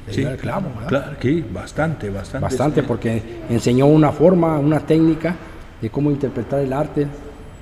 [0.07, 0.71] Le dio el clavo.
[0.89, 2.43] Claro, sí, bastante, bastante.
[2.43, 5.37] Bastante, porque enseñó una forma, una técnica
[5.81, 7.07] de cómo interpretar el arte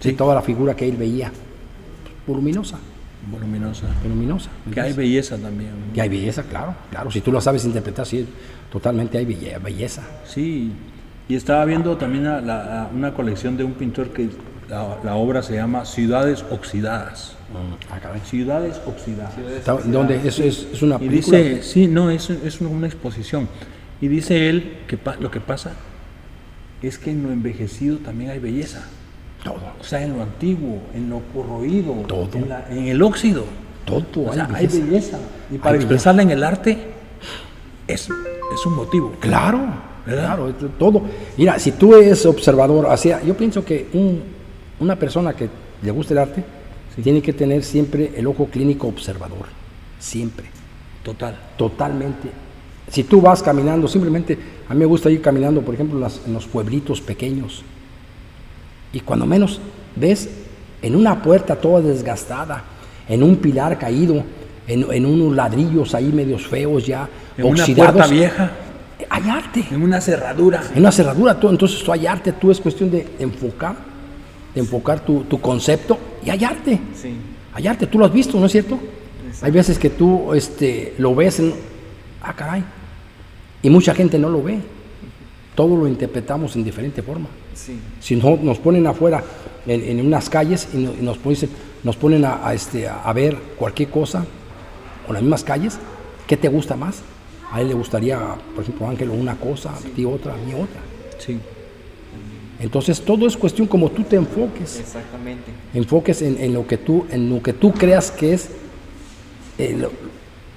[0.02, 1.32] de toda la figura que él veía.
[2.26, 2.78] Voluminosa.
[3.30, 3.86] Voluminosa.
[4.02, 4.50] Voluminosa.
[4.72, 5.70] Que hay belleza también.
[5.92, 7.10] Que hay belleza, claro, claro.
[7.10, 8.26] Si tú lo sabes interpretar, sí,
[8.70, 10.02] totalmente hay belleza.
[10.24, 10.72] Sí,
[11.28, 14.28] y estaba viendo también una colección de un pintor que
[14.68, 17.36] la, obra se llama Ciudades Oxidadas.
[17.52, 19.34] Mm, ah, Ciudades Oxidadas.
[19.86, 20.20] ¿Dónde?
[20.24, 21.38] ¿Es, es, una película?
[21.38, 23.48] dice, sí, no, es, es una exposición.
[24.00, 25.72] Y dice él que lo que pasa
[26.82, 28.84] es que en lo envejecido también hay belleza.
[29.42, 29.60] Todo.
[29.80, 32.28] O sea, en lo antiguo, en lo corroído, Todo.
[32.70, 33.44] En, el óxido.
[33.84, 34.28] Todo.
[34.28, 35.18] O sea, hay belleza.
[35.50, 36.76] Y para expresarla en el arte
[37.86, 39.12] es, es un motivo.
[39.20, 39.60] Claro,
[40.04, 41.02] claro, todo.
[41.36, 43.86] Mira, si tú eres observador, hacia, yo pienso que
[44.80, 45.48] una persona que
[45.82, 46.44] le gusta el arte
[47.02, 49.46] tiene que tener siempre el ojo clínico observador.
[49.98, 50.46] Siempre.
[51.02, 51.38] Total.
[51.56, 52.28] Totalmente.
[52.88, 56.46] Si tú vas caminando, simplemente, a mí me gusta ir caminando, por ejemplo, en los
[56.46, 57.62] pueblitos pequeños
[58.96, 59.60] y cuando menos
[59.94, 60.26] ves
[60.80, 62.64] en una puerta toda desgastada,
[63.06, 64.24] en un pilar caído,
[64.66, 67.94] en, unos ladrillos ahí medios feos ya, en oxidados.
[67.94, 68.52] Una puerta vieja.
[69.10, 69.66] Hay arte.
[69.70, 70.62] En una cerradura.
[70.72, 73.76] En una cerradura, tú, entonces tú hay arte, tú es cuestión de enfocar,
[74.54, 76.80] de enfocar tu, concepto y hay arte.
[76.94, 77.16] Sí.
[77.52, 78.78] Hay arte, tú lo has visto, ¿no es cierto?
[79.42, 81.52] Hay veces que tú este, lo ves en,
[82.22, 82.64] ah, caray,
[83.62, 84.58] y mucha gente no lo ve.
[85.54, 87.28] Todo lo interpretamos en diferente forma.
[88.00, 89.22] Si no, nos ponen afuera
[89.66, 91.38] en, unas calles y, nos, ponen,
[91.82, 94.24] nos ponen a, este, a ver cualquier cosa,
[95.08, 95.78] o las mismas calles,
[96.26, 97.02] ¿qué te gusta más?
[97.52, 98.18] A él le gustaría,
[98.54, 100.80] por ejemplo, Ángelo una cosa, a ti otra, a mí otra.
[101.18, 101.38] Sí.
[102.58, 104.80] Entonces todo es cuestión como tú te enfoques.
[104.80, 105.52] Exactamente.
[105.74, 108.48] Enfoques en, lo, que tú, en lo que tú creas que es
[109.58, 109.88] eh,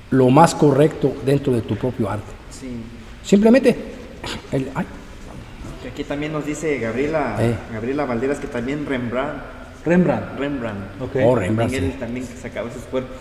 [0.09, 2.31] lo, más correcto dentro de tu propio arte.
[2.49, 2.67] Sí.
[3.23, 3.75] Simplemente,
[4.51, 4.69] el,
[5.99, 7.55] Aquí también nos dice Gabriela, eh.
[7.73, 9.41] Gabriela Valderas que también Rembrandt.
[9.83, 10.39] Rembrandt.
[10.39, 11.01] Rembrandt.
[11.01, 11.25] Okay.
[11.25, 11.73] Oh, Rembrandt.
[11.73, 13.19] También él también sacaba esos cuerpos.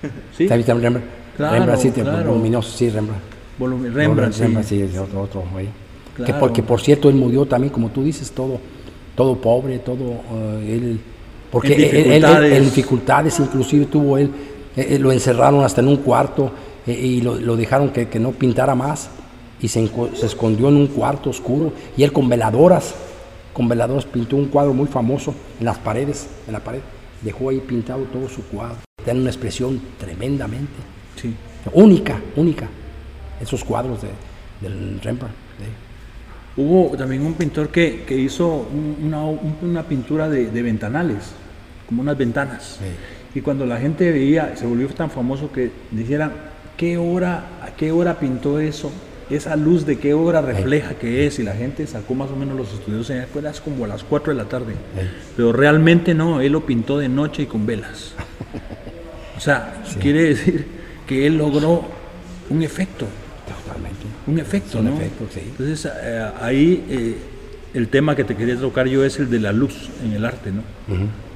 [0.38, 0.46] ¿Sí?
[0.46, 1.06] ¿También Rembrandt?
[1.36, 2.30] Claro, Rembrandt, sí, claro.
[2.30, 3.22] voluminoso, sí, Rembrandt.
[3.58, 4.40] Volum Rembrandt, sí.
[4.40, 5.68] Rembrandt, sí, otro, otro ahí.
[6.16, 6.32] Claro.
[6.32, 8.58] Que porque, por cierto, él murió también, como tú dices, todo,
[9.14, 10.98] todo pobre, todo, uh, él,
[11.50, 12.38] porque en dificultades.
[12.38, 14.30] Él, él, en dificultades, inclusive tuvo él,
[14.74, 16.52] eh, lo encerraron hasta en un cuarto
[16.86, 19.10] eh, y lo, lo dejaron que, que no pintara más
[19.60, 19.90] y se,
[20.22, 22.94] escondió en un cuarto oscuro y él con veladoras,
[23.52, 26.80] con veladoras pintó un cuadro muy famoso en las paredes, en la pared,
[27.22, 30.72] dejó ahí pintado todo su cuadro, tiene una expresión tremendamente,
[31.20, 31.34] sí.
[31.72, 32.68] única, única,
[33.40, 34.08] esos cuadros de,
[34.60, 35.34] del Rembrandt.
[36.56, 38.66] Hubo también un pintor que, que hizo
[39.00, 39.22] una,
[39.62, 41.30] una, pintura de, de, ventanales,
[41.86, 42.80] como unas ventanas.
[43.32, 46.32] Y cuando la gente veía, se volvió tan famoso que dijeran,
[46.76, 48.90] ¿qué hora, ¿a qué hora pintó eso?
[49.30, 52.56] Esa luz de qué hora refleja que es, y la gente sacó más o menos
[52.56, 54.74] los estudios en escuela, es como a las 4 de la tarde.
[55.36, 58.14] Pero realmente no, él lo pintó de noche y con velas.
[59.36, 60.66] O sea, quiere decir
[61.06, 61.84] que él logró
[62.50, 63.06] un efecto.
[63.46, 64.00] Totalmente.
[64.26, 64.96] Un efecto, ¿no?
[64.96, 65.40] efecto, sí.
[65.44, 67.16] Entonces, eh, ahí eh,
[67.74, 70.50] el tema que te quería tocar yo es el de la luz en el arte,
[70.50, 70.62] ¿no?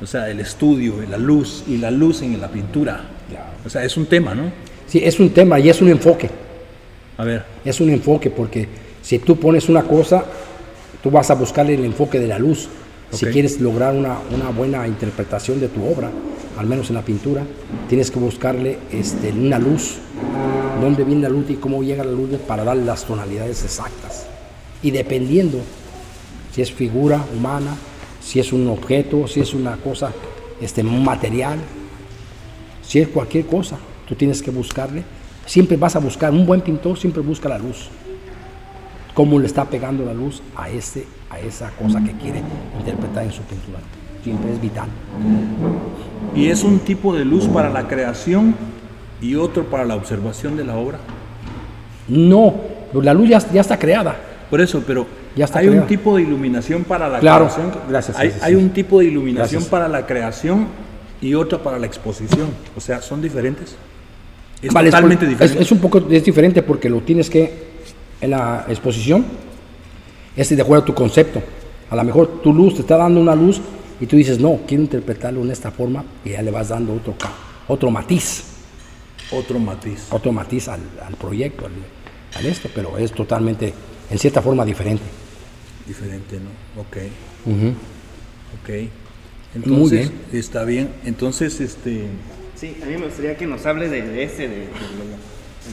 [0.00, 3.04] O sea, el estudio, la luz y la luz en la pintura.
[3.64, 4.50] O sea, es un tema, ¿no?
[4.86, 6.28] Sí, es un tema y es un enfoque.
[7.16, 7.44] A ver.
[7.64, 8.68] Es un enfoque porque
[9.02, 10.24] si tú pones una cosa,
[11.02, 12.68] tú vas a buscarle el enfoque de la luz.
[13.10, 16.10] Si quieres lograr una, buena interpretación de tu obra,
[16.56, 17.42] al menos en la pintura,
[17.88, 19.98] tienes que buscarle este, una luz.
[20.80, 24.26] ¿Dónde viene la luz y cómo llega la luz para dar las tonalidades exactas?
[24.82, 25.58] Y dependiendo
[26.54, 27.76] si es figura humana,
[28.22, 30.12] si es un objeto, si es una cosa,
[30.60, 31.58] este, material,
[32.82, 35.04] si es cualquier cosa, tú tienes que buscarle
[35.46, 37.88] Siempre vas a buscar, un buen pintor siempre busca la luz.
[39.14, 42.42] Cómo le está pegando la luz a, ese, a esa cosa que quiere
[42.78, 43.78] interpretar en su pintura.
[44.22, 44.88] Siempre es vital.
[46.34, 48.54] ¿Y es un tipo de luz para la creación
[49.20, 50.98] y otro para la observación de la obra?
[52.08, 52.54] No,
[52.94, 54.16] la luz ya, ya está creada.
[54.48, 57.72] Por eso, pero ya está hay un tipo de iluminación para la claro, creación.
[57.88, 58.18] Gracias.
[58.18, 60.66] Hay, hay un tipo de iluminación para la creación
[61.20, 62.48] y otro para la exposición.
[62.76, 63.76] O sea, son diferentes.
[64.62, 65.62] Es totalmente diferente.
[65.62, 67.52] Es, un poco es diferente porque lo tienes que,
[68.20, 69.24] en la exposición,
[70.36, 71.42] es de acuerdo a tu concepto.
[71.90, 73.60] A lo mejor tu luz te está dando una luz
[74.00, 77.14] y tú dices, no, quiero interpretarlo en esta forma y ya le vas dando otro,
[77.66, 78.44] otro matiz.
[79.32, 80.06] otro matiz.
[80.10, 80.80] Otro matiz al,
[81.20, 83.74] proyecto, al, esto, pero es totalmente,
[84.10, 85.02] en cierta forma, diferente.
[85.86, 86.80] Diferente, ¿no?
[86.80, 86.96] Ok.
[88.62, 88.70] Ok.
[89.54, 90.12] Entonces, Muy bien.
[90.32, 90.88] está bien.
[91.04, 92.06] Entonces, este...
[92.62, 94.68] Sí, a mí me gustaría que nos hable de, ese, de,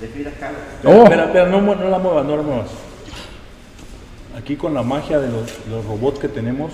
[0.02, 0.58] de, Frida Kahlo.
[0.84, 1.04] Oh.
[1.04, 2.72] Espera, espera, no, no la muevas, no la muevas.
[4.36, 6.72] Aquí con la magia de los, los robots que tenemos,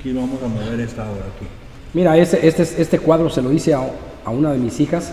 [0.00, 1.46] aquí vamos a mover esta hora aquí.
[1.92, 3.86] Mira, este, este, este cuadro se lo hice a,
[4.24, 5.12] a una de mis hijas,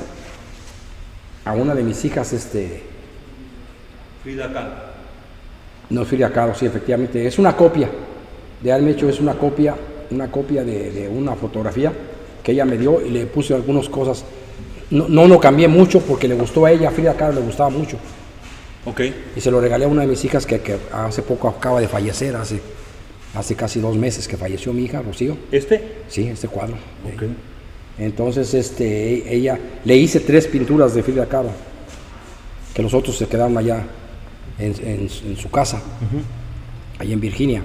[1.43, 2.83] a una de mis hijas, este...
[4.23, 4.75] Frida Kahlo.
[5.89, 7.27] No, Frida Kahlo, sí, efectivamente.
[7.27, 7.89] Es una copia.
[8.61, 9.75] De haberme hecho es una copia,
[10.09, 11.91] una copia de, una fotografía
[12.43, 14.25] que ella me dio y le puse algunas cosas.
[14.91, 17.69] No, no lo cambié mucho porque le gustó a ella, a Frida Kahlo le gustaba
[17.69, 17.97] mucho.
[18.85, 19.01] Ok.
[19.35, 21.87] Y se lo regalé a una de mis hijas que, que hace poco acaba de
[21.87, 22.59] fallecer, hace,
[23.33, 25.37] hace casi dos meses que falleció mi hija, Rocío.
[25.51, 26.03] ¿Este?
[26.09, 26.75] Sí, este cuadro.
[27.15, 27.23] Ok.
[27.97, 31.51] Entonces, este, ella, le hice tres pinturas de Frida Kahlo,
[32.73, 33.85] que los otros se quedaron allá
[34.57, 35.81] en, su casa,
[36.99, 37.63] allá en Virginia.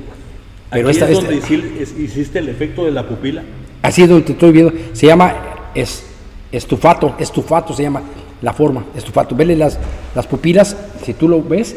[0.71, 3.43] Pero esta, es donde hiciste el efecto de la pupila.
[3.83, 4.73] Así es donde te estoy viendo.
[4.93, 5.35] Se llama
[5.75, 6.05] es,
[6.51, 8.03] estufato, estufato se llama
[8.43, 9.35] la forma, estufato.
[9.35, 9.79] Vele las,
[10.15, 11.77] las pupilas, si tú lo ves,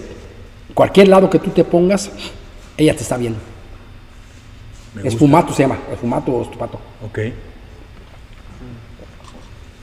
[0.74, 2.12] cualquier lado que tú te pongas,
[2.78, 3.40] ella te está viendo.
[5.04, 6.80] Esfumato se llama, esfumato o estufato.
[7.06, 7.20] Ok.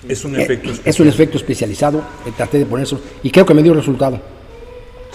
[0.08, 0.90] Es un efecto especializado.
[0.90, 2.02] Es un efecto especializado,
[2.36, 4.20] traté de poner eso y creo que me dio resultado.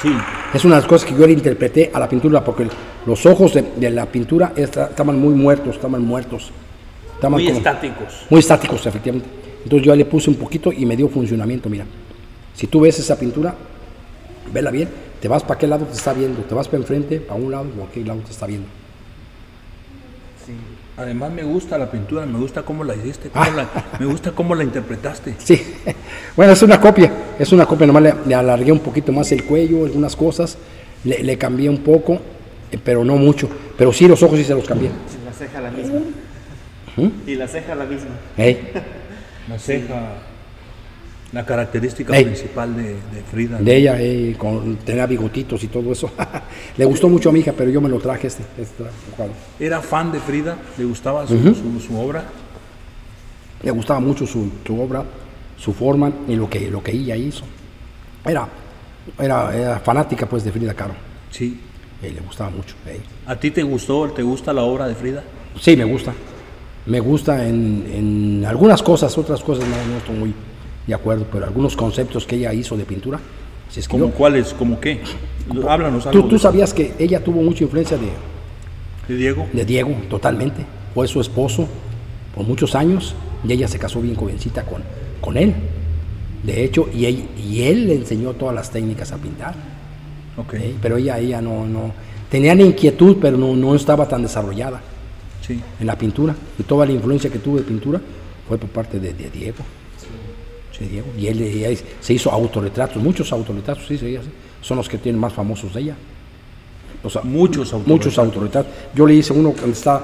[0.02, 0.12] Sí.
[0.54, 2.68] Es una de las cosas que yo le interpreté a la pintura porque
[3.06, 6.52] los ojos de, la pintura estaban muy muertos, estaban muertos.
[7.30, 8.26] Muy estáticos.
[8.30, 9.30] Muy estáticos, efectivamente.
[9.64, 11.86] Entonces yo le puse un poquito y me dio funcionamiento, mira.
[12.54, 13.56] Si tú ves esa pintura,
[14.54, 17.40] vela bien, te vas para qué lado te está viendo, te vas para enfrente, para
[17.40, 18.68] un lado o a qué lado te está viendo.
[20.96, 23.66] Además me gusta la pintura, me gusta cómo la hiciste, ah.
[24.00, 25.36] me gusta cómo la interpretaste.
[25.40, 25.60] Sí,
[26.36, 29.86] bueno, es una copia, es una copia, nomás le, alargué un poquito más el cuello,
[29.86, 30.58] algunas cosas,
[31.04, 32.20] le, cambié un poco,
[32.72, 34.90] eh, pero no mucho, pero sí los ojos sí se los cambié.
[34.90, 36.02] Y la ceja la misma.
[36.98, 37.10] ¿Mm?
[37.28, 38.12] Y la ceja la misma.
[39.50, 40.24] La ceja
[41.34, 42.96] la característica principal de,
[43.30, 43.58] Frida.
[43.58, 46.12] De ella, eh, con, tenía bigotitos y todo eso.
[46.78, 48.84] le gustó mucho a mi hija, pero yo me lo traje este, este
[49.60, 50.58] ¿Era fan de Frida?
[50.78, 51.34] ¿Le gustaba su,
[51.98, 52.24] obra?
[53.64, 55.04] Le gustaba mucho su, obra,
[55.58, 57.46] su forma y lo que, lo que ella hizo.
[58.24, 58.48] Era,
[59.20, 60.94] era, fanática pues de Frida Kahlo.
[61.32, 61.60] Sí.
[62.04, 62.76] le gustaba mucho.
[63.26, 65.24] ¿A ti te gustó, te gusta la obra de Frida?
[65.60, 66.14] Sí, me gusta.
[66.86, 70.34] Me gusta en, en algunas cosas, otras cosas no, no estoy muy
[70.86, 73.20] de acuerdo, pero algunos conceptos que ella hizo de pintura.
[73.76, 74.54] es ¿Cómo cuáles?
[74.54, 75.00] ¿Cómo qué?
[75.68, 76.22] Háblanos algo.
[76.22, 78.10] ¿Tú, tú sabías que ella tuvo mucha influencia de,
[79.08, 79.48] de Diego?
[79.54, 80.66] De Diego, totalmente.
[80.94, 81.68] Fue su esposo
[82.36, 83.16] por muchos años
[83.48, 84.84] y ella se casó bien jovencita con,
[85.22, 85.54] con él.
[86.44, 89.56] De hecho, y él, y él le enseñó todas las técnicas a pintar.
[90.36, 90.78] Okay.
[90.82, 91.94] Pero ella, ella no, no,
[92.30, 94.82] tenía la inquietud, pero no, no estaba tan desarrollada
[95.46, 95.60] sí.
[95.80, 96.36] en la pintura.
[96.58, 98.02] Y toda la influencia que tuvo de pintura
[98.48, 99.64] fue por parte de Diego.
[101.18, 104.18] Y él, se hizo autorretratos, muchos autorretratos, sí,
[104.62, 105.96] son los que tienen más famosos de ella.
[107.04, 107.88] O sea, muchos autorretratos.
[107.88, 108.72] Muchos autorretratos.
[108.96, 110.02] Yo le hice uno que está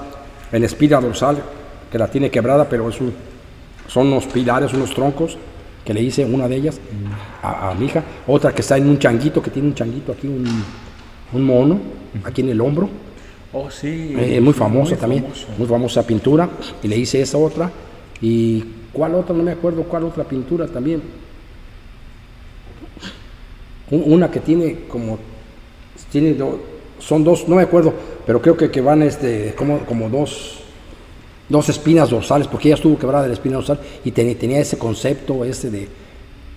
[0.52, 1.42] en espira dorsal,
[1.92, 3.14] que la tiene quebrada, pero es un,
[3.88, 5.38] son unos pilares, unos troncos,
[5.84, 6.80] que le hice una de ellas
[7.42, 8.04] a, mi hija.
[8.28, 11.80] Otra que está en un changuito, que tiene un changuito aquí, un, mono,
[12.24, 12.90] aquí en el hombro.
[13.52, 14.14] Oh, sí.
[14.18, 15.26] Eh, muy famosa también,
[15.58, 16.50] muy famosa pintura.
[16.84, 17.72] Y le hice esa otra.
[18.22, 19.36] Y ¿Cuál otra?
[19.36, 21.02] No me acuerdo cuál otra pintura también.
[23.92, 25.18] Una que tiene como,
[26.12, 26.38] tiene
[27.00, 27.94] son dos, no me acuerdo,
[28.26, 30.60] pero creo que, que van este, como, como dos,
[31.48, 35.44] dos espinas dorsales, porque ella estuvo quebrada de la espina dorsal y tenía ese concepto
[35.44, 35.88] este de,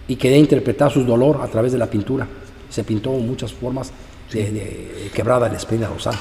[0.09, 2.27] y quería interpretar su dolor a través de la pintura.
[2.69, 3.93] Se pintó muchas formas
[4.31, 6.15] de, de quebrada de la espina dorsal.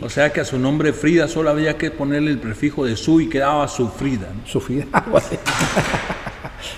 [0.00, 3.20] O sea que a su nombre Frida solo había que ponerle el prefijo de su
[3.20, 4.28] y quedaba sufrida.
[4.34, 4.46] ¿no?
[4.46, 4.86] Sufrida,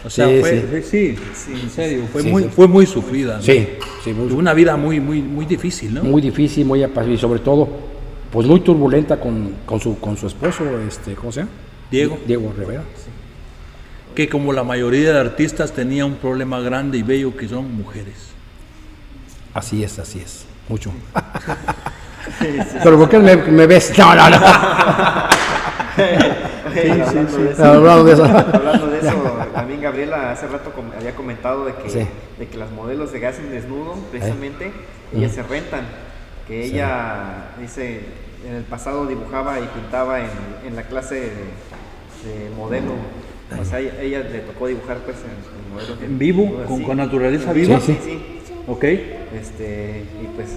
[0.04, 3.40] O sea, fue, sí, sí, en serio, fue, muy, fue muy sufrida.
[3.42, 3.68] Sí,
[4.02, 4.10] sí.
[4.12, 6.02] una vida muy, muy, muy difícil, ¿no?
[6.02, 7.68] Muy difícil, muy y sobre todo,
[8.32, 11.52] pues muy turbulenta con, con, su, con su esposo, este, ¿cómo se llama?
[11.90, 12.18] Diego.
[12.26, 12.82] Diego Rivera.
[14.14, 18.14] Que como la mayoría de artistas tenía un problema grande y bello que son mujeres.
[19.52, 20.92] Así es, así es, mucho.
[22.83, 23.93] Pero ¿por qué me, ves?
[23.99, 24.37] No, no, no.
[27.59, 32.07] hablando, de eso, hablando de eso, también Gabriela hace rato había comentado de que,
[32.39, 34.72] de que las modelos de gas en desnudo, precisamente,
[35.14, 35.85] ellas se rentan.
[36.49, 38.01] Que ella, dice,
[38.47, 40.29] en el pasado dibujaba y pintaba en,
[40.66, 42.93] en la clase de, modelo
[43.59, 45.97] O sea, ella, le tocó dibujar pues en, modelo.
[46.03, 46.64] ¿En vivo?
[46.66, 47.81] ¿Con, ¿Con, naturaleza viva?
[47.81, 48.41] Sí, sí.
[48.66, 48.85] Ok.
[48.85, 50.49] Este, y pues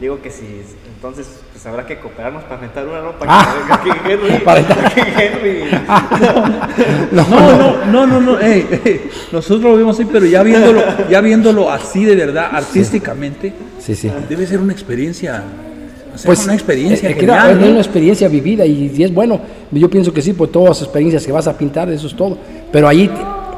[0.00, 0.62] digo que si
[0.94, 5.64] entonces pues habrá que cooperarnos para rentar una ropa ah, que, que Henry, para Henry.
[7.12, 8.38] no, no, no, no, no,
[9.32, 14.10] nosotros lo vemos así, pero ya viéndolo, ya viéndolo así de verdad, artísticamente, sí, sí.
[14.28, 15.44] debe ser una experiencia
[16.24, 17.10] pues una experiencia.
[17.10, 19.40] Es, una experiencia vivida y, es bueno.
[19.70, 22.38] Yo pienso que sí, pues todas las experiencias que vas a pintar, eso es todo.
[22.72, 23.10] Pero ahí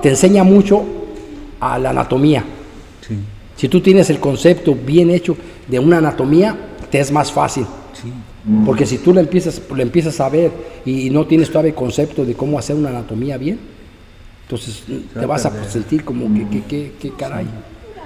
[0.03, 0.85] te, enseña mucho
[1.61, 2.45] a la anatomía.
[3.61, 5.37] Si tú tienes el concepto bien hecho
[5.69, 6.57] de una anatomía,
[6.91, 7.67] te es más fácil.
[8.65, 10.51] Porque si tú le empiezas, le empiezas a ver
[10.87, 13.59] y, no tienes todavía el concepto de cómo hacer una anatomía bien,
[14.45, 14.83] entonces
[15.13, 17.45] te vas a sentir como que, que, que, caray.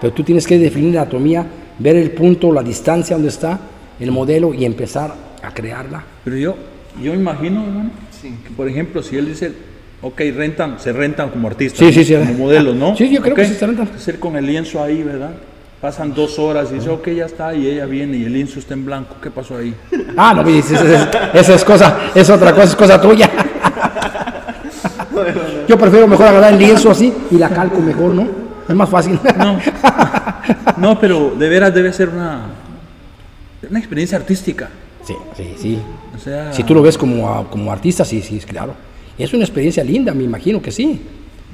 [0.01, 1.47] Pero tú tienes que definir la anatomía,
[1.79, 3.61] ver el punto, la distancia donde está
[4.01, 6.05] el modelo y empezar a crearla.
[6.25, 6.57] Pero yo,
[7.01, 7.91] yo imagino, hermano,
[8.21, 9.53] que por ejemplo, si él dice,
[10.05, 12.95] ok, rentan, se rentan como artistas, como modelos, ¿no?
[12.95, 13.89] Sí, yo creo que sí se rentan.
[13.95, 15.31] Hacer con el lienzo ahí, ¿verdad?
[15.81, 18.75] Pasan dos horas y dice, ok, ya está, y ella viene y el lienzo está
[18.75, 19.75] en blanco, ¿qué pasó ahí?
[20.17, 23.29] Ah, no, esa es cosa, es otra cosa, es cosa tuya.
[25.69, 28.29] Yo prefiero mejor agarrar el lienzo así y la calco mejor, ¿no?
[28.69, 29.19] Es más fácil.
[29.39, 29.59] No,
[30.77, 32.43] no pero de veras debe ser una,
[33.69, 34.69] una experiencia artística.
[35.03, 35.83] Sí, sí, sí.
[36.15, 38.75] O sea, si tú lo ves como, como artista, sí, sí, claro.
[39.19, 41.01] Es una experiencia linda, me imagino que sí.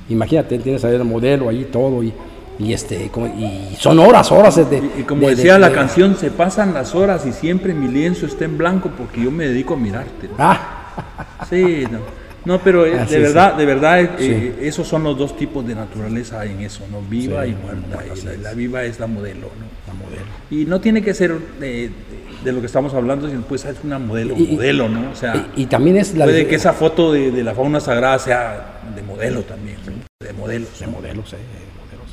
[0.08, 2.12] Imagínate, tienes ahí el modelo ahí todo y,
[2.58, 4.82] y este y son horas, horas de.
[4.98, 8.58] Y, como decía la canción, se pasan las horas y siempre mi lienzo está en
[8.58, 10.28] blanco porque yo me dedico a mirarte.
[10.38, 10.76] Ah.
[11.48, 12.20] Sí, no.
[12.44, 16.44] No, pero eh, de, verdad, de verdad, eh, esos son los dos tipos de naturaleza
[16.44, 17.02] en eso, ¿no?
[17.02, 18.02] Viva y muerta.
[18.42, 19.66] la, viva es la modelo, ¿no?
[19.86, 20.24] La modelo.
[20.50, 21.36] Y no tiene que ser
[22.44, 25.10] de, lo que estamos hablando, sino pues es una modelo, modelo, ¿no?
[25.10, 28.80] O sea, y, también es la puede que esa foto de, la fauna sagrada sea
[28.94, 29.76] de modelo también,
[30.20, 30.78] de modelos.
[30.78, 31.36] De modelos, eh.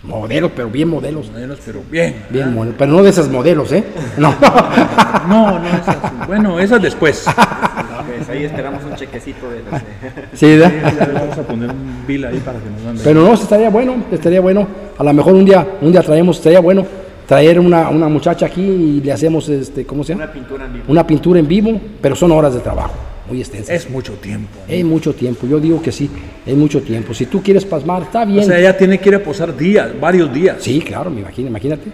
[0.03, 1.29] Modelos, pero bien modelos.
[1.31, 2.23] Modelos, pero bien.
[2.29, 3.83] Bien, pero no de esas modelos, ¿eh?
[4.17, 4.33] No.
[5.27, 6.27] no, no esas.
[6.27, 7.25] Bueno, esas después.
[7.25, 9.83] Pues ahí esperamos un chequecito de las...
[10.33, 13.03] Sí, vamos a poner un bill ahí para que nos manden.
[13.03, 14.67] Pero no, estaría bueno, estaría bueno.
[14.97, 16.85] A lo mejor un día, un día traemos, estaría bueno
[17.27, 20.23] traer una, una muchacha aquí y le hacemos, este, ¿cómo se llama?
[20.23, 20.85] Una pintura en vivo.
[20.87, 22.95] Una pintura en vivo, pero son horas de trabajo
[23.27, 23.75] muy extensas.
[23.75, 24.57] Es mucho tiempo.
[24.67, 26.09] Es mucho tiempo, yo digo que sí,
[26.45, 27.13] es mucho tiempo.
[27.13, 28.39] Si tú quieres pasmar, está bien.
[28.39, 30.57] O sea, ella tiene que ir a posar días, varios días.
[30.61, 31.91] Sí, claro, me imagino, imagínate.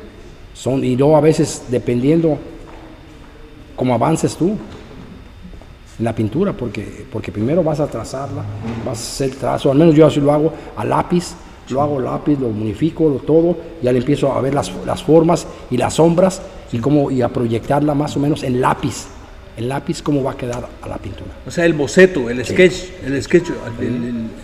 [0.53, 2.37] Son, y luego a veces, dependiendo
[3.75, 4.55] cómo avances tú,
[5.99, 8.43] en la pintura, porque, porque primero vas a trazarla,
[8.85, 11.35] vas a hacer el trazo, al menos yo así lo hago a lápiz,
[11.69, 15.47] lo hago lápiz, lo unifico, lo todo, ya le empiezo a ver las, las formas
[15.71, 16.41] y las sombras
[16.71, 19.07] y, cómo, y a proyectarla más o menos en lápiz.
[19.55, 21.29] El lápiz, cómo va a quedar a la pintura.
[21.45, 23.51] O sea, el boceto, el sketch, el sketch,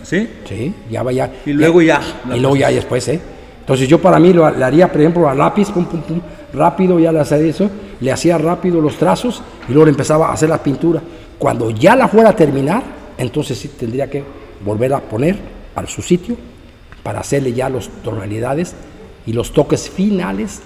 [0.04, 0.28] ¿sí?
[0.48, 1.32] Sí, ya vaya.
[1.44, 2.00] Y luego ya.
[2.32, 3.20] y luego ya después, ¿eh?
[3.58, 6.20] Entonces yo para mí lo, le haría, por ejemplo, a lápiz, pum, pum, pum,
[6.52, 7.68] rápido, ya le hacía eso,
[8.00, 11.02] le hacía rápido los trazos y luego le empezaba a hacer la pintura.
[11.38, 12.82] Cuando ya la fuera a terminar,
[13.18, 14.22] entonces sí tendría que
[14.64, 15.36] volver a poner
[15.74, 16.36] a su sitio
[17.02, 18.74] para hacerle ya las tonalidades
[19.26, 20.62] y los toques finales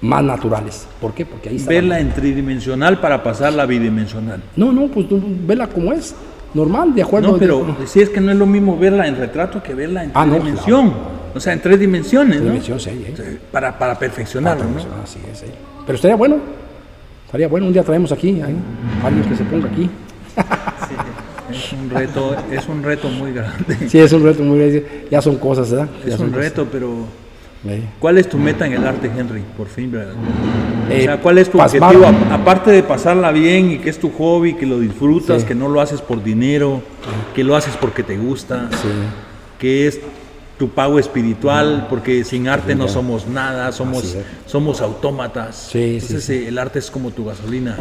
[0.00, 0.86] más naturales.
[1.00, 1.24] ¿Por qué?
[1.24, 1.70] Porque ahí está.
[1.70, 4.42] Verla en tridimensional para pasarla a bidimensional.
[4.56, 5.06] No, no, pues
[5.46, 6.14] verla como es,
[6.52, 7.32] normal, de acuerdo.
[7.32, 10.12] No, pero si es que no es lo mismo verla en retrato que verla en
[10.14, 10.92] ah, dimensión.
[11.34, 12.46] O sea, en tres dimensiones, ¿no?
[12.46, 13.38] Dimensión, sí, ¿eh?
[13.50, 15.02] Para, para perfeccionarlo, ¿no?
[15.02, 15.52] Así es, ¿eh?
[15.84, 16.36] Pero estaría bueno.
[17.26, 18.46] Estaría bueno, un día traemos aquí, a
[19.06, 19.90] alguien que se ponga aquí.
[21.54, 23.88] Es un reto, es un reto muy grande.
[23.88, 25.06] Sí, es un reto muy grande.
[25.10, 25.88] Ya son cosas, ¿verdad?
[26.04, 27.06] es un reto, pero
[27.98, 29.42] ¿cuál es tu meta en el arte, Henry?
[29.56, 30.14] Por fin, ¿verdad?
[30.14, 32.06] o eh, sea, ¿cuál es tu objetivo?
[32.30, 35.80] Aparte de pasarla bien y que es tu hobby, que lo disfrutas, que no lo
[35.80, 36.82] haces por dinero,
[37.34, 38.68] que lo haces porque te gusta,
[39.58, 40.00] que es
[40.58, 45.74] tu pago espiritual, porque sin arte no somos nada, somos, somos autómatas.
[45.74, 47.76] Entonces el arte es como tu gasolina.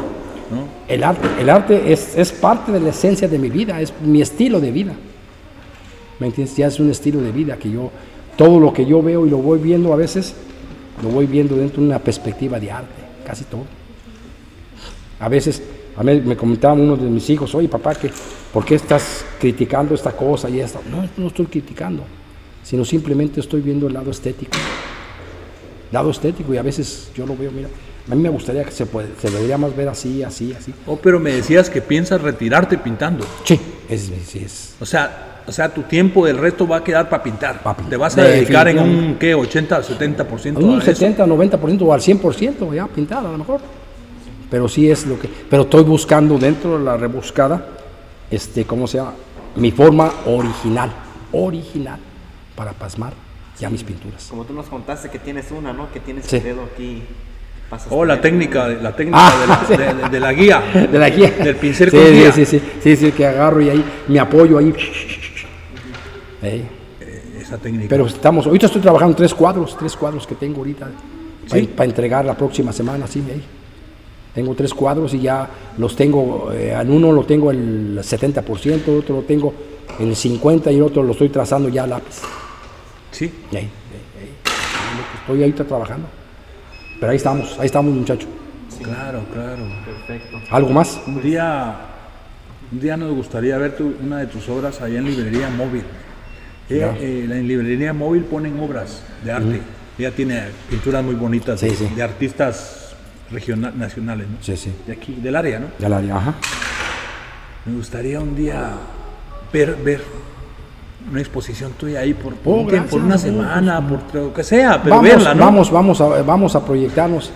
[0.88, 4.22] El arte, el arte es, es, parte de la esencia de mi vida, es mi
[4.22, 4.93] estilo de vida.
[6.20, 6.56] ¿Me entiendes?
[6.56, 7.91] Ya es un estilo de vida que yo,
[8.38, 10.34] todo lo que yo veo y lo voy viendo a veces,
[11.01, 13.66] lo voy viendo dentro de una perspectiva de arte, casi todo.
[15.20, 15.62] A veces,
[15.95, 17.93] a mí me comentaba uno de mis hijos, oye papá,
[18.51, 20.80] ¿por qué estás criticando esta cosa y esta?
[20.89, 22.04] No, no estoy criticando,
[22.64, 24.58] sino simplemente estoy viendo el lado estético.
[25.91, 27.70] Lado estético y a veces yo lo veo, mira,
[28.10, 30.74] a mí me gustaría que se, puede, se debería más ver así, así, así.
[30.86, 33.26] Oh, pero me decías que piensas retirarte pintando.
[33.45, 34.76] Sí, es, es.
[34.80, 37.62] O sea, o sea, tu tiempo del resto va a quedar para pintar.
[37.89, 39.36] Te vas a dedicar en un, ¿qué?
[39.36, 40.58] 80, 70%.
[40.58, 43.62] Un 70, 90% o al 100% ya pintar a lo mejor.
[44.49, 45.28] Pero sí es lo que...
[45.28, 47.66] Pero estoy buscando dentro de la rebuscada,
[48.30, 49.14] este, ¿cómo se llama?
[49.56, 50.91] Mi forma original.
[51.32, 51.99] original
[52.56, 53.14] para pasmar
[53.60, 54.28] ya mis pinturas.
[54.30, 55.91] Como tú nos contaste que tienes una, ¿no?
[55.91, 57.04] Que tienes el dedo aquí.
[57.89, 59.65] Oh, la técnica, la técnica ah,
[60.11, 60.61] de, la, guía.
[60.91, 61.32] De la guía.
[61.32, 64.74] Del pincel sí, sí, Sí, sí, sí, sí, que agarro y ahí me apoyo ahí.
[66.41, 66.65] Eh,
[67.39, 67.88] esa técnica.
[67.89, 70.89] Pero estamos, ahorita estoy trabajando tres cuadros, tres cuadros que tengo ahorita
[71.76, 73.43] para, entregar la próxima semana, sí, ahí.
[74.34, 75.47] Tengo tres cuadros y ya
[75.78, 79.53] los tengo, eh, en uno lo tengo el 70%, otro lo tengo
[79.99, 82.21] en el 50% y el otro lo estoy trazando ya a lápiz.
[83.11, 83.32] Sí.
[83.51, 83.69] Y ahí,
[85.21, 86.07] Estoy ahorita trabajando.
[87.04, 88.30] Pero ahí estamos, ahí estamos muchachos.
[88.82, 89.64] Claro, claro.
[89.84, 90.39] Perfecto.
[90.49, 91.01] ¿Algo más?
[91.06, 91.76] Un día,
[92.72, 95.84] un día nos gustaría ver una de tus obras allá en Librería Móvil.
[96.70, 99.60] Eh, en Librería Móvil ponen obras de arte.
[99.99, 102.95] Ella tiene pinturas muy bonitas de, artistas
[103.30, 104.38] regionales, nacionales, ¿no?
[104.39, 104.72] Sí, sí.
[104.88, 105.68] De aquí, del área, ¿no?
[105.78, 106.36] Del área, ajá.
[107.66, 108.78] Me gustaría un día
[109.51, 110.01] ver, ver
[111.10, 114.95] una exposición tuya ahí por, por, oh, por una semana, por lo que sea, pero
[114.95, 115.45] vamos, verla, ¿no?
[115.45, 117.32] Vamos, vamos a, vamos a proyectarnos.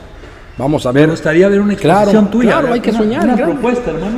[0.58, 1.06] Vamos a ver.
[1.06, 2.54] Me gustaría ver una exposición tuya.
[2.54, 3.24] Claro, hay que soñar.
[3.24, 4.18] Una propuesta, hermano.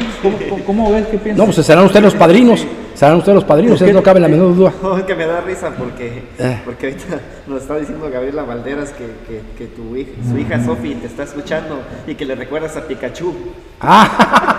[0.66, 1.08] ¿Cómo, ves?
[1.08, 1.46] ¿Qué piensas?
[1.46, 2.66] No, pues serán ustedes los padrinos.
[2.96, 4.74] Serán ustedes los padrinos, eso no cabe la menor duda.
[4.84, 6.62] No, es que me da risa porque, eh.
[6.66, 10.96] porque ahorita nos está diciendo Gabriela Valderas que, que, que tu hija, su hija Sofi
[10.96, 13.34] te está escuchando y que le recuerdas a Pikachu.
[13.80, 14.58] Ah.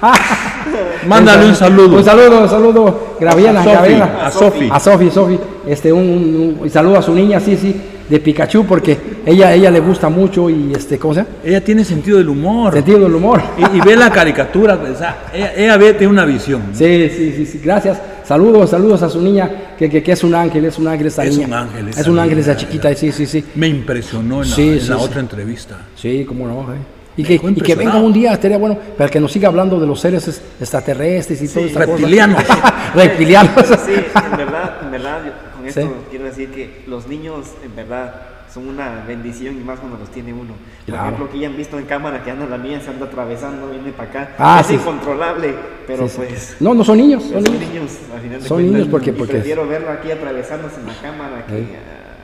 [1.06, 1.96] Mándale un saludo.
[1.96, 3.16] Un saludo, un saludo.
[3.20, 4.68] Graviela, a A Sofi.
[4.70, 5.38] A Sofi, Sofi.
[5.66, 7.74] Este, un, un, saludo a su niña, sí, sí,
[8.08, 8.96] de Pikachu, porque
[9.26, 11.34] ella, ella le gusta mucho y este, ¿cómo se llama?
[11.44, 12.72] Ella tiene sentido del humor.
[12.72, 13.42] Sentido del humor.
[13.74, 16.62] Y, ve la caricatura, o sea, ella, ve, tiene una visión.
[16.72, 18.00] Sí, sí, sí, sí, gracias.
[18.24, 21.24] Saludos, saludos a su niña, que, que, que, es un ángel, es un ángel esa
[21.24, 21.46] es niña.
[21.46, 23.44] Un ángel, es un ángel esa chiquita, sí, sí, sí.
[23.54, 25.78] Me impresionó en la, en la otra entrevista.
[25.96, 26.97] Sí, cómo no, eh.
[27.18, 29.88] Y que, y que, venga un día, estaría bueno, para que nos siga hablando de
[29.88, 31.76] los seres extraterrestres y todo eso.
[31.76, 32.44] Reptilianos.
[32.94, 33.66] reptilianos.
[33.84, 35.20] Sí, en verdad, en verdad,
[35.56, 38.14] con esto quiero decir que los niños, en verdad,
[38.54, 40.54] son una bendición y más cuando los tiene uno.
[40.86, 43.68] Por ejemplo, que ya han visto en cámara que anda la mía, se anda atravesando,
[43.68, 44.30] viene para acá.
[44.38, 45.56] Ah, es incontrolable,
[45.88, 46.56] pero pues.
[46.60, 47.24] No, no son niños.
[47.24, 47.60] Son, niños.
[47.60, 49.34] niños al final son niños porque, porque.
[49.34, 51.66] Prefiero verlo aquí atravesándose en la cámara que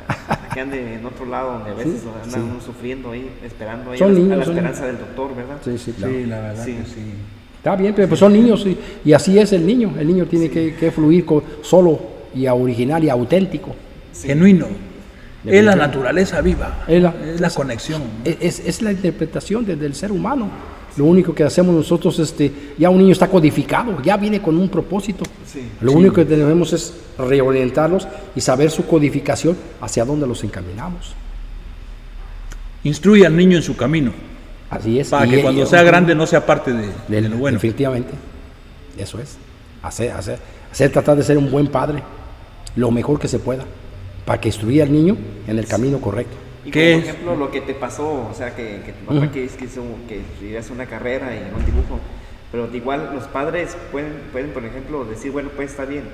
[0.55, 4.43] que ande en otro lado donde a veces andan sufriendo ahí, esperando ahí a, la,
[4.43, 5.57] esperanza del doctor, ¿verdad?
[5.65, 6.15] Sí, sí, claro.
[6.15, 6.77] Sí, la verdad sí.
[7.57, 8.67] Está bien, pero pues son niños
[9.05, 9.95] y, así es el niño.
[9.99, 11.25] El niño tiene que, fluir
[11.63, 11.99] solo
[12.35, 13.75] y original y auténtico.
[14.23, 14.67] Genuino.
[15.45, 16.85] Es la naturaleza viva.
[16.87, 18.03] Es la, conexión.
[18.25, 20.51] Es, es, la interpretación desde el ser humano.
[20.97, 24.69] Lo único que hacemos nosotros, este, ya un niño está codificado, ya viene con un
[24.69, 25.25] propósito.
[25.81, 31.15] Lo único que debemos es reorientarlos y saber su codificación hacia dónde los encaminamos.
[32.85, 34.13] Instruye al niño en su camino.
[34.71, 35.09] Así es.
[35.09, 37.57] Para que cuando sea grande no sea parte de, lo bueno.
[37.57, 38.13] Definitivamente.
[38.97, 39.37] Eso es.
[39.83, 40.39] Hacer, hacer,
[40.71, 42.03] hacer, tratar de ser un buen padre,
[42.77, 43.65] lo mejor que se pueda,
[44.25, 45.17] para que instruya al niño
[45.47, 46.37] en el camino correcto.
[46.65, 49.83] Y por ejemplo, lo que te pasó, o sea, que, que tu papá que, quiso
[50.09, 52.01] que estudias una carrera y un dibujo,
[52.51, 56.05] pero igual los padres pueden, pueden, por ejemplo, decir, bueno, pues está bien,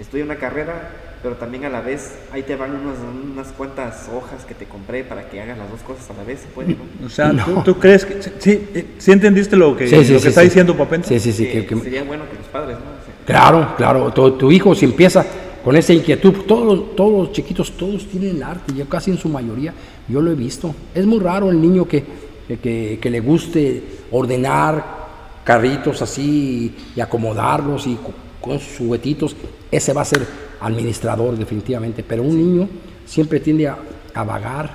[0.00, 0.90] estudia una carrera,
[1.22, 2.96] pero también a la vez ahí te van unas,
[3.32, 6.44] unas cuantas hojas que te compré para que hagas las dos cosas a la vez,
[6.54, 7.06] puede, ¿no?
[7.06, 7.32] O sea,
[7.64, 8.68] ¿tú, crees que sí,
[8.98, 10.96] sí entendiste lo que, lo que está diciendo papá?
[11.02, 11.46] Sí, sí, sí.
[11.46, 12.84] Que, sería bueno que los padres, ¿no?
[13.24, 15.24] Claro, claro, tu, tu hijo si empieza
[15.64, 16.32] con esa inquietud.
[16.46, 19.72] Todos, todos los chiquitos, todos tienen arte, yo casi en su mayoría,
[20.06, 20.74] yo lo he visto.
[20.94, 22.04] Es muy raro el niño que,
[22.46, 25.04] que, le guste ordenar
[25.42, 27.98] carritos así y, acomodarlos y
[28.40, 29.34] con sus juguetitos.
[29.70, 30.26] Ese va a ser
[30.60, 32.68] administrador definitivamente, pero un niño
[33.06, 33.78] siempre tiende a,
[34.22, 34.70] vagar,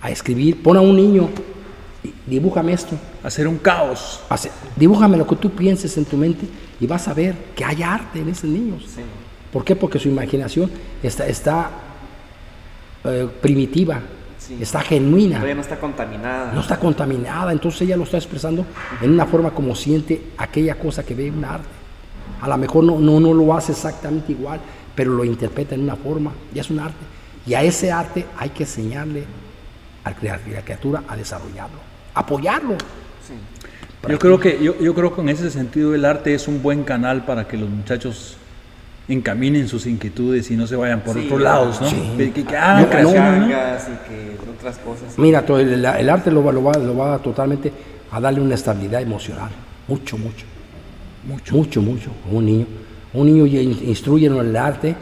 [0.00, 0.62] a escribir.
[0.62, 1.28] Pon a un niño,
[2.26, 2.96] dibújame esto.
[3.22, 4.20] Hacer un caos.
[4.74, 6.46] dibújame lo que tú pienses en tu mente
[6.80, 8.84] y vas a ver que hay arte en esos niños.
[9.52, 9.76] ¿Por qué?
[9.76, 10.70] Porque su imaginación
[11.02, 11.70] está, está
[13.04, 14.00] eh, primitiva,
[14.60, 15.36] está genuina.
[15.36, 16.52] Todavía no está contaminada.
[16.52, 18.64] No está contaminada, entonces ella lo está expresando
[19.00, 21.68] en una forma como siente aquella cosa que ve un arte.
[22.40, 24.60] A lo mejor no, no, no lo hace exactamente igual,
[24.94, 27.04] pero lo interpreta en una forma, y es un arte.
[27.46, 29.24] Y a ese arte hay que enseñarle
[30.04, 31.78] a la criatura a desarrollarlo,
[32.14, 32.76] apoyarlo.
[34.08, 36.82] Yo creo que yo, yo creo que en ese sentido el arte es un buen
[36.82, 38.36] canal para que los muchachos
[39.12, 42.16] encaminen sus inquietudes y no se vayan por otros lados, ¿no?
[42.16, 42.86] Que, que, hagan y
[44.08, 45.18] que otras cosas.
[45.18, 47.72] Mira, el, el, arte lo va, lo, va, lo va totalmente
[48.10, 49.50] a darle una estabilidad emocional.
[49.88, 50.46] Mucho, mucho.
[51.26, 51.54] Mucho.
[51.54, 52.10] Mucho, mucho.
[52.30, 52.66] Un niño.
[53.14, 54.94] Un niño instruye en el arte,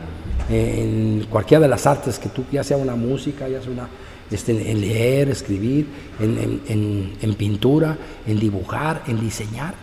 [0.49, 3.89] en cualquiera de las artes que tú, ya sea una música, ya sea una,
[4.31, 5.87] este, en leer, escribir,
[6.19, 7.97] en, en, en, pintura,
[8.27, 9.75] en dibujar, en diseñar.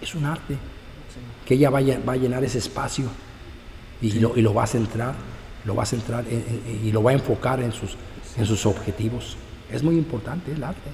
[0.00, 0.56] Es un arte.
[1.44, 3.06] Que ella vaya, va a llenar ese espacio
[4.00, 5.14] y, lo, y lo va a centrar,
[5.64, 6.24] lo va a centrar
[6.84, 7.96] y lo va a enfocar en sus,
[8.36, 9.36] en sus objetivos.
[9.72, 10.90] Es muy importante el arte.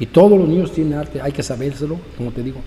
[0.00, 2.60] Y todos los niños tienen arte, hay que sabérselo, como te digo,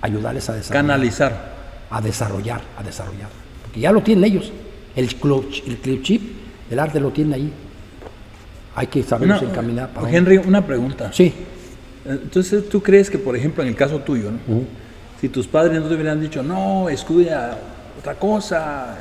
[0.00, 0.86] ayudarles a desarrollar.
[0.86, 1.56] Canalizar.
[1.90, 3.28] A desarrollar, a desarrollar.
[3.62, 4.50] Porque ya lo tienen ellos.
[4.96, 6.22] El club, el chip,
[6.70, 7.52] el arte lo tienen ahí.
[8.74, 9.90] Hay que saberlos encaminar.
[9.90, 11.12] Para Henry, una pregunta.
[11.12, 11.32] Sí.
[12.04, 14.30] Entonces, ¿tú crees que, por ejemplo, en el caso tuyo,
[15.20, 17.58] si tus padres no te hubieran dicho, no, estudia
[18.06, 18.98] otra cosa,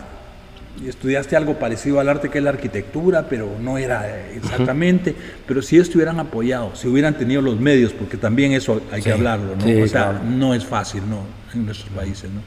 [0.83, 5.15] y estudiaste algo parecido al arte que es la arquitectura, pero no era exactamente,
[5.47, 9.55] pero si estuvieran apoyado, si hubieran tenido los medios, porque también eso hay que hablarlo,
[9.55, 9.83] ¿no?
[9.83, 11.19] o sea, no es fácil, ¿no?
[11.53, 12.41] En nuestros países, ¿no?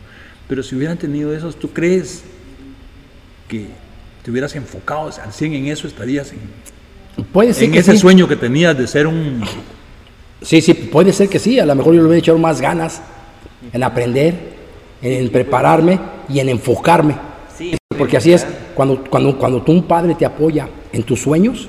[0.49, 2.25] Pero si hubieran tenido esos, ¿tú crees
[3.47, 3.67] que
[4.25, 6.41] te hubieras enfocado al 100 en eso, estarías en,
[7.33, 9.45] puede ser en ese sueño que tenías de ser un...
[10.43, 13.01] Sí, sí, puede ser que sí, a lo mejor yo le hubiera echado más ganas
[13.73, 14.58] en aprender,
[15.03, 15.99] en prepararme
[16.29, 17.29] y en enfocarme
[17.99, 21.69] porque así es, cuando, cuando, cuando tú un padre te apoya en tus sueños,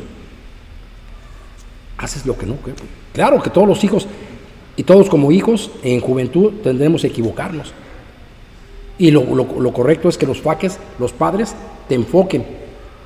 [1.98, 2.56] haces lo que no.
[3.12, 4.08] Claro que todos los hijos,
[4.78, 7.74] y todos como hijos, en juventud tendremos que equivocarnos.
[9.00, 11.56] Y lo, correcto es que los faques, los padres,
[11.88, 12.46] te enfoquen.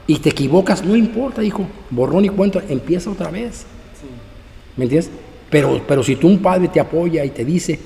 [0.06, 1.66] Y te equivocas, no importa, hijo.
[1.90, 3.66] Borrón y cuento, empieza otra vez.
[4.76, 5.12] ¿Me entiendes?
[5.50, 7.80] Pero, pero si tú un padre te apoya y te dice,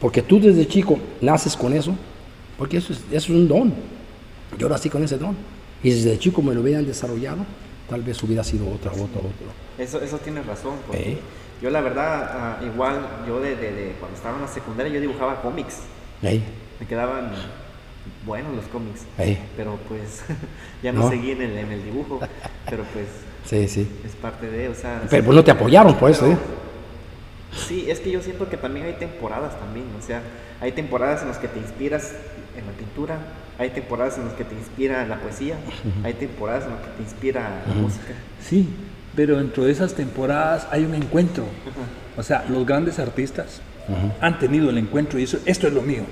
[0.00, 1.94] porque tú desde chico naces con eso,
[2.56, 3.74] porque eso es, eso es un don.
[4.58, 5.36] Yo nací con ese don.
[5.82, 7.44] Y desde chico me lo hubieran desarrollado,
[7.88, 9.48] tal vez hubiera sido otro, otro, otro.
[9.78, 10.74] Eso, eso tienes razón.
[10.86, 11.18] Porque
[11.62, 15.78] Yo la verdad, ah, igual, yo de, cuando estaba en la secundaria, yo dibujaba cómics.
[16.22, 17.32] Me quedaban
[18.26, 19.02] buenos los cómics.
[19.56, 20.22] Pero pues
[20.82, 22.20] ya no, seguí en el, en el, dibujo.
[22.68, 23.06] Pero pues
[23.44, 23.88] sí, sí.
[24.04, 25.02] es parte de, o sea...
[25.08, 26.36] Pero pues no te apoyaron por eso, ¿eh?
[27.52, 30.22] Sí, es que yo siento que también hay temporadas también, o sea,
[30.60, 32.12] hay temporadas en las que te inspiras
[32.56, 33.18] en la pintura,
[33.58, 35.56] hay temporadas en las que te inspira la poesía,
[36.04, 38.14] hay temporadas en las que te inspira la música.
[38.40, 38.68] Sí,
[39.16, 41.44] pero dentro de esas temporadas hay un encuentro.
[42.16, 43.60] O sea, los grandes artistas
[44.20, 46.02] han tenido el encuentro y eso, esto es lo mío.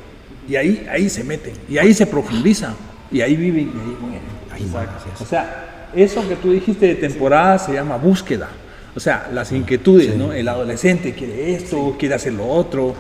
[0.49, 2.75] Y ahí, ahí se meten, y ahí se profundizan,
[3.11, 4.91] y ahí viven, y ahí mueren.
[5.21, 8.49] o sea, eso que tú dijiste de temporada se llama búsqueda.
[8.97, 10.33] O sea, las inquietudes, ¿no?
[10.33, 12.95] El adolescente quiere esto, quiere hacer lo otro.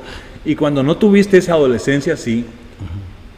[0.44, 2.44] Y cuando no tuviste esa adolescencia así,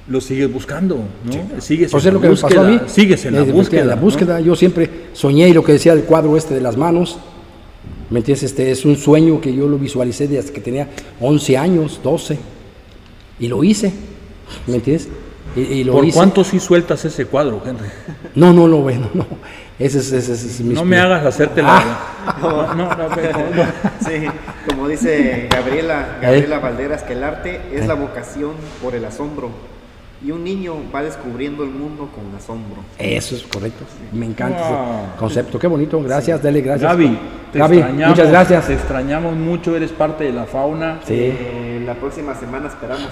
[0.08, 1.60] lo sigues buscando, ¿no?
[1.60, 2.80] Sigues pues en lo que búsqueda, pasó a mí.
[2.86, 3.84] Sigues en la búsqueda.
[3.84, 4.40] la búsqueda.
[4.40, 7.18] Yo siempre soñé y lo que decía el cuadro este de las manos,
[8.10, 8.42] ¿me entiendes?
[8.42, 10.88] Este es un sueño que yo lo visualicé desde que tenía
[11.20, 12.38] 11 años, 12,
[13.38, 13.92] y lo hice,
[14.66, 15.08] ¿me entiendes?
[15.54, 17.86] Y, lo ¿Por cuánto sí sueltas ese cuadro, Henry?
[18.34, 19.26] No, no, no, bueno, no.
[19.78, 21.78] Ese es, ese es, No me hagas hacerte la...
[22.26, 22.34] Ah.
[22.40, 23.08] No, no, no,
[24.00, 24.26] Sí,
[24.68, 26.24] como dice Gabriela, ¿Eh?
[26.24, 28.52] Gabriela Valderas, que el arte es la vocación
[28.82, 29.50] por el asombro
[30.24, 32.82] y un niño va descubriendo el mundo con asombro.
[32.98, 33.84] Eso es correcto.
[34.12, 35.58] Me encanta ese concepto.
[35.58, 36.02] Qué bonito.
[36.02, 36.90] Gracias, dele gracias.
[36.90, 37.18] Gaby,
[37.54, 38.66] Gaby muchas gracias.
[38.66, 40.98] Te extrañamos mucho, eres parte de la fauna.
[41.06, 41.14] Sí.
[41.14, 43.08] Eh, la próxima semana esperamos.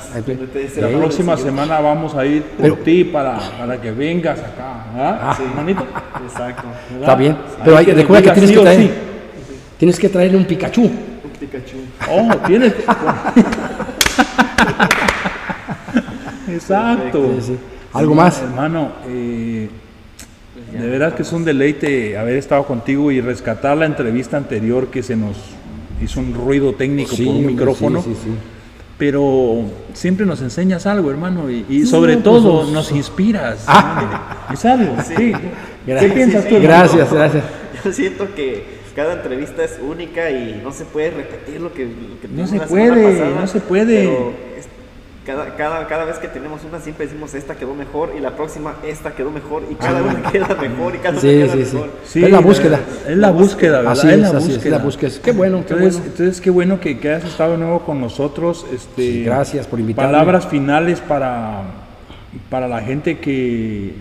[0.76, 4.84] la próxima semana vamos a ir por ti para, para que vengas acá.
[4.96, 5.18] ¿Ah?
[5.22, 5.34] ah.
[5.36, 5.44] Sí.
[5.54, 5.86] Manito.
[6.24, 6.64] Exacto.
[6.98, 7.36] Está bien.
[7.64, 9.06] Pero hay, recuerda que tienes que traer.
[9.78, 10.82] Tienes que traerle un Pikachu.
[10.82, 11.76] Un Pikachu.
[12.10, 12.74] Oh, tienes.
[16.56, 17.30] Exacto.
[17.92, 18.42] ¿Algo más?
[18.42, 19.68] Hermano, eh,
[20.72, 25.02] de verdad que es un deleite haber estado contigo y rescatar la entrevista anterior que
[25.02, 25.36] se nos
[26.02, 28.04] hizo un ruido técnico por un micrófono.
[28.98, 33.64] Pero siempre nos enseñas algo, hermano, y, sobre pues, todo nos inspiras.
[33.66, 34.48] Ah.
[34.52, 34.96] ¿Es algo?
[35.02, 35.32] Sí.
[35.84, 36.56] ¿Qué piensas tú?
[36.60, 37.44] Gracias, gracias.
[37.84, 38.64] Yo siento que
[38.96, 41.86] cada entrevista es única y no se puede repetir lo que,
[42.30, 44.08] no se puede, no se puede
[45.26, 48.76] cada, cada, cada, vez que tenemos una siempre decimos esta quedó mejor y la próxima
[48.86, 51.90] esta quedó mejor y cada una queda mejor y cada una queda mejor.
[52.04, 52.24] Sí.
[52.24, 52.80] es la búsqueda.
[53.08, 53.92] Es la búsqueda, ¿verdad?
[53.92, 54.56] Así es, la, búsqueda.
[54.56, 55.10] Es, la búsqueda.
[55.24, 56.12] Qué bueno, qué entonces, bueno.
[56.12, 58.64] Entonces, qué bueno que, que has estado de nuevo con nosotros.
[58.72, 60.12] Este, gracias por invitarme.
[60.12, 61.62] Palabras finales para,
[62.48, 63.94] para la gente que,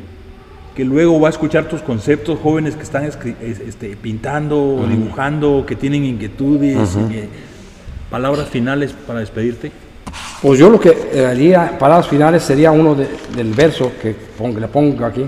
[0.76, 5.76] que luego va a escuchar tus conceptos, jóvenes que están este, pintando, o dibujando, que
[5.76, 6.96] tienen inquietudes.
[8.12, 9.72] palabras finales para despedirte.
[10.42, 14.16] Pues yo lo que haría, palabras finales, sería uno del verso que
[14.60, 15.26] le pongo aquí.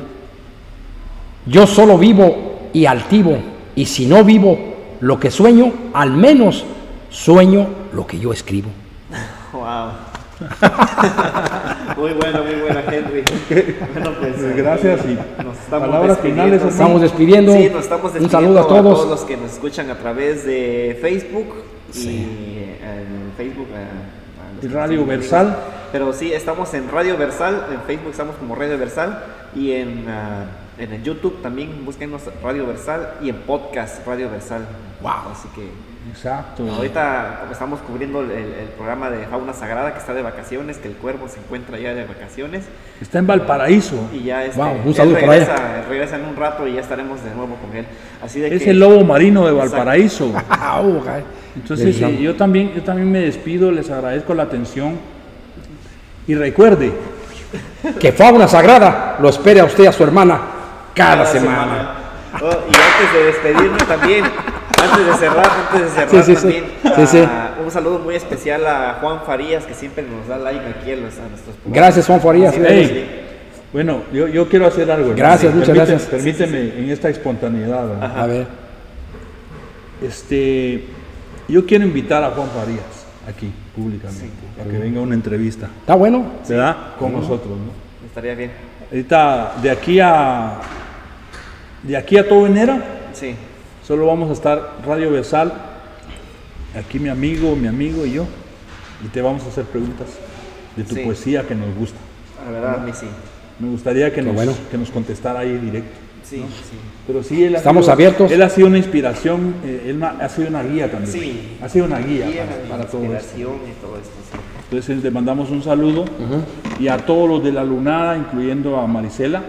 [1.45, 3.37] Yo solo vivo y altivo,
[3.75, 4.57] y si no vivo
[4.99, 6.65] lo que sueño, al menos
[7.09, 8.69] sueño lo que yo escribo.
[9.53, 9.91] Wow.
[11.97, 13.23] muy bueno, muy buena, Henry.
[13.93, 15.17] Bueno, pues, pues gracias y
[15.69, 16.61] palabras finales.
[16.61, 17.53] estamos despidiendo.
[17.53, 18.79] Sí, nos estamos despidiendo Un saludo a todos.
[18.79, 21.55] a todos los que nos escuchan a través de Facebook
[21.95, 23.67] y en Facebook.
[24.63, 25.57] Radio Versal.
[25.91, 29.23] Pero sí, estamos en Radio Versal, en Facebook estamos como Radio Versal
[29.55, 30.45] y en, ah,
[30.77, 34.67] en el YouTube también búsquenos Radio Versal y en podcast Radio Versal.
[35.01, 35.31] Wow.
[35.31, 35.69] Así que
[36.09, 36.63] Exacto.
[36.71, 40.95] ahorita estamos cubriendo el, el programa de Fauna Sagrada que está de vacaciones, que el
[40.95, 42.65] cuervo se encuentra ya de vacaciones
[43.01, 44.09] Está en Valparaíso.
[44.13, 45.45] y ya este, Wow, un él saludo por allá.
[45.45, 47.85] regresa, regresa en un rato y ya estaremos de nuevo con él.
[48.23, 49.51] Así de Es que el lobo marino de.
[49.53, 50.31] Valparaíso.
[50.49, 51.03] Ah, oh.
[51.55, 54.97] Entonces, eh, yo también, yo también me despido, les agradezco la atención.
[56.27, 56.91] Y recuerde,
[57.99, 60.39] Que fauna sagrada lo espere a usted y a su hermana
[60.93, 61.93] cada, semana.
[62.41, 64.25] Oh, y antes de despedirme también,
[64.81, 66.63] antes de cerrar, antes de cerrar Sí, también,
[66.95, 67.23] Sí, sí.
[67.27, 70.95] ah, un saludo muy especial a Juan Farías que siempre nos da like aquí a,
[70.95, 71.73] los, a nuestros programas.
[71.75, 72.53] Gracias, Juan Farías.
[72.55, 73.21] Sí, Hey.
[73.73, 75.11] bueno, yo, yo quiero hacer algo.
[75.11, 75.17] hermano.
[75.17, 76.01] Gracias, muchas gracias.
[76.03, 78.03] Permíteme en esta espontaneidad.
[78.17, 78.47] A ver.
[80.01, 80.85] Este,
[81.47, 85.95] yo quiero invitar a Juan Farías aquí públicamente para que venga a una entrevista, ¿Está
[85.95, 86.23] bueno?
[86.47, 86.75] ¿verdad?
[86.99, 88.05] Con nosotros, ¿no?
[88.07, 88.51] Estaría bien.
[88.91, 90.53] Ahorita de aquí a
[91.83, 92.77] de aquí a todo enero
[93.13, 93.35] Sí.
[93.87, 95.53] Solo vamos a estar Radio Versal,
[96.77, 98.25] aquí mi amigo, mi amigo y yo,
[99.05, 100.07] y te vamos a hacer preguntas
[100.75, 101.01] de tu Sí.
[101.01, 101.97] poesía que nos gusta.
[102.45, 103.05] La verdad, a mí sí.
[103.59, 104.53] Me gustaría que nos, bueno.
[104.69, 105.89] que nos contestara ahí directo.
[106.23, 106.75] Sí, sí.
[107.07, 108.31] Pero sí, él ha Estamos sido- abiertos.
[108.31, 111.11] Él ha sido una inspiración, eh, él ha sido una guía también.
[111.13, 111.57] Sí.
[111.63, 113.13] Ha sido una guía Guía, para, para todo esto.
[113.13, 114.11] inspiración y todo esto.
[114.31, 114.37] sí.
[114.69, 116.03] Entonces le mandamos un saludo
[116.77, 119.41] y a todos los de la lunada, incluyendo a Marisela,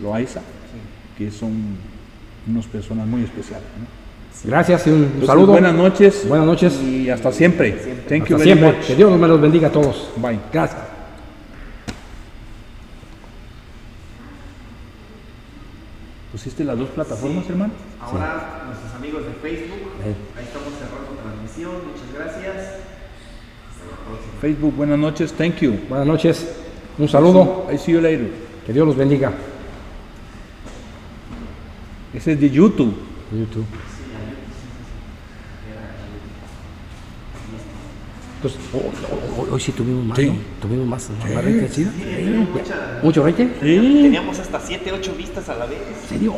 [0.00, 0.40] Loaiza,
[1.18, 1.52] que son
[2.48, 3.66] unas personas muy especiales.
[3.78, 3.86] ¿no?
[4.44, 5.52] Gracias y un Entonces, saludo.
[5.52, 6.28] Buenas noches.
[6.28, 6.80] Buenas noches.
[6.82, 7.72] Y hasta siempre.
[8.08, 8.72] Thank Hasta you very siempre.
[8.72, 8.86] much.
[8.86, 10.10] Que Dios me los bendiga a todos.
[10.16, 10.38] Bye.
[10.52, 10.82] Gracias.
[16.32, 17.72] ¿Pusiste las dos plataformas, hermano?
[18.00, 21.72] Ahora, nuestros amigos de Facebook, ahí estamos cerrando transmisión.
[21.88, 22.56] Muchas gracias.
[23.70, 24.40] Hasta la próxima.
[24.40, 25.32] Facebook, buenas noches.
[25.32, 25.78] Thank you.
[25.88, 26.46] Buenas noches.
[26.98, 27.66] Un saludo.
[27.72, 28.28] I see you later.
[28.66, 29.32] Que Dios los bendiga.
[32.16, 32.94] Ese es de YouTube.
[33.30, 33.66] YouTube.
[38.36, 38.80] Entonces, hoy,
[39.44, 40.26] hoy- hoy sí tuvimos más, Sí.
[40.26, 40.34] ¿no?
[40.62, 41.86] Tuvimos más, más ¿sí?
[43.02, 43.46] ¿Mucho rating?
[43.60, 43.76] Sí.
[44.02, 45.78] Teníamos hasta 7, 8 vistas a la vez.
[46.02, 46.34] ¿En serio?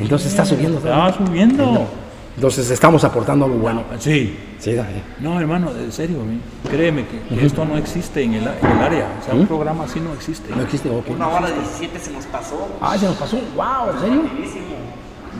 [0.00, 0.78] Entonces está subiendo.
[0.78, 1.88] Está subiendo.
[2.36, 3.84] Entonces estamos aportando algo bueno.
[3.98, 4.36] Sí.
[4.58, 4.74] Sí,
[5.20, 6.40] No, hermano, en serio, mi-
[6.70, 9.06] créeme que, que esto no existe en el, en el área.
[9.20, 10.54] O sea, un programa así no existe.
[10.54, 10.88] no existe.
[10.88, 11.10] ok.
[11.10, 12.68] Una hora 17 se nos pasó.
[12.80, 13.36] Ah, se nos pasó.
[13.54, 14.22] Wow, ¿en serio?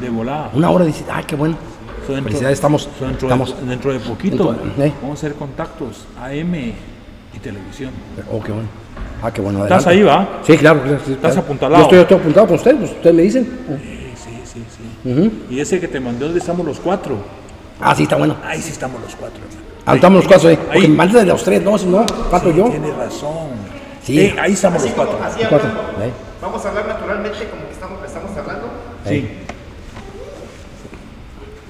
[0.01, 0.51] De volada.
[0.53, 1.57] Una hora dice, ay, qué bueno.
[2.07, 4.93] So, dentro- Felicidades, estamos, so, dentro, estamos, de, dentro de poquito Dentro- ¿eh?
[5.01, 6.55] vamos a hacer contactos AM
[7.35, 7.91] y televisión.
[8.31, 8.69] oh, qué bueno.
[9.23, 9.63] Ah, qué bueno.
[9.63, 10.41] ¿Estás ahí, va?
[10.43, 10.83] Sí, claro.
[10.85, 11.41] Estás claro.
[11.41, 11.83] apuntalado.
[11.83, 13.49] Yo estoy, estoy apuntado con ustedes, pues ustedes me dicen.
[15.05, 15.31] Sí, sí, sí.
[15.49, 15.55] sí.
[15.55, 17.17] Y ese que te mandó, ¿dónde estamos los cuatro?
[17.81, 18.37] Ah, sí, está bueno.
[18.45, 19.61] Ahí sí estamos los cuatro, hermano.
[19.87, 20.59] Ah, estamos los cuatro ahí.
[20.71, 20.81] ahí.
[20.83, 22.65] Porque falta de los tres, no, si no, falto yo.
[22.71, 23.49] Tienes razón.
[24.03, 24.19] Sí.
[24.21, 25.25] Eh, ahí estamos los como- cuatro.
[25.27, 25.69] así Cuatro.
[25.69, 26.05] hablando.
[26.05, 26.11] ¿eh?
[26.41, 28.67] Vamos a hablar naturalmente como que estamos, estamos hablando.
[29.07, 29.29] Sí.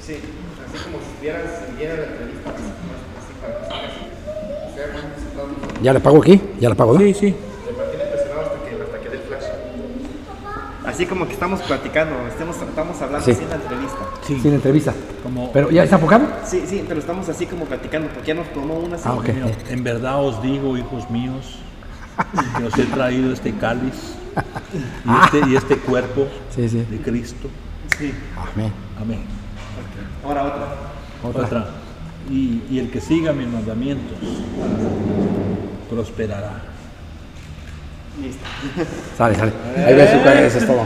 [0.05, 1.43] Sí, así como si estuvieras
[1.79, 2.51] viera la entrevista.
[2.51, 5.83] Así, para que muy concentrado.
[5.83, 7.01] Ya le pago aquí, ya le pago, ¿no?
[7.01, 7.35] Sí, sí.
[7.67, 9.45] Me mantiene impresionado hasta que, hasta que dé el flash.
[10.95, 13.33] Así como que estamos platicando, estamos, estamos hablando Sí.
[13.33, 13.97] así en la entrevista.
[14.25, 14.39] Sí.
[14.41, 14.95] Sin entrevista.
[15.25, 16.25] Como, Pero ya está enfocado.
[16.47, 18.97] Sí, sí, pero estamos así como platicando, porque ya nos tomó una.
[19.05, 19.29] Ah, ok.
[19.29, 21.59] Mío, En verdad os digo, hijos míos,
[22.59, 24.15] que os he traído este cáliz
[25.05, 26.87] y este, y este cuerpo Sí, sí.
[26.89, 27.49] de Cristo.
[27.99, 28.15] Sí.
[28.55, 28.73] Amén.
[29.01, 29.25] Amén.
[30.25, 30.67] Ahora otra.
[31.25, 31.43] Otra.
[31.45, 31.67] Otra.
[32.31, 34.17] Y, y el que siga mis mandamientos
[35.91, 36.63] prosperará.
[38.23, 38.45] Listo.
[39.17, 39.53] Sale, sale.
[39.87, 40.11] Ahí ves,
[40.47, 40.83] eso es todo.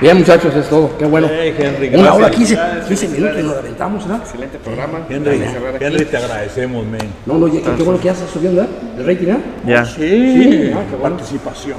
[0.00, 0.98] Bien, muchachos, es todo.
[0.98, 1.28] Qué bueno.
[1.30, 2.14] Hey, Henry, Una gracias.
[2.16, 4.22] hora 15, Gracias, 15 minutos y nos aventamos, ¿verdad?
[4.24, 4.98] Excelente programa.
[5.08, 5.42] Henry.
[5.80, 7.00] Henry, te agradecemos, men.
[7.26, 8.76] No, no, ya- qué, qué bueno que ya está subiendo, ¿verdad?
[8.98, 9.40] El rating, ¿verdad?
[9.66, 9.84] Ya.
[9.86, 11.16] Sí, ah, qué bueno.
[11.16, 11.76] participación.